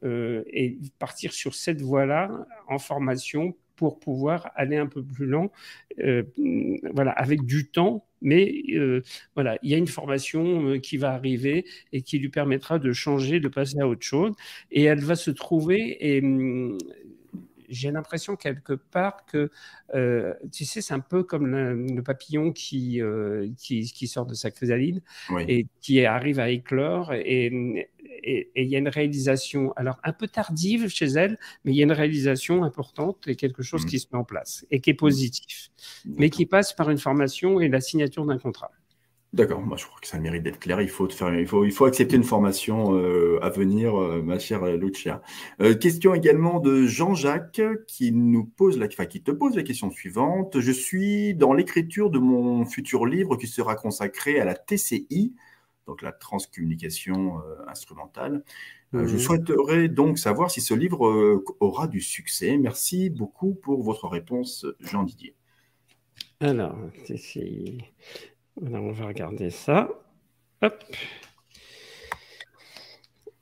euh, 0.05 0.43
et 0.47 0.77
partir 0.97 1.33
sur 1.33 1.53
cette 1.53 1.81
voie-là 1.81 2.31
en 2.69 2.79
formation 2.79 3.53
pour 3.79 3.97
pouvoir 3.97 4.51
aller 4.55 4.75
un 4.75 4.87
peu 4.87 5.01
plus 5.01 5.25
lent, 5.25 5.53
euh, 5.99 6.23
voilà, 6.93 7.11
avec 7.11 7.45
du 7.45 7.69
temps. 7.69 8.05
Mais 8.21 8.61
euh, 8.73 9.01
voilà, 9.35 9.57
il 9.63 9.69
y 9.71 9.73
a 9.73 9.77
une 9.77 9.87
formation 9.87 10.77
qui 10.81 10.97
va 10.97 11.13
arriver 11.13 11.63
et 11.93 12.01
qui 12.01 12.19
lui 12.19 12.27
permettra 12.27 12.77
de 12.77 12.91
changer, 12.91 13.39
de 13.39 13.47
passer 13.47 13.79
à 13.79 13.87
autre 13.87 14.03
chose. 14.03 14.33
Et 14.69 14.83
elle 14.83 14.99
va 14.99 15.15
se 15.15 15.31
trouver, 15.31 15.97
et 16.01 16.21
hum, 16.21 16.77
j'ai 17.69 17.89
l'impression 17.89 18.35
quelque 18.35 18.73
part 18.73 19.25
que, 19.25 19.49
tu 20.51 20.65
sais, 20.65 20.81
c'est 20.81 20.93
un 20.93 20.99
peu 20.99 21.23
comme 21.23 21.47
le, 21.47 22.03
papillon 22.03 22.51
qui, 22.51 23.01
qui, 23.57 24.07
sort 24.07 24.25
de 24.25 24.33
sa 24.33 24.51
chrysalide 24.51 25.01
et 25.47 25.67
qui 25.79 26.03
arrive 26.05 26.39
à 26.39 26.49
éclore. 26.49 27.13
Et, 27.13 27.87
et 28.23 28.51
il 28.55 28.67
y 28.69 28.75
a 28.75 28.79
une 28.79 28.87
réalisation, 28.89 29.73
alors 29.75 29.99
un 30.03 30.13
peu 30.13 30.27
tardive 30.27 30.87
chez 30.87 31.05
elle, 31.05 31.37
mais 31.63 31.71
il 31.71 31.77
y 31.77 31.81
a 31.81 31.83
une 31.83 31.91
réalisation 31.91 32.63
importante 32.63 33.27
et 33.27 33.35
quelque 33.35 33.63
chose 33.63 33.85
mmh. 33.85 33.89
qui 33.89 33.99
se 33.99 34.07
met 34.11 34.19
en 34.19 34.23
place 34.23 34.65
et 34.71 34.81
qui 34.81 34.89
est 34.89 34.95
positif, 34.95 35.71
mais 36.05 36.29
qui 36.29 36.45
passe 36.45 36.73
par 36.73 36.89
une 36.89 36.97
formation 36.97 37.59
et 37.59 37.67
la 37.67 37.81
signature 37.81 38.25
d'un 38.25 38.37
contrat. 38.37 38.71
D'accord, 39.31 39.61
moi 39.61 39.77
je 39.77 39.85
crois 39.85 39.99
que 40.01 40.07
ça 40.07 40.17
mérite 40.17 40.41
d'être 40.41 40.57
clair. 40.57 40.81
Il 40.81 40.89
faut, 40.89 41.07
faire, 41.07 41.31
il 41.35 41.45
faut, 41.45 41.63
il 41.63 41.71
faut 41.71 41.85
accepter 41.85 42.15
une 42.15 42.23
formation 42.23 42.95
euh, 42.95 43.37
à 43.43 43.49
venir, 43.49 43.95
euh, 43.95 44.23
ma 44.23 44.39
chère 44.39 44.65
Lucia. 44.65 45.21
Euh, 45.61 45.75
question 45.75 46.15
également 46.15 46.59
de 46.59 46.87
Jean-Jacques 46.87 47.61
qui 47.85 48.11
nous 48.11 48.43
pose 48.43 48.79
la, 48.79 48.87
enfin, 48.87 49.05
qui 49.05 49.21
te 49.21 49.29
pose 49.29 49.55
la 49.55 49.61
question 49.61 49.91
suivante. 49.91 50.59
Je 50.59 50.71
suis 50.71 51.35
dans 51.35 51.53
l'écriture 51.53 52.09
de 52.09 52.17
mon 52.17 52.65
futur 52.65 53.05
livre 53.05 53.35
qui 53.35 53.45
sera 53.45 53.75
consacré 53.75 54.39
à 54.39 54.45
la 54.45 54.55
TCI, 54.55 55.35
donc 55.89 56.03
la 56.03 56.11
transcommunication 56.11 57.39
euh, 57.39 57.67
instrumentale. 57.67 58.43
Euh, 58.93 59.07
je 59.07 59.13
mhm. 59.13 59.19
souhaiterais 59.19 59.87
donc 59.87 60.19
savoir 60.19 60.51
si 60.51 60.61
ce 60.61 60.75
livre 60.75 61.07
euh, 61.07 61.43
aura 61.59 61.87
du 61.87 61.99
succès. 61.99 62.57
Merci 62.57 63.09
beaucoup 63.09 63.55
pour 63.55 63.81
votre 63.81 64.07
réponse, 64.07 64.67
Jean 64.79 65.03
Didier. 65.03 65.35
Alors, 66.41 66.75
on 68.83 68.91
va 68.91 69.07
regarder 69.07 69.49
ça. 69.49 69.89
Hop. 70.61 70.83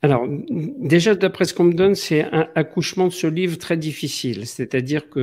Alors, 0.00 0.28
déjà, 0.28 1.16
d'après 1.16 1.44
ce 1.44 1.52
qu'on 1.52 1.64
me 1.64 1.74
donne, 1.74 1.96
c'est 1.96 2.22
un 2.22 2.48
accouchement 2.54 3.08
de 3.08 3.12
ce 3.12 3.26
livre 3.26 3.58
très 3.58 3.76
difficile. 3.76 4.46
C'est-à-dire 4.46 5.10
que, 5.10 5.18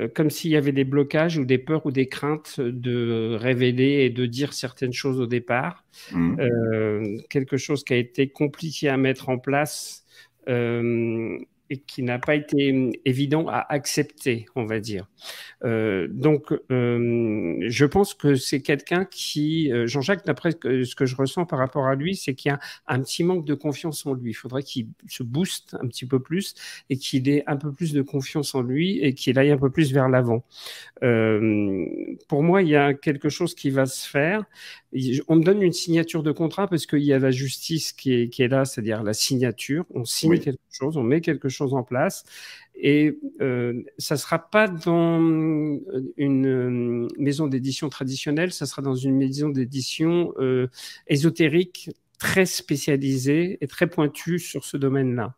euh, 0.00 0.08
comme 0.14 0.30
s'il 0.30 0.50
y 0.50 0.56
avait 0.56 0.72
des 0.72 0.84
blocages 0.84 1.36
ou 1.36 1.44
des 1.44 1.58
peurs 1.58 1.84
ou 1.84 1.90
des 1.90 2.06
craintes 2.06 2.60
de 2.60 3.36
révéler 3.38 4.04
et 4.04 4.10
de 4.10 4.24
dire 4.24 4.54
certaines 4.54 4.94
choses 4.94 5.20
au 5.20 5.26
départ, 5.26 5.84
mmh. 6.12 6.40
euh, 6.40 7.18
quelque 7.28 7.58
chose 7.58 7.84
qui 7.84 7.92
a 7.92 7.96
été 7.96 8.28
compliqué 8.28 8.88
à 8.88 8.96
mettre 8.96 9.28
en 9.28 9.38
place. 9.38 10.06
Euh, 10.48 11.38
et 11.70 11.78
qui 11.78 12.02
n'a 12.02 12.18
pas 12.18 12.34
été 12.34 12.72
hum, 12.72 12.92
évident 13.04 13.46
à 13.48 13.64
accepter, 13.72 14.46
on 14.56 14.64
va 14.66 14.80
dire. 14.80 15.08
Euh, 15.64 16.08
donc, 16.10 16.52
euh, 16.70 17.56
je 17.68 17.86
pense 17.86 18.12
que 18.12 18.34
c'est 18.34 18.60
quelqu'un 18.60 19.04
qui, 19.04 19.72
euh, 19.72 19.86
Jean-Jacques, 19.86 20.26
d'après 20.26 20.50
ce 20.50 20.94
que 20.94 21.06
je 21.06 21.16
ressens 21.16 21.46
par 21.46 21.60
rapport 21.60 21.86
à 21.86 21.94
lui, 21.94 22.16
c'est 22.16 22.34
qu'il 22.34 22.50
y 22.50 22.52
a 22.52 22.58
un 22.88 23.00
petit 23.00 23.22
manque 23.22 23.44
de 23.44 23.54
confiance 23.54 24.04
en 24.04 24.14
lui. 24.14 24.32
Il 24.32 24.34
faudrait 24.34 24.64
qu'il 24.64 24.88
se 25.08 25.22
booste 25.22 25.76
un 25.80 25.86
petit 25.86 26.06
peu 26.06 26.20
plus 26.20 26.54
et 26.90 26.96
qu'il 26.96 27.28
ait 27.28 27.44
un 27.46 27.56
peu 27.56 27.72
plus 27.72 27.92
de 27.92 28.02
confiance 28.02 28.54
en 28.54 28.62
lui 28.62 28.98
et 28.98 29.14
qu'il 29.14 29.38
aille 29.38 29.52
un 29.52 29.58
peu 29.58 29.70
plus 29.70 29.92
vers 29.92 30.08
l'avant. 30.08 30.44
pour 31.00 32.42
moi, 32.42 32.62
il 32.62 32.68
y 32.68 32.76
a 32.76 32.94
quelque 32.94 33.28
chose 33.28 33.54
qui 33.54 33.70
va 33.70 33.86
se 33.86 34.08
faire. 34.08 34.44
On 35.28 35.36
me 35.36 35.44
donne 35.44 35.62
une 35.62 35.72
signature 35.72 36.24
de 36.24 36.32
contrat 36.32 36.66
parce 36.66 36.84
qu'il 36.84 37.04
y 37.04 37.12
a 37.12 37.18
la 37.20 37.30
justice 37.30 37.92
qui 37.92 38.12
est, 38.12 38.28
qui 38.28 38.42
est 38.42 38.48
là, 38.48 38.64
c'est-à-dire 38.64 39.04
la 39.04 39.12
signature. 39.12 39.84
On 39.94 40.04
signe 40.04 40.38
quelque 40.38 40.58
chose, 40.72 40.96
on 40.96 41.04
met 41.04 41.20
quelque 41.20 41.48
chose 41.48 41.74
en 41.74 41.84
place. 41.84 42.24
Et 42.74 43.18
euh, 43.40 43.82
ça 43.98 44.14
ne 44.14 44.18
sera 44.18 44.38
pas 44.38 44.66
dans 44.66 45.20
une 46.16 46.46
euh, 46.46 47.08
maison 47.18 47.46
d'édition 47.46 47.88
traditionnelle, 47.88 48.52
ça 48.52 48.66
sera 48.66 48.82
dans 48.82 48.96
une 48.96 49.16
maison 49.16 49.48
d'édition 49.48 50.32
euh, 50.38 50.66
ésotérique 51.06 51.90
très 52.20 52.44
spécialisée 52.44 53.56
et 53.62 53.66
très 53.66 53.86
pointue 53.88 54.38
sur 54.38 54.64
ce 54.66 54.76
domaine-là. 54.76 55.34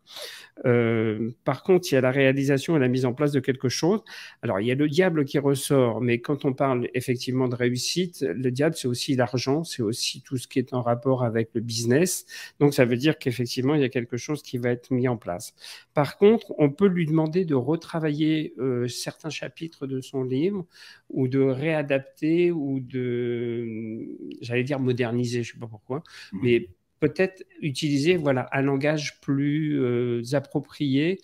Euh, 0.67 1.31
par 1.45 1.63
contre, 1.63 1.91
il 1.91 1.95
y 1.95 1.99
a 1.99 2.01
la 2.01 2.11
réalisation 2.11 2.77
et 2.77 2.81
la 2.81 2.89
mise 2.89 3.07
en 3.07 3.15
place 3.15 3.31
de 3.31 3.39
quelque 3.39 3.69
chose. 3.69 4.01
Alors, 4.43 4.61
il 4.61 4.67
y 4.67 4.73
a 4.73 4.75
le 4.75 4.89
diable 4.89 5.25
qui 5.25 5.39
ressort, 5.39 6.01
mais 6.01 6.21
quand 6.21 6.45
on 6.45 6.53
parle 6.53 6.89
effectivement 6.95 7.47
de 7.47 7.55
réussite, 7.55 8.23
le 8.23 8.51
diable, 8.51 8.75
c'est 8.77 8.89
aussi 8.89 9.15
l'argent, 9.15 9.63
c'est 9.63 9.83
aussi 9.83 10.23
tout 10.23 10.37
ce 10.37 10.49
qui 10.49 10.59
est 10.59 10.75
en 10.75 10.83
rapport 10.83 11.25
avec 11.25 11.51
le 11.55 11.61
business. 11.61 12.27
Donc, 12.59 12.75
ça 12.75 12.85
veut 12.85 12.97
dire 12.97 13.17
qu'effectivement, 13.17 13.77
il 13.77 13.81
y 13.81 13.85
a 13.85 13.89
quelque 13.89 14.17
chose 14.17 14.43
qui 14.43 14.59
va 14.59 14.71
être 14.71 14.91
mis 14.91 15.07
en 15.07 15.17
place. 15.17 15.55
Par 15.95 16.19
contre, 16.19 16.53
on 16.59 16.71
peut 16.71 16.89
lui 16.89 17.07
demander 17.07 17.45
de 17.45 17.55
retravailler 17.55 18.55
euh, 18.59 18.89
certains 18.89 19.31
chapitres 19.31 19.87
de 19.87 20.01
son 20.01 20.25
livre 20.25 20.67
ou 21.11 21.29
de 21.29 21.41
réadapter 21.41 22.51
ou 22.51 22.81
de, 22.81 24.09
j'allais 24.41 24.65
dire 24.65 24.81
moderniser, 24.81 25.45
je 25.45 25.51
ne 25.51 25.53
sais 25.55 25.61
pas 25.61 25.69
pourquoi, 25.69 26.03
mmh. 26.33 26.39
mais 26.43 26.69
peut-être 27.03 27.45
utiliser 27.61 28.17
voilà, 28.17 28.49
un 28.53 28.63
langage 28.63 29.21
plus 29.21 29.83
euh, 29.83 30.23
approprié, 30.35 31.19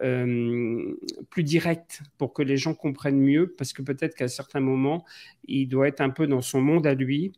euh, 0.00 0.94
plus 1.28 1.42
direct 1.42 2.00
pour 2.16 2.32
que 2.32 2.40
les 2.40 2.56
gens 2.56 2.72
comprennent 2.72 3.20
mieux, 3.20 3.54
parce 3.58 3.74
que 3.74 3.82
peut-être 3.82 4.14
qu'à 4.14 4.28
certains 4.28 4.60
moments, 4.60 5.04
il 5.44 5.66
doit 5.66 5.86
être 5.86 6.00
un 6.00 6.08
peu 6.08 6.26
dans 6.26 6.40
son 6.40 6.62
monde 6.62 6.86
à 6.86 6.94
lui. 6.94 7.32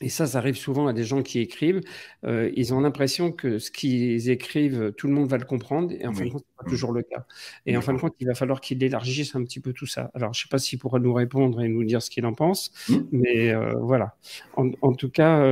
Et 0.00 0.08
ça, 0.08 0.26
ça 0.26 0.38
arrive 0.38 0.56
souvent 0.56 0.86
à 0.86 0.92
des 0.92 1.04
gens 1.04 1.22
qui 1.22 1.40
écrivent. 1.40 1.80
Euh, 2.24 2.50
ils 2.56 2.72
ont 2.72 2.80
l'impression 2.80 3.32
que 3.32 3.58
ce 3.58 3.70
qu'ils 3.70 4.30
écrivent, 4.30 4.92
tout 4.96 5.06
le 5.06 5.12
monde 5.12 5.28
va 5.28 5.36
le 5.36 5.44
comprendre. 5.44 5.92
Et 5.92 6.06
en 6.06 6.12
fin 6.12 6.24
de 6.24 6.30
compte, 6.30 6.42
ce 6.42 6.62
n'est 6.62 6.64
pas 6.64 6.70
toujours 6.70 6.92
le 6.92 7.02
cas. 7.02 7.26
Et 7.66 7.76
en 7.76 7.80
fin 7.82 7.92
de 7.92 7.98
compte, 7.98 8.14
il 8.18 8.26
va 8.26 8.34
falloir 8.34 8.60
qu'il 8.60 8.82
élargisse 8.82 9.34
un 9.34 9.44
petit 9.44 9.60
peu 9.60 9.72
tout 9.72 9.86
ça. 9.86 10.10
Alors, 10.14 10.32
je 10.32 10.40
ne 10.40 10.42
sais 10.44 10.48
pas 10.48 10.58
s'il 10.58 10.78
pourra 10.78 10.98
nous 10.98 11.12
répondre 11.12 11.60
et 11.62 11.68
nous 11.68 11.84
dire 11.84 12.02
ce 12.02 12.10
qu'il 12.10 12.24
en 12.24 12.34
pense. 12.34 12.72
Mmh. 12.88 12.96
Mais 13.12 13.54
voilà. 13.76 14.16
En, 14.56 14.70
en, 14.80 14.94
tout 14.94 15.10
cas, 15.10 15.44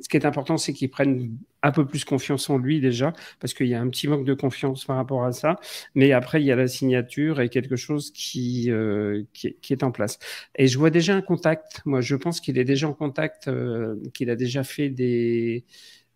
ce 0.00 0.08
qui 0.08 0.16
est 0.16 0.26
important, 0.26 0.58
c'est 0.58 0.72
qu'il 0.72 0.90
prenne 0.90 1.36
un 1.62 1.72
peu 1.72 1.86
plus 1.86 2.04
confiance 2.04 2.50
en 2.50 2.58
lui 2.58 2.80
déjà, 2.80 3.12
parce 3.40 3.54
qu'il 3.54 3.66
y 3.66 3.74
a 3.74 3.80
un 3.80 3.88
petit 3.88 4.08
manque 4.08 4.24
de 4.24 4.34
confiance 4.34 4.84
par 4.84 4.96
rapport 4.96 5.24
à 5.24 5.32
ça. 5.32 5.58
Mais 5.94 6.12
après, 6.12 6.42
il 6.42 6.46
y 6.46 6.52
a 6.52 6.56
la 6.56 6.68
signature 6.68 7.40
et 7.40 7.48
quelque 7.48 7.76
chose 7.76 8.10
qui, 8.12 8.70
euh, 8.70 9.22
qui, 9.32 9.72
est 9.72 9.82
en 9.82 9.90
place. 9.90 10.18
Et 10.56 10.66
je 10.68 10.78
vois 10.78 10.90
déjà 10.90 11.14
un 11.14 11.22
contact. 11.22 11.80
Moi, 11.86 12.00
je 12.00 12.14
pense 12.16 12.40
qu'il 12.40 12.58
est 12.58 12.64
déjà 12.64 12.88
en 12.88 12.92
contact, 12.92 13.48
euh, 13.48 13.96
qu'il 14.14 14.30
a 14.30 14.36
déjà 14.36 14.64
fait 14.64 14.90
des, 14.90 15.64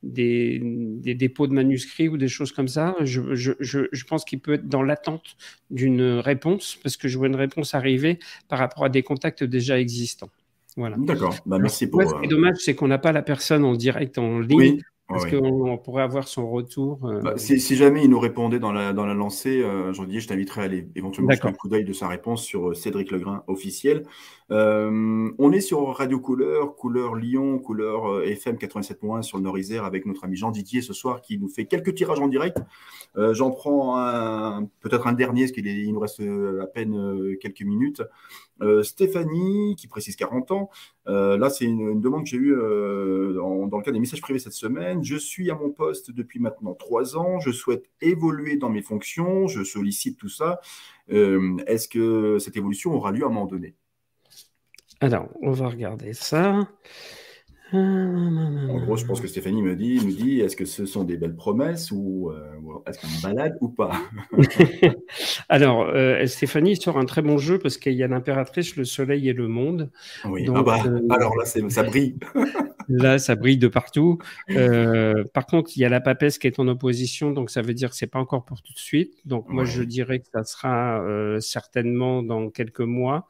des, 0.02 0.60
des, 0.62 1.14
dépôts 1.14 1.46
de 1.46 1.52
manuscrits 1.52 2.08
ou 2.08 2.16
des 2.16 2.28
choses 2.28 2.52
comme 2.52 2.68
ça. 2.68 2.96
Je, 3.02 3.34
je, 3.34 3.52
je, 3.60 4.04
pense 4.04 4.24
qu'il 4.24 4.40
peut 4.40 4.54
être 4.54 4.68
dans 4.68 4.82
l'attente 4.82 5.36
d'une 5.70 6.02
réponse, 6.02 6.78
parce 6.82 6.96
que 6.96 7.08
je 7.08 7.18
vois 7.18 7.28
une 7.28 7.36
réponse 7.36 7.74
arriver 7.74 8.18
par 8.48 8.58
rapport 8.58 8.84
à 8.84 8.88
des 8.88 9.02
contacts 9.02 9.44
déjà 9.44 9.78
existants. 9.78 10.30
D'accord, 10.98 11.34
bah, 11.46 11.58
merci 11.58 11.88
pour. 11.88 12.02
ce 12.02 12.14
qui 12.14 12.24
est 12.24 12.26
euh, 12.26 12.30
dommage, 12.30 12.56
c'est 12.58 12.74
qu'on 12.74 12.88
n'a 12.88 12.98
pas 12.98 13.12
la 13.12 13.22
personne 13.22 13.64
en 13.64 13.74
direct 13.74 14.18
en 14.18 14.38
ligne. 14.38 14.80
Parce 15.08 15.26
qu'on 15.26 15.76
pourrait 15.78 16.04
avoir 16.04 16.28
son 16.28 16.48
retour. 16.48 17.00
Euh, 17.04 17.20
bah, 17.20 17.34
si, 17.36 17.58
jamais 17.74 18.04
il 18.04 18.10
nous 18.10 18.20
répondait 18.20 18.60
dans 18.60 18.70
la, 18.70 18.92
dans 18.92 19.06
la 19.06 19.14
lancée, 19.14 19.60
euh, 19.60 19.92
jean 19.92 20.06
je 20.08 20.28
t'inviterai 20.28 20.60
à 20.60 20.64
aller 20.64 20.86
éventuellement 20.94 21.32
jeter 21.32 21.48
un 21.48 21.52
coup 21.52 21.68
d'œil 21.68 21.84
de 21.84 21.92
sa 21.92 22.06
réponse 22.06 22.44
sur 22.44 22.76
Cédric 22.76 23.10
Legrain 23.10 23.42
officiel. 23.48 24.04
On 24.50 25.52
est 25.52 25.60
sur 25.60 25.96
Radio 25.96 26.18
Couleur, 26.20 26.74
Couleur 26.74 27.14
Lyon, 27.14 27.58
Couleur 27.58 28.22
FM 28.24 28.56
87.1 28.56 29.22
sur 29.22 29.38
le 29.38 29.44
Nord-Isère 29.44 29.84
avec 29.84 30.06
notre 30.06 30.24
ami 30.24 30.36
Jean 30.36 30.50
Didier 30.50 30.82
ce 30.82 30.92
soir 30.92 31.20
qui 31.22 31.38
nous 31.38 31.48
fait 31.48 31.66
quelques 31.66 31.94
tirages 31.94 32.20
en 32.20 32.28
direct. 32.28 32.58
J'en 33.16 33.50
prends 33.50 34.66
peut-être 34.80 35.06
un 35.06 35.12
dernier, 35.12 35.42
parce 35.42 35.52
qu'il 35.52 35.92
nous 35.92 36.00
reste 36.00 36.20
à 36.20 36.66
peine 36.66 37.36
quelques 37.40 37.62
minutes. 37.62 38.02
Euh, 38.62 38.82
Stéphanie, 38.82 39.74
qui 39.76 39.88
précise 39.88 40.16
40 40.16 40.50
ans, 40.50 40.70
euh, 41.06 41.38
là 41.38 41.48
c'est 41.48 41.64
une, 41.64 42.00
demande 42.00 42.24
que 42.24 42.28
j'ai 42.28 42.36
eue 42.36 42.54
euh, 42.54 43.32
dans, 43.34 43.64
le 43.64 43.82
cadre 43.82 43.92
des 43.92 44.00
messages 44.00 44.20
privés 44.20 44.38
cette 44.38 44.52
semaine. 44.52 45.02
Je 45.02 45.16
suis 45.16 45.50
à 45.50 45.54
mon 45.54 45.70
poste 45.70 46.10
depuis 46.10 46.40
maintenant 46.40 46.74
trois 46.74 47.16
ans, 47.16 47.40
je 47.40 47.52
souhaite 47.52 47.86
évoluer 48.02 48.56
dans 48.56 48.68
mes 48.68 48.82
fonctions, 48.82 49.48
je 49.48 49.64
sollicite 49.64 50.18
tout 50.18 50.28
ça. 50.28 50.60
Est-ce 51.08 51.88
que 51.88 52.38
cette 52.38 52.56
évolution 52.56 52.94
aura 52.94 53.10
lieu 53.12 53.24
à 53.24 53.26
un 53.26 53.30
moment 53.30 53.46
donné? 53.46 53.74
Alors, 55.00 55.28
on 55.42 55.52
va 55.52 55.68
regarder 55.68 56.12
ça. 56.12 56.68
En 57.72 58.78
gros, 58.84 58.96
je 58.96 59.04
pense 59.06 59.20
que 59.20 59.28
Stéphanie 59.28 59.62
me 59.62 59.76
dit, 59.76 60.04
me 60.04 60.10
dit 60.10 60.40
est-ce 60.40 60.56
que 60.56 60.64
ce 60.64 60.86
sont 60.86 61.04
des 61.04 61.16
belles 61.16 61.36
promesses 61.36 61.92
ou 61.92 62.30
euh, 62.30 62.50
est-ce 62.86 63.00
qu'on 63.00 63.28
balade 63.28 63.56
ou 63.60 63.68
pas? 63.68 63.92
Alors, 65.48 65.88
euh, 65.88 66.26
Stéphanie 66.26 66.76
sort 66.76 66.98
un 66.98 67.04
très 67.04 67.22
bon 67.22 67.38
jeu 67.38 67.58
parce 67.58 67.78
qu'il 67.78 67.92
y 67.92 68.02
a 68.02 68.08
l'impératrice, 68.08 68.74
le 68.76 68.84
soleil 68.84 69.28
et 69.28 69.32
le 69.32 69.46
monde. 69.46 69.90
Oui, 70.24 70.48
ah 70.52 70.62
bah, 70.62 70.78
euh, 70.84 71.00
alors 71.10 71.36
là, 71.36 71.44
ça 71.44 71.82
brille. 71.84 72.16
là, 72.90 73.18
ça 73.18 73.34
brille 73.36 73.58
de 73.58 73.68
partout. 73.68 74.18
par 75.34 75.46
contre, 75.46 75.70
il 75.76 75.80
y 75.80 75.84
a 75.84 75.88
la 75.88 76.00
papesse 76.00 76.38
qui 76.38 76.46
est 76.46 76.58
en 76.58 76.68
opposition, 76.68 77.30
donc 77.30 77.50
ça 77.50 77.62
veut 77.62 77.74
dire 77.74 77.90
que 77.90 77.96
c'est 77.96 78.06
pas 78.06 78.18
encore 78.18 78.44
pour 78.44 78.62
tout 78.62 78.72
de 78.72 78.78
suite. 78.78 79.14
Donc, 79.24 79.48
moi, 79.48 79.64
je 79.64 79.82
dirais 79.82 80.20
que 80.20 80.26
ça 80.32 80.44
sera 80.44 81.02
certainement 81.40 82.22
dans 82.22 82.50
quelques 82.50 82.80
mois, 82.80 83.26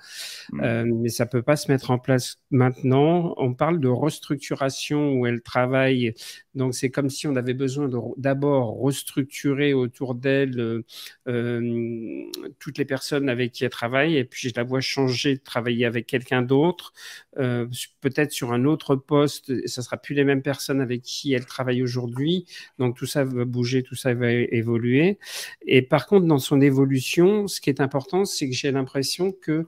hmm. 0.52 0.84
mais 1.00 1.08
ça 1.08 1.26
peut 1.26 1.42
pas 1.42 1.56
se 1.56 1.70
mettre 1.70 1.90
en 1.90 1.98
place 1.98 2.38
maintenant. 2.50 3.34
On 3.36 3.54
parle 3.54 3.80
de 3.80 3.88
restructuration 3.88 5.12
où 5.14 5.26
elle 5.26 5.42
travaille. 5.42 6.14
Donc, 6.54 6.74
c'est 6.74 6.90
comme 6.90 7.11
si 7.11 7.26
on 7.26 7.36
avait 7.36 7.54
besoin 7.54 7.88
d'abord 8.16 8.78
restructurer 8.80 9.72
autour 9.72 10.14
d'elle 10.14 10.58
euh, 10.58 10.82
euh, 11.28 12.24
toutes 12.58 12.78
les 12.78 12.84
personnes 12.84 13.28
avec 13.28 13.52
qui 13.52 13.64
elle 13.64 13.70
travaille. 13.70 14.16
Et 14.16 14.24
puis, 14.24 14.48
je 14.48 14.54
la 14.56 14.64
vois 14.64 14.80
changer 14.80 15.36
de 15.36 15.40
travailler 15.40 15.86
avec 15.86 16.06
quelqu'un 16.06 16.42
d'autre, 16.42 16.92
euh, 17.38 17.66
peut-être 18.00 18.32
sur 18.32 18.52
un 18.52 18.64
autre 18.64 18.96
poste. 18.96 19.49
Ça 19.66 19.82
sera 19.82 19.96
plus 19.96 20.14
les 20.14 20.24
mêmes 20.24 20.42
personnes 20.42 20.80
avec 20.80 21.03
qui 21.03 21.32
elle 21.32 21.46
travaille 21.46 21.82
aujourd'hui. 21.82 22.46
Donc, 22.78 22.96
tout 22.96 23.07
ça 23.07 23.24
va 23.24 23.44
bouger, 23.44 23.82
tout 23.82 23.96
ça 23.96 24.14
va 24.14 24.30
évoluer. 24.30 25.18
Et 25.66 25.82
par 25.82 26.07
contre, 26.07 26.26
dans 26.26 26.38
son 26.38 26.61
évolution, 26.61 27.48
ce 27.48 27.61
qui 27.61 27.70
est 27.70 27.80
important, 27.80 28.24
c'est 28.24 28.48
que 28.48 28.55
j'ai 28.55 28.70
l'impression 28.70 29.32
que 29.32 29.66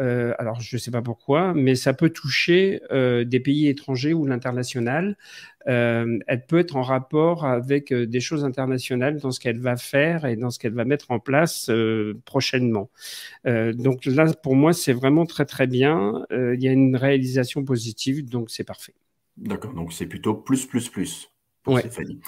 euh, 0.00 0.34
alors, 0.38 0.60
je 0.60 0.76
ne 0.76 0.80
sais 0.80 0.90
pas 0.90 1.02
pourquoi, 1.02 1.54
mais 1.54 1.74
ça 1.74 1.92
peut 1.94 2.10
toucher 2.10 2.80
euh, 2.90 3.24
des 3.24 3.40
pays 3.40 3.68
étrangers 3.68 4.12
ou 4.12 4.26
l'international. 4.26 5.16
Euh, 5.68 6.18
elle 6.26 6.44
peut 6.46 6.58
être 6.58 6.76
en 6.76 6.82
rapport 6.82 7.46
avec 7.46 7.92
des 7.92 8.20
choses 8.20 8.44
internationales 8.44 9.18
dans 9.20 9.30
ce 9.30 9.40
qu'elle 9.40 9.60
va 9.60 9.76
faire 9.76 10.24
et 10.26 10.36
dans 10.36 10.50
ce 10.50 10.58
qu'elle 10.58 10.74
va 10.74 10.84
mettre 10.84 11.10
en 11.10 11.20
place 11.20 11.70
prochainement. 12.24 12.90
donc 13.44 14.06
là, 14.06 14.32
pour 14.42 14.56
moi, 14.56 14.72
c'est 14.72 14.92
vraiment 14.92 15.26
très 15.26 15.46
très 15.46 15.66
bien. 15.66 16.24
Il 16.30 16.62
y 16.62 16.68
a 16.68 16.72
une 16.72 16.96
réalisation 16.96 17.64
positive, 17.64 18.28
donc 18.28 18.50
c'est 18.50 18.64
parfait. 18.64 18.94
D'accord, 19.36 19.72
donc 19.74 19.92
c'est 19.92 20.06
plutôt 20.06 20.34
plus 20.34 20.66
plus 20.66 20.88
plus 20.88 21.30
pour 21.62 21.78
Stéphanie. 21.78 22.20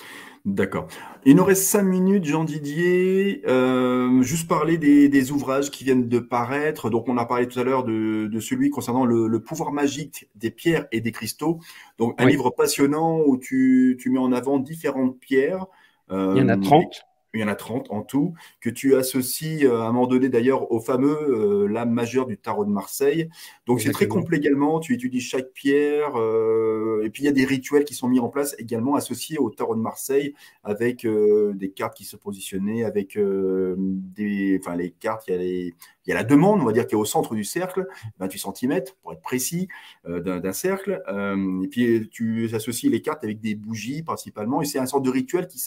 D'accord. 0.47 0.87
Il 1.25 1.37
nous 1.37 1.45
reste 1.45 1.65
cinq 1.65 1.83
minutes, 1.83 2.25
Jean 2.25 2.45
Didier. 2.45 3.43
Euh, 3.47 4.23
juste 4.23 4.49
parler 4.49 4.79
des, 4.79 5.31
ouvrages 5.33 5.71
qui 5.71 5.85
viennent 5.85 6.09
de 6.09 6.19
paraître. 6.19 6.89
Donc, 6.89 7.09
on 7.09 7.19
a 7.19 7.27
parlé 7.27 7.47
tout 7.47 7.59
à 7.59 7.65
l'heure 7.65 7.85
de, 7.85 8.39
celui 8.41 8.71
concernant 8.71 9.05
le, 9.05 9.41
pouvoir 9.41 9.73
magique 9.73 10.29
des 10.37 10.51
pierres 10.51 10.87
et 10.93 11.01
des 11.01 11.13
cristaux. 11.13 11.59
Donc, 11.99 12.21
un 12.21 12.27
livre 12.27 12.51
passionnant 12.51 13.21
où 13.27 13.37
tu, 13.37 13.99
mets 14.07 14.19
en 14.19 14.33
avant 14.33 14.59
différentes 14.59 15.19
pierres. 15.19 15.67
Il 16.11 16.15
y 16.15 16.41
en 16.41 16.49
a 16.49 16.57
30. 16.57 17.05
Il 17.37 17.41
y 17.41 17.45
en 17.45 17.49
a 17.49 17.55
30 17.55 17.91
en 17.91 18.03
tout, 18.03 18.35
que 18.61 18.71
tu 18.71 18.95
associes 18.95 19.65
euh, 19.65 19.81
à 19.81 19.85
un 19.87 19.93
moment 19.93 20.07
donné 20.07 20.29
d'ailleurs 20.29 20.71
au 20.73 20.81
fameux 20.81 21.17
euh, 21.17 21.67
l'âme 21.67 21.91
majeure 21.91 22.27
du 22.27 22.39
tarot 22.39 22.65
de 22.65 22.71
Marseille. 22.71 23.29
Donc 23.67 23.81
c'est 23.81 23.93
très 23.93 24.09
complet 24.09 24.39
également, 24.39 24.81
tu 24.81 24.95
étudies 24.95 25.21
chaque 25.21 25.53
pierre, 25.53 26.13
euh, 26.17 27.03
et 27.05 27.11
puis 27.11 27.23
il 27.23 27.27
y 27.27 27.29
a 27.29 27.33
des 27.33 27.45
rituels 27.45 27.85
qui 27.85 27.95
sont 27.95 28.09
mis 28.09 28.21
en 28.21 28.29
place 28.29 28.55
également 28.59 28.95
associés 28.95 29.39
au 29.39 29.51
tarot 29.51 29.75
de 29.75 29.81
Marseille, 29.81 30.35
avec 30.65 31.07
des 31.07 31.71
cartes 31.71 31.97
qui 31.97 32.05
se 32.05 32.17
positionnaient, 32.17 32.85
avec 32.85 33.19
des, 33.19 34.61
enfin 34.61 34.77
les 34.77 34.91
cartes, 34.91 35.25
il 35.29 35.33
y 35.33 35.35
a 35.35 35.39
les, 35.39 35.75
il 36.07 36.11
y 36.11 36.13
a 36.13 36.15
la 36.15 36.25
demande, 36.25 36.61
on 36.61 36.65
va 36.65 36.73
dire, 36.73 36.87
qui 36.87 36.95
est 36.95 36.99
au 36.99 37.05
centre 37.05 37.35
du 37.35 37.43
cercle, 37.43 37.87
28 38.21 38.39
cm 38.39 38.81
pour 39.03 39.13
être 39.13 39.23
précis, 39.23 39.69
euh, 40.07 40.21
d'un 40.21 40.53
cercle. 40.53 41.03
Euh, 41.09 41.63
et 41.65 41.69
puis 41.69 42.09
tu 42.11 42.49
associes 42.55 42.89
les 42.89 43.03
cartes 43.03 43.25
avec 43.25 43.41
des 43.41 43.55
bougies 43.57 44.03
principalement, 44.03 44.63
et 44.63 44.65
c'est 44.65 44.79
un 44.79 44.87
sorte 44.87 45.05
de 45.05 45.11
rituel 45.11 45.49
qui 45.49 45.61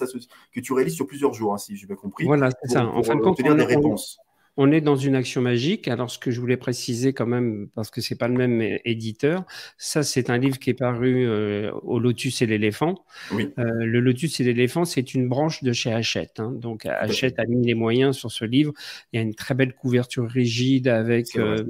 que 0.53 0.59
tu 0.61 0.73
réalises 0.73 0.95
sur 0.95 1.07
plusieurs 1.07 1.33
jours, 1.33 1.53
hein, 1.53 1.57
si 1.59 1.75
j'ai 1.75 1.85
bien 1.85 1.95
compris. 1.95 2.25
Voilà, 2.25 2.49
c'est 2.61 2.71
ça. 2.71 2.85
En 2.85 3.03
fin 3.03 3.15
de 3.15 3.21
compte, 3.21 3.41
des 3.41 3.63
réponses 3.63 4.19
on 4.61 4.73
est 4.73 4.81
dans 4.81 4.97
une 4.97 5.15
action 5.15 5.41
magique. 5.41 5.87
Alors, 5.87 6.11
ce 6.11 6.19
que 6.19 6.31
je 6.31 6.41
voulais 6.41 6.57
préciser 6.57 7.13
quand 7.13 7.25
même, 7.25 7.69
parce 7.75 7.89
que 7.89 8.01
c'est 8.01 8.17
pas 8.17 8.27
le 8.27 8.33
même 8.33 8.61
éditeur, 8.83 9.45
ça, 9.77 10.03
c'est 10.03 10.29
un 10.29 10.37
livre 10.37 10.59
qui 10.59 10.69
est 10.69 10.73
paru 10.73 11.25
euh, 11.25 11.71
au 11.83 11.97
Lotus 11.97 12.41
et 12.41 12.45
l'éléphant. 12.45 13.05
Euh, 13.31 13.45
le 13.57 14.01
Lotus 14.01 14.37
et 14.41 14.43
l'éléphant, 14.43 14.83
c'est 14.83 15.13
une 15.13 15.29
branche 15.29 15.63
de 15.63 15.71
chez 15.71 15.93
Hachette. 15.93 16.41
Hein. 16.41 16.51
Donc, 16.51 16.85
Hachette 16.85 17.39
a 17.39 17.45
mis 17.45 17.65
les 17.65 17.73
moyens 17.73 18.17
sur 18.17 18.31
ce 18.31 18.43
livre. 18.43 18.73
Il 19.13 19.15
y 19.15 19.19
a 19.19 19.21
une 19.21 19.33
très 19.33 19.53
belle 19.53 19.73
couverture 19.73 20.29
rigide 20.29 20.89
avec 20.89 21.37
euh, 21.37 21.63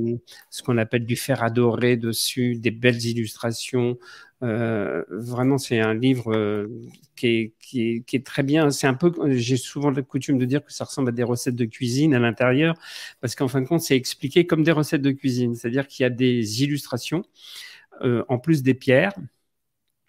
ce 0.49 0.63
qu'on 0.63 0.79
appelle 0.79 1.05
du 1.05 1.15
fer 1.15 1.43
adoré 1.43 1.95
dessus, 1.95 2.55
des 2.55 2.71
belles 2.71 3.05
illustrations. 3.05 3.99
Euh, 4.43 5.03
vraiment, 5.09 5.57
c'est 5.57 5.79
un 5.79 5.93
livre 5.93 6.33
euh, 6.33 6.67
qui, 7.15 7.27
est, 7.27 7.53
qui, 7.59 8.03
est, 8.13 8.25
très 8.25 8.43
bien. 8.43 8.71
C'est 8.71 8.87
un 8.87 8.93
peu, 8.93 9.11
j'ai 9.31 9.57
souvent 9.57 9.91
la 9.91 10.01
coutume 10.01 10.37
de 10.37 10.45
dire 10.45 10.63
que 10.63 10.71
ça 10.71 10.85
ressemble 10.85 11.09
à 11.09 11.11
des 11.11 11.23
recettes 11.23 11.55
de 11.55 11.65
cuisine 11.65 12.13
à 12.13 12.19
l'intérieur, 12.19 12.75
parce 13.21 13.35
qu'en 13.35 13.47
fin 13.47 13.61
de 13.61 13.67
compte, 13.67 13.81
c'est 13.81 13.95
expliqué 13.95 14.47
comme 14.47 14.63
des 14.63 14.71
recettes 14.71 15.01
de 15.01 15.11
cuisine, 15.11 15.55
c'est-à-dire 15.55 15.87
qu'il 15.87 16.03
y 16.03 16.05
a 16.05 16.09
des 16.09 16.63
illustrations 16.63 17.23
euh, 18.03 18.23
en 18.29 18.39
plus 18.39 18.63
des 18.63 18.73
pierres. 18.73 19.13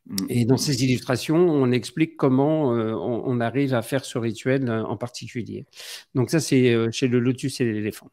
Mm. 0.07 0.17
Et 0.29 0.45
dans 0.45 0.57
ces 0.59 0.85
illustrations, 0.85 1.37
on 1.37 1.73
explique 1.73 2.17
comment 2.17 2.71
on, 2.71 3.23
on, 3.27 3.41
arrive 3.41 3.75
à 3.75 3.83
faire 3.83 4.05
ce 4.05 4.19
rituel 4.19 4.71
en 4.71 4.97
particulier. 4.97 5.67
Donc 6.15 6.31
ça, 6.31 6.41
c'est 6.41 6.91
chez 6.93 7.09
le 7.09 7.19
lotus 7.21 7.61
et 7.61 7.65
l'éléphant. 7.65 8.11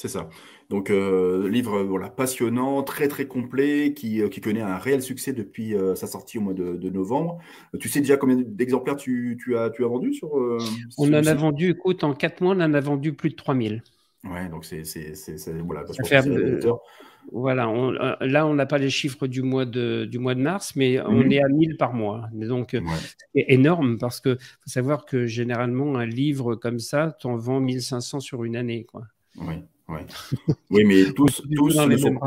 C'est 0.00 0.08
ça. 0.08 0.30
Donc, 0.70 0.88
euh, 0.88 1.50
livre 1.50 1.82
voilà, 1.82 2.08
passionnant, 2.08 2.82
très 2.82 3.06
très 3.06 3.26
complet, 3.26 3.92
qui, 3.92 4.22
euh, 4.22 4.30
qui 4.30 4.40
connaît 4.40 4.62
un 4.62 4.78
réel 4.78 5.02
succès 5.02 5.34
depuis 5.34 5.74
euh, 5.74 5.94
sa 5.94 6.06
sortie 6.06 6.38
au 6.38 6.40
mois 6.40 6.54
de, 6.54 6.88
novembre. 6.88 7.38
Tu 7.78 7.90
sais 7.90 8.00
déjà 8.00 8.16
combien 8.16 8.36
d'exemplaires 8.36 8.96
tu, 8.96 9.38
tu, 9.38 9.58
as, 9.58 9.68
tu 9.68 9.84
as 9.84 9.88
vendu 9.88 10.14
sur, 10.14 10.32
On 10.96 11.08
en 11.08 11.26
a 11.26 11.34
vendu, 11.34 11.72
écoute, 11.72 12.02
en 12.02 12.14
4 12.14 12.40
mois, 12.40 12.54
on 12.54 12.60
en 12.62 12.72
a 12.72 12.80
vendu 12.80 13.12
plus 13.12 13.28
de 13.28 13.34
3000. 13.34 13.82
Ouais, 14.24 14.48
donc 14.48 14.64
c'est. 14.64 14.84
Voilà, 15.66 15.84
voilà 17.30 17.68
on, 17.68 17.90
là, 17.90 18.46
on 18.46 18.54
n'a 18.54 18.64
pas 18.64 18.78
les 18.78 18.88
chiffres 18.88 19.26
du 19.26 19.42
mois 19.42 19.66
de, 19.66 20.06
du 20.06 20.18
mois 20.18 20.34
de 20.34 20.40
mars, 20.40 20.76
mais 20.76 20.98
on 21.02 21.24
mhm. 21.24 21.32
est 21.32 21.44
à 21.44 21.48
1000 21.48 21.76
par 21.76 21.92
mois. 21.92 22.26
Donc, 22.32 22.74
c'est 23.34 23.44
énorme 23.48 23.98
parce 23.98 24.18
que 24.18 24.36
faut 24.36 24.70
savoir 24.70 25.04
que 25.04 25.26
généralement, 25.26 25.96
un 25.96 26.06
livre 26.06 26.54
comme 26.54 26.78
ça, 26.78 27.14
tu 27.20 27.26
en 27.26 27.36
vends 27.36 27.60
1500 27.60 28.20
sur 28.20 28.44
une 28.44 28.56
année. 28.56 28.84
Quoi. 28.84 29.02
Oui. 29.36 29.56
Oui, 30.70 30.84
mais 30.84 31.12
tous, 31.12 31.42
tous 31.54 31.76
ne 31.76 31.96
sont, 31.96 32.18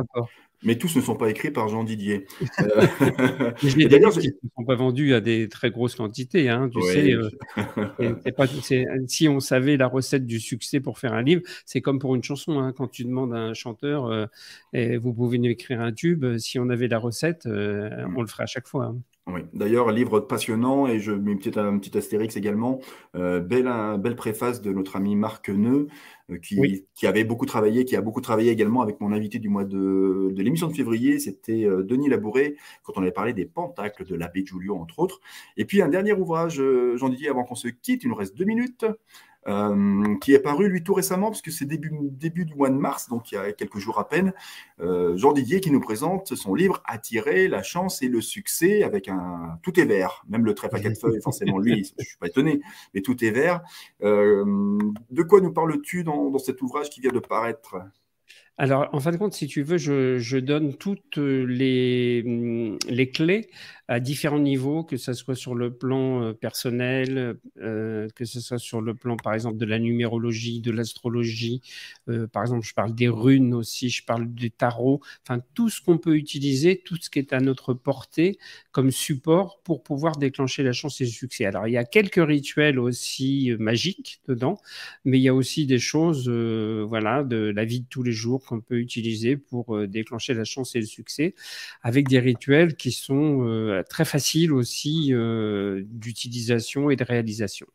mais 0.63 0.77
tous 0.77 0.95
ne 0.95 1.01
sont 1.01 1.15
pas 1.15 1.29
écrits 1.29 1.51
par 1.51 1.67
Jean 1.67 1.83
Didier. 1.83 2.25
Euh, 2.59 3.51
D'ailleurs, 3.89 4.17
ils 4.21 4.31
ne 4.43 4.49
sont 4.55 4.63
pas 4.65 4.75
vendus 4.75 5.13
à 5.13 5.21
des 5.21 5.49
très 5.49 5.71
grosses 5.71 5.95
quantités. 5.95 6.49
Hein, 6.49 6.69
tu 6.69 6.81
sais, 6.81 7.13
euh, 7.13 8.13
pas, 8.37 8.45
si 9.07 9.27
on 9.27 9.39
savait 9.39 9.75
la 9.75 9.87
recette 9.87 10.25
du 10.25 10.39
succès 10.39 10.79
pour 10.79 10.99
faire 10.99 11.13
un 11.13 11.21
livre, 11.21 11.41
c'est 11.65 11.81
comme 11.81 11.99
pour 11.99 12.15
une 12.15 12.23
chanson. 12.23 12.59
Hein, 12.59 12.73
quand 12.75 12.87
tu 12.87 13.03
demandes 13.03 13.33
à 13.33 13.39
un 13.39 13.53
chanteur, 13.53 14.05
euh, 14.05 14.25
et 14.71 14.97
vous 14.97 15.13
pouvez 15.13 15.39
nous 15.39 15.49
écrire 15.49 15.81
un 15.81 15.91
tube, 15.91 16.37
si 16.37 16.59
on 16.59 16.69
avait 16.69 16.87
la 16.87 16.99
recette, 16.99 17.45
mm. 17.45 18.15
on 18.15 18.21
le 18.21 18.27
ferait 18.27 18.43
à 18.43 18.47
chaque 18.47 18.67
fois. 18.67 18.85
Hein. 18.85 18.97
Oui. 19.25 19.39
D'ailleurs, 19.53 19.89
livre 19.91 20.19
passionnant 20.19 20.85
et 20.85 20.99
je 20.99 21.13
mets 21.13 21.31
une 21.31 21.37
petite, 21.37 21.57
un 21.57 21.77
petit 21.77 21.97
astérix 21.97 22.35
également. 22.35 22.79
Euh, 23.15 23.39
belle, 23.39 23.71
belle 23.99 24.17
préface 24.17 24.61
de 24.61 24.73
notre 24.73 24.97
ami 24.97 25.15
Marc 25.15 25.47
Neu, 25.47 25.87
euh, 26.29 26.37
qui, 26.37 26.85
qui, 26.95 27.07
avait 27.07 27.23
beaucoup 27.23 27.45
travaillé, 27.45 27.85
qui 27.85 27.95
a 27.95 28.01
beaucoup 28.01 28.21
travaillé 28.21 28.51
également 28.51 28.81
avec 28.81 29.01
mon 29.01 29.11
invité 29.11 29.39
du 29.39 29.49
mois 29.49 29.65
de, 29.65 30.31
de 30.33 30.41
l'émission 30.41 30.67
de 30.67 30.73
février. 30.73 31.19
C'était 31.19 31.65
euh, 31.65 31.83
Denis 31.83 32.09
Labouré, 32.09 32.55
quand 32.83 32.93
on 32.95 33.01
avait 33.01 33.11
parlé 33.11 33.33
des 33.33 33.45
pentacles 33.45 34.05
de 34.05 34.15
l'abbé 34.15 34.45
Giulio, 34.45 34.75
entre 34.77 34.99
autres. 34.99 35.19
Et 35.57 35.65
puis 35.65 35.81
un 35.81 35.89
dernier 35.89 36.13
ouvrage, 36.13 36.61
Jean 36.95 37.09
Didier, 37.09 37.29
avant 37.29 37.43
qu'on 37.43 37.55
se 37.55 37.67
quitte, 37.67 38.03
il 38.03 38.09
nous 38.09 38.15
reste 38.15 38.35
deux 38.35 38.45
minutes. 38.45 38.85
Euh, 39.47 40.15
qui 40.21 40.33
est 40.33 40.39
paru 40.39 40.69
lui 40.69 40.83
tout 40.83 40.93
récemment, 40.93 41.27
parce 41.27 41.41
que 41.41 41.51
c'est 41.51 41.65
début, 41.65 41.91
début 42.01 42.45
du 42.45 42.55
mois 42.55 42.69
de 42.69 42.75
mars, 42.75 43.09
donc 43.09 43.31
il 43.31 43.35
y 43.35 43.37
a 43.37 43.51
quelques 43.51 43.77
jours 43.77 43.99
à 43.99 44.07
peine. 44.07 44.31
Euh, 44.79 45.17
Jean 45.17 45.33
Didier 45.33 45.59
qui 45.59 45.69
nous 45.69 45.81
présente 45.81 46.33
son 46.35 46.55
livre 46.55 46.81
Attirer 46.85 47.49
la 47.49 47.61
chance 47.61 48.01
et 48.01 48.07
le 48.07 48.21
succès 48.21 48.83
avec 48.83 49.09
un 49.09 49.59
tout 49.61 49.77
est 49.79 49.85
vert, 49.85 50.23
même 50.29 50.45
le 50.45 50.53
trèfle 50.53 50.77
à 50.77 50.79
quatre 50.79 50.97
feuilles, 50.99 51.21
forcément 51.21 51.59
lui, 51.59 51.83
je 51.99 52.05
suis 52.05 52.17
pas 52.17 52.27
étonné, 52.27 52.61
mais 52.93 53.01
tout 53.01 53.23
est 53.23 53.31
vert. 53.31 53.61
Euh, 54.01 54.77
de 55.11 55.23
quoi 55.23 55.41
nous 55.41 55.51
parles-tu 55.51 56.03
dans, 56.03 56.29
dans 56.29 56.39
cet 56.39 56.61
ouvrage 56.61 56.89
qui 56.89 57.01
vient 57.01 57.11
de 57.11 57.19
paraître? 57.19 57.75
Alors, 58.57 58.87
en 58.93 58.99
fin 58.99 59.11
de 59.11 59.17
compte, 59.17 59.33
si 59.33 59.47
tu 59.47 59.63
veux, 59.63 59.77
je, 59.77 60.19
je 60.19 60.37
donne 60.37 60.75
toutes 60.75 61.17
les, 61.17 62.77
les 62.87 63.09
clés 63.09 63.49
à 63.93 63.99
différents 63.99 64.39
niveaux, 64.39 64.83
que 64.83 64.97
ce 64.97 65.13
soit 65.13 65.35
sur 65.35 65.53
le 65.53 65.71
plan 65.71 66.23
euh, 66.23 66.33
personnel, 66.33 67.37
euh, 67.61 68.07
que 68.15 68.25
ce 68.25 68.41
soit 68.41 68.57
sur 68.57 68.81
le 68.81 68.95
plan, 68.95 69.17
par 69.17 69.35
exemple, 69.35 69.57
de 69.57 69.65
la 69.65 69.77
numérologie, 69.77 70.61
de 70.61 70.71
l'astrologie. 70.71 71.61
Euh, 72.09 72.25
par 72.25 72.41
exemple, 72.41 72.65
je 72.65 72.73
parle 72.73 72.95
des 72.95 73.07
runes 73.07 73.53
aussi, 73.53 73.89
je 73.89 74.03
parle 74.03 74.33
du 74.33 74.49
tarot. 74.49 74.99
Enfin, 75.21 75.41
tout 75.53 75.69
ce 75.69 75.79
qu'on 75.79 75.99
peut 75.99 76.15
utiliser, 76.15 76.81
tout 76.83 76.97
ce 76.99 77.11
qui 77.11 77.19
est 77.19 77.33
à 77.33 77.39
notre 77.39 77.75
portée 77.75 78.39
comme 78.71 78.89
support 78.89 79.61
pour 79.63 79.83
pouvoir 79.83 80.17
déclencher 80.17 80.63
la 80.63 80.73
chance 80.73 80.99
et 81.01 81.05
le 81.05 81.11
succès. 81.11 81.45
Alors, 81.45 81.67
il 81.67 81.73
y 81.73 81.77
a 81.77 81.85
quelques 81.85 82.25
rituels 82.25 82.79
aussi 82.79 83.51
magiques 83.59 84.21
dedans, 84.27 84.59
mais 85.05 85.19
il 85.19 85.21
y 85.21 85.27
a 85.29 85.35
aussi 85.35 85.67
des 85.67 85.77
choses, 85.77 86.27
voilà, 86.27 87.23
de 87.23 87.37
la 87.55 87.63
vie 87.63 87.81
de 87.81 87.87
tous 87.87 88.01
les 88.01 88.11
jours, 88.11 88.43
qu'on 88.43 88.59
peut 88.59 88.79
utiliser 88.79 89.37
pour 89.37 89.87
déclencher 89.87 90.33
la 90.33 90.45
chance 90.45 90.75
et 90.75 90.79
le 90.79 90.87
succès, 90.87 91.35
avec 91.83 92.07
des 92.07 92.19
rituels 92.19 92.75
qui 92.75 92.91
sont 92.91 93.82
très 93.83 94.05
faciles 94.05 94.53
aussi 94.53 95.13
d'utilisation 95.13 96.89
et 96.89 96.95
de 96.95 97.03
réalisation. 97.03 97.67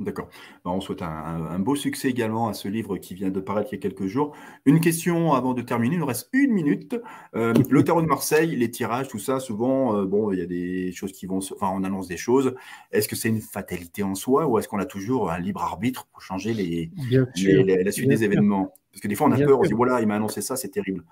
D'accord. 0.00 0.28
Bah, 0.64 0.72
on 0.72 0.80
souhaite 0.80 1.02
un, 1.02 1.58
beau 1.60 1.76
succès 1.76 2.08
également 2.08 2.48
à 2.48 2.52
ce 2.52 2.66
livre 2.66 2.96
qui 2.96 3.14
vient 3.14 3.30
de 3.30 3.38
paraître 3.38 3.68
il 3.72 3.76
y 3.76 3.78
a 3.78 3.80
quelques 3.80 4.06
jours. 4.06 4.34
Une 4.66 4.80
question 4.80 5.34
avant 5.34 5.54
de 5.54 5.62
terminer, 5.62 5.94
il 5.94 5.98
nous 6.00 6.06
reste 6.06 6.28
une 6.32 6.50
minute. 6.50 7.00
Euh, 7.36 7.54
le 7.70 7.84
tarot 7.84 8.02
de 8.02 8.08
Marseille, 8.08 8.56
les 8.56 8.70
tirages, 8.72 9.06
tout 9.06 9.20
ça, 9.20 9.38
souvent, 9.38 9.96
euh, 9.96 10.04
bon, 10.04 10.32
il 10.32 10.40
y 10.40 10.42
a 10.42 10.46
des 10.46 10.90
choses 10.90 11.12
qui 11.12 11.26
vont, 11.26 11.38
enfin, 11.38 11.70
on 11.72 11.84
annonce 11.84 12.08
des 12.08 12.16
choses. 12.16 12.56
Est-ce 12.90 13.06
que 13.06 13.14
c'est 13.14 13.28
une 13.28 13.40
fatalité 13.40 14.02
en 14.02 14.16
soi 14.16 14.48
ou 14.48 14.58
est-ce 14.58 14.66
qu'on 14.66 14.80
a 14.80 14.84
toujours 14.84 15.30
un 15.30 15.38
libre 15.38 15.62
arbitre 15.62 16.08
pour 16.12 16.22
changer 16.22 16.54
les, 16.54 16.90
la 17.12 17.92
suite 17.92 18.08
des 18.08 18.24
événements? 18.24 18.74
Parce 18.90 19.00
que 19.00 19.06
des 19.06 19.14
fois, 19.14 19.28
on 19.28 19.32
a 19.32 19.36
peur, 19.36 19.60
on 19.60 19.62
se 19.62 19.68
dit, 19.68 19.74
voilà, 19.74 20.00
il 20.00 20.08
m'a 20.08 20.16
annoncé 20.16 20.40
ça, 20.40 20.56
c'est 20.56 20.70
terrible. 20.70 21.04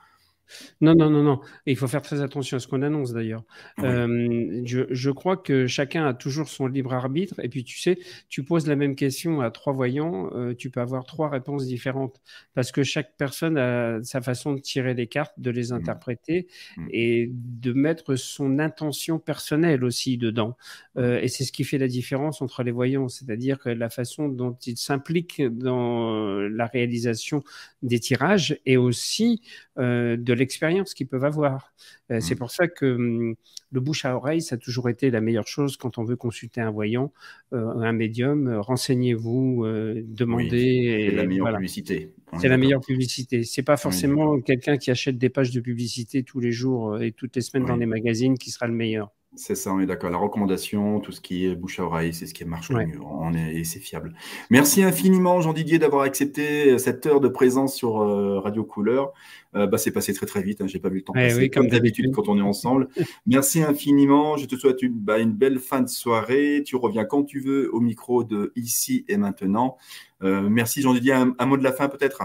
Non, 0.81 0.95
non, 0.95 1.11
non, 1.11 1.23
non. 1.23 1.41
il 1.67 1.77
faut 1.77 1.89
faire 1.89 2.03
très 2.03 2.21
attention 2.21 2.57
à 2.57 2.61
ce 2.61 2.67
qu'on 2.67 2.83
annonce 2.83 3.13
d'ailleurs. 3.13 3.45
Euh, 3.81 4.63
je, 4.65 5.11
crois 5.11 5.37
que 5.37 5.67
chacun 5.67 6.07
a 6.07 6.15
toujours 6.15 6.49
son 6.49 6.67
libre 6.67 6.93
arbitre. 6.93 7.35
Et 7.43 7.49
puis, 7.49 7.65
tu 7.65 7.79
sais, 7.79 7.99
tu 8.29 8.43
poses 8.43 8.67
la 8.67 8.77
même 8.77 8.97
question 8.97 9.41
à 9.41 9.51
trois 9.51 9.73
voyants, 9.73 10.31
euh, 10.35 10.55
tu 10.55 10.71
peux 10.71 10.81
avoir 10.81 11.05
trois 11.05 11.29
réponses 11.29 11.67
différentes. 11.67 12.21
Parce 12.55 12.73
que 12.73 12.83
chaque 12.83 13.17
personne 13.17 13.59
a 13.59 14.03
sa 14.03 14.21
façon 14.21 14.55
de 14.55 14.61
tirer 14.61 14.95
les 14.95 15.07
cartes, 15.07 15.39
de 15.39 15.51
les 15.51 15.71
mmh. 15.71 15.75
interpréter 15.75 16.49
mmh. 16.77 16.87
et 16.91 17.31
de 17.33 17.73
mettre 17.73 18.17
son 18.17 18.59
intention 18.59 19.19
personnelle 19.19 19.85
aussi 19.85 20.19
dedans. 20.19 20.57
Euh, 20.97 21.21
et 21.21 21.29
c'est 21.29 21.45
ce 21.45 21.53
qui 21.53 21.65
fait 21.65 21.79
la 21.79 21.89
différence 21.89 22.43
entre 22.43 22.63
les 22.63 22.73
voyants, 22.73 23.09
c'est-à-dire 23.09 23.59
que 23.59 23.69
la 23.69 23.91
façon 23.91 24.29
dont 24.29 24.57
ils 24.67 24.77
s'impliquent 24.77 25.43
dans 25.43 26.39
la 26.41 26.67
réalisation 26.67 27.43
des 27.83 27.99
tirages 27.99 28.59
et 28.67 28.77
aussi 28.77 29.43
de 29.77 30.33
l'expérience 30.43 30.93
qu'ils 30.93 31.07
peuvent 31.07 31.25
avoir. 31.25 31.73
Euh, 32.11 32.21
c'est 32.21 32.35
mmh. 32.35 32.39
pour 32.39 32.51
ça 32.51 32.69
que 32.69 32.87
hum, 32.87 33.35
le 33.71 33.81
bouche 33.81 34.05
à 34.05 34.17
oreille, 34.17 34.43
ça 34.43 34.57
a 34.57 34.59
toujours 34.59 34.89
été 34.89 35.11
la 35.11 35.21
meilleure 35.21 35.47
chose 35.47 35.77
quand 35.77 35.99
on 35.99 36.05
veut 36.05 36.17
consulter 36.17 36.61
un 36.61 36.71
voyant, 36.71 37.13
euh, 37.53 37.81
un 37.81 37.93
médium. 37.93 38.49
Euh, 38.49 38.61
renseignez-vous, 38.61 39.65
demandez. 40.05 41.09
c'est 41.11 41.17
la 41.17 41.25
meilleure 41.25 41.55
publicité. 41.55 42.13
C'est 42.41 42.49
la 42.49 42.57
meilleure 42.57 42.81
publicité. 42.81 43.45
C'est 43.45 43.63
pas 43.63 43.77
forcément 43.77 44.41
quelqu'un 44.41 44.77
qui 44.77 44.91
achète 44.91 45.17
des 45.17 45.31
pages 45.31 45.53
de 45.53 45.61
publicité 45.61 46.25
tous 46.25 46.41
les 46.41 46.53
jours 46.53 47.01
et 47.01 47.13
toutes 47.13 47.37
les 47.37 47.43
semaines 47.43 47.67
dans 47.67 47.77
les 47.77 47.87
magazines 47.87 48.37
qui 48.37 48.51
sera 48.51 48.67
le 48.67 48.75
meilleur. 48.75 49.11
C'est 49.35 49.55
ça, 49.55 49.73
on 49.73 49.81
est 49.81 49.87
d'accord. 49.87 50.11
La 50.11 50.19
recommandation, 50.19 51.01
tout 51.01 51.11
ce 51.11 51.23
qui 51.23 51.47
est 51.47 51.55
bouche 51.55 51.81
à 51.81 51.85
oreille, 51.85 52.13
c'est 52.13 52.27
ce 52.27 52.35
qui 52.35 52.45
marche 52.45 52.69
le 52.69 52.87
mieux. 52.87 53.01
On 53.03 53.33
est, 53.33 53.55
et 53.55 53.65
c'est 53.65 53.79
fiable. 53.79 54.15
Merci 54.51 54.83
infiniment, 54.83 55.41
Jean-Didier, 55.41 55.79
d'avoir 55.79 56.03
accepté 56.03 56.79
cette 56.79 57.07
heure 57.07 57.21
de 57.21 57.29
présence 57.29 57.75
sur 57.75 58.03
euh, 58.03 58.41
Radio 58.41 58.63
Couleur. 58.63 59.15
Euh, 59.55 59.67
bah, 59.67 59.79
c'est 59.79 59.91
passé 59.91 60.13
très 60.13 60.27
très 60.27 60.43
vite. 60.43 60.61
Hein, 60.61 60.67
J'ai 60.67 60.79
pas 60.79 60.91
vu 60.91 60.97
le 60.97 61.05
temps 61.05 61.15
eh 61.17 61.29
passer, 61.29 61.49
comme 61.49 61.69
d'habitude 61.69 62.13
quand 62.13 62.29
on 62.29 62.37
est 62.37 62.43
ensemble. 62.43 62.89
Merci 63.27 63.63
infiniment. 63.63 64.37
Je 64.37 64.45
te 64.45 64.55
souhaite 64.57 64.83
une, 64.83 64.99
bah, 64.99 65.19
une, 65.19 65.33
belle 65.33 65.59
fin 65.59 65.81
de 65.81 65.89
soirée. 65.89 66.63
Tu 66.67 66.77
reviens 66.77 67.07
quand 67.07 67.25
tu 67.25 67.41
veux 67.41 67.75
au 67.75 67.81
micro 67.81 68.25
de 68.25 68.53
Ici 68.55 69.07
et 69.09 69.17
Maintenant. 69.17 69.79
Euh, 70.23 70.43
merci, 70.51 70.83
Jean-Didier. 70.83 71.15
un 71.15 71.47
mot 71.47 71.57
de 71.57 71.65
la 71.65 71.73
fin 71.73 71.89
peut-être? 71.89 72.23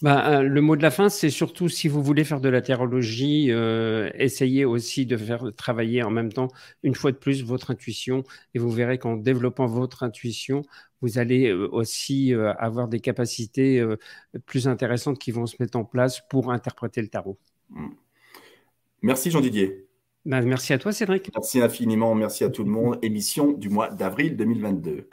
Bah, 0.00 0.28
euh, 0.28 0.42
le 0.42 0.60
mot 0.60 0.76
de 0.76 0.82
la 0.82 0.90
fin, 0.90 1.08
c'est 1.08 1.30
surtout 1.30 1.68
si 1.68 1.88
vous 1.88 2.02
voulez 2.02 2.24
faire 2.24 2.40
de 2.40 2.48
la 2.48 2.60
terrologie, 2.60 3.50
euh, 3.50 4.10
essayez 4.14 4.64
aussi 4.64 5.06
de 5.06 5.16
faire 5.16 5.52
travailler 5.56 6.02
en 6.02 6.10
même 6.10 6.32
temps, 6.32 6.48
une 6.82 6.94
fois 6.94 7.12
de 7.12 7.16
plus, 7.16 7.44
votre 7.44 7.70
intuition. 7.70 8.24
Et 8.54 8.58
vous 8.58 8.70
verrez 8.70 8.98
qu'en 8.98 9.16
développant 9.16 9.66
votre 9.66 10.02
intuition, 10.02 10.62
vous 11.00 11.18
allez 11.18 11.48
euh, 11.48 11.68
aussi 11.72 12.32
avoir 12.58 12.88
des 12.88 13.00
capacités 13.00 13.84
plus 14.46 14.68
intéressantes 14.68 15.18
qui 15.18 15.30
vont 15.30 15.46
se 15.46 15.56
mettre 15.60 15.78
en 15.78 15.84
place 15.84 16.20
pour 16.28 16.52
interpréter 16.52 17.02
le 17.02 17.08
tarot. 17.08 17.38
Hmm. 17.70 17.90
Merci 19.02 19.30
Jean-Didier. 19.30 19.86
Bah, 20.24 20.40
merci 20.40 20.72
à 20.72 20.78
toi 20.78 20.92
Cédric. 20.92 21.30
Merci 21.34 21.60
infiniment, 21.60 22.14
merci 22.14 22.44
à 22.44 22.50
tout 22.50 22.62
le 22.62 22.70
monde. 22.70 22.98
Émission 23.02 23.52
du 23.52 23.68
mois 23.68 23.90
d'avril 23.90 24.36
2022. 24.36 25.08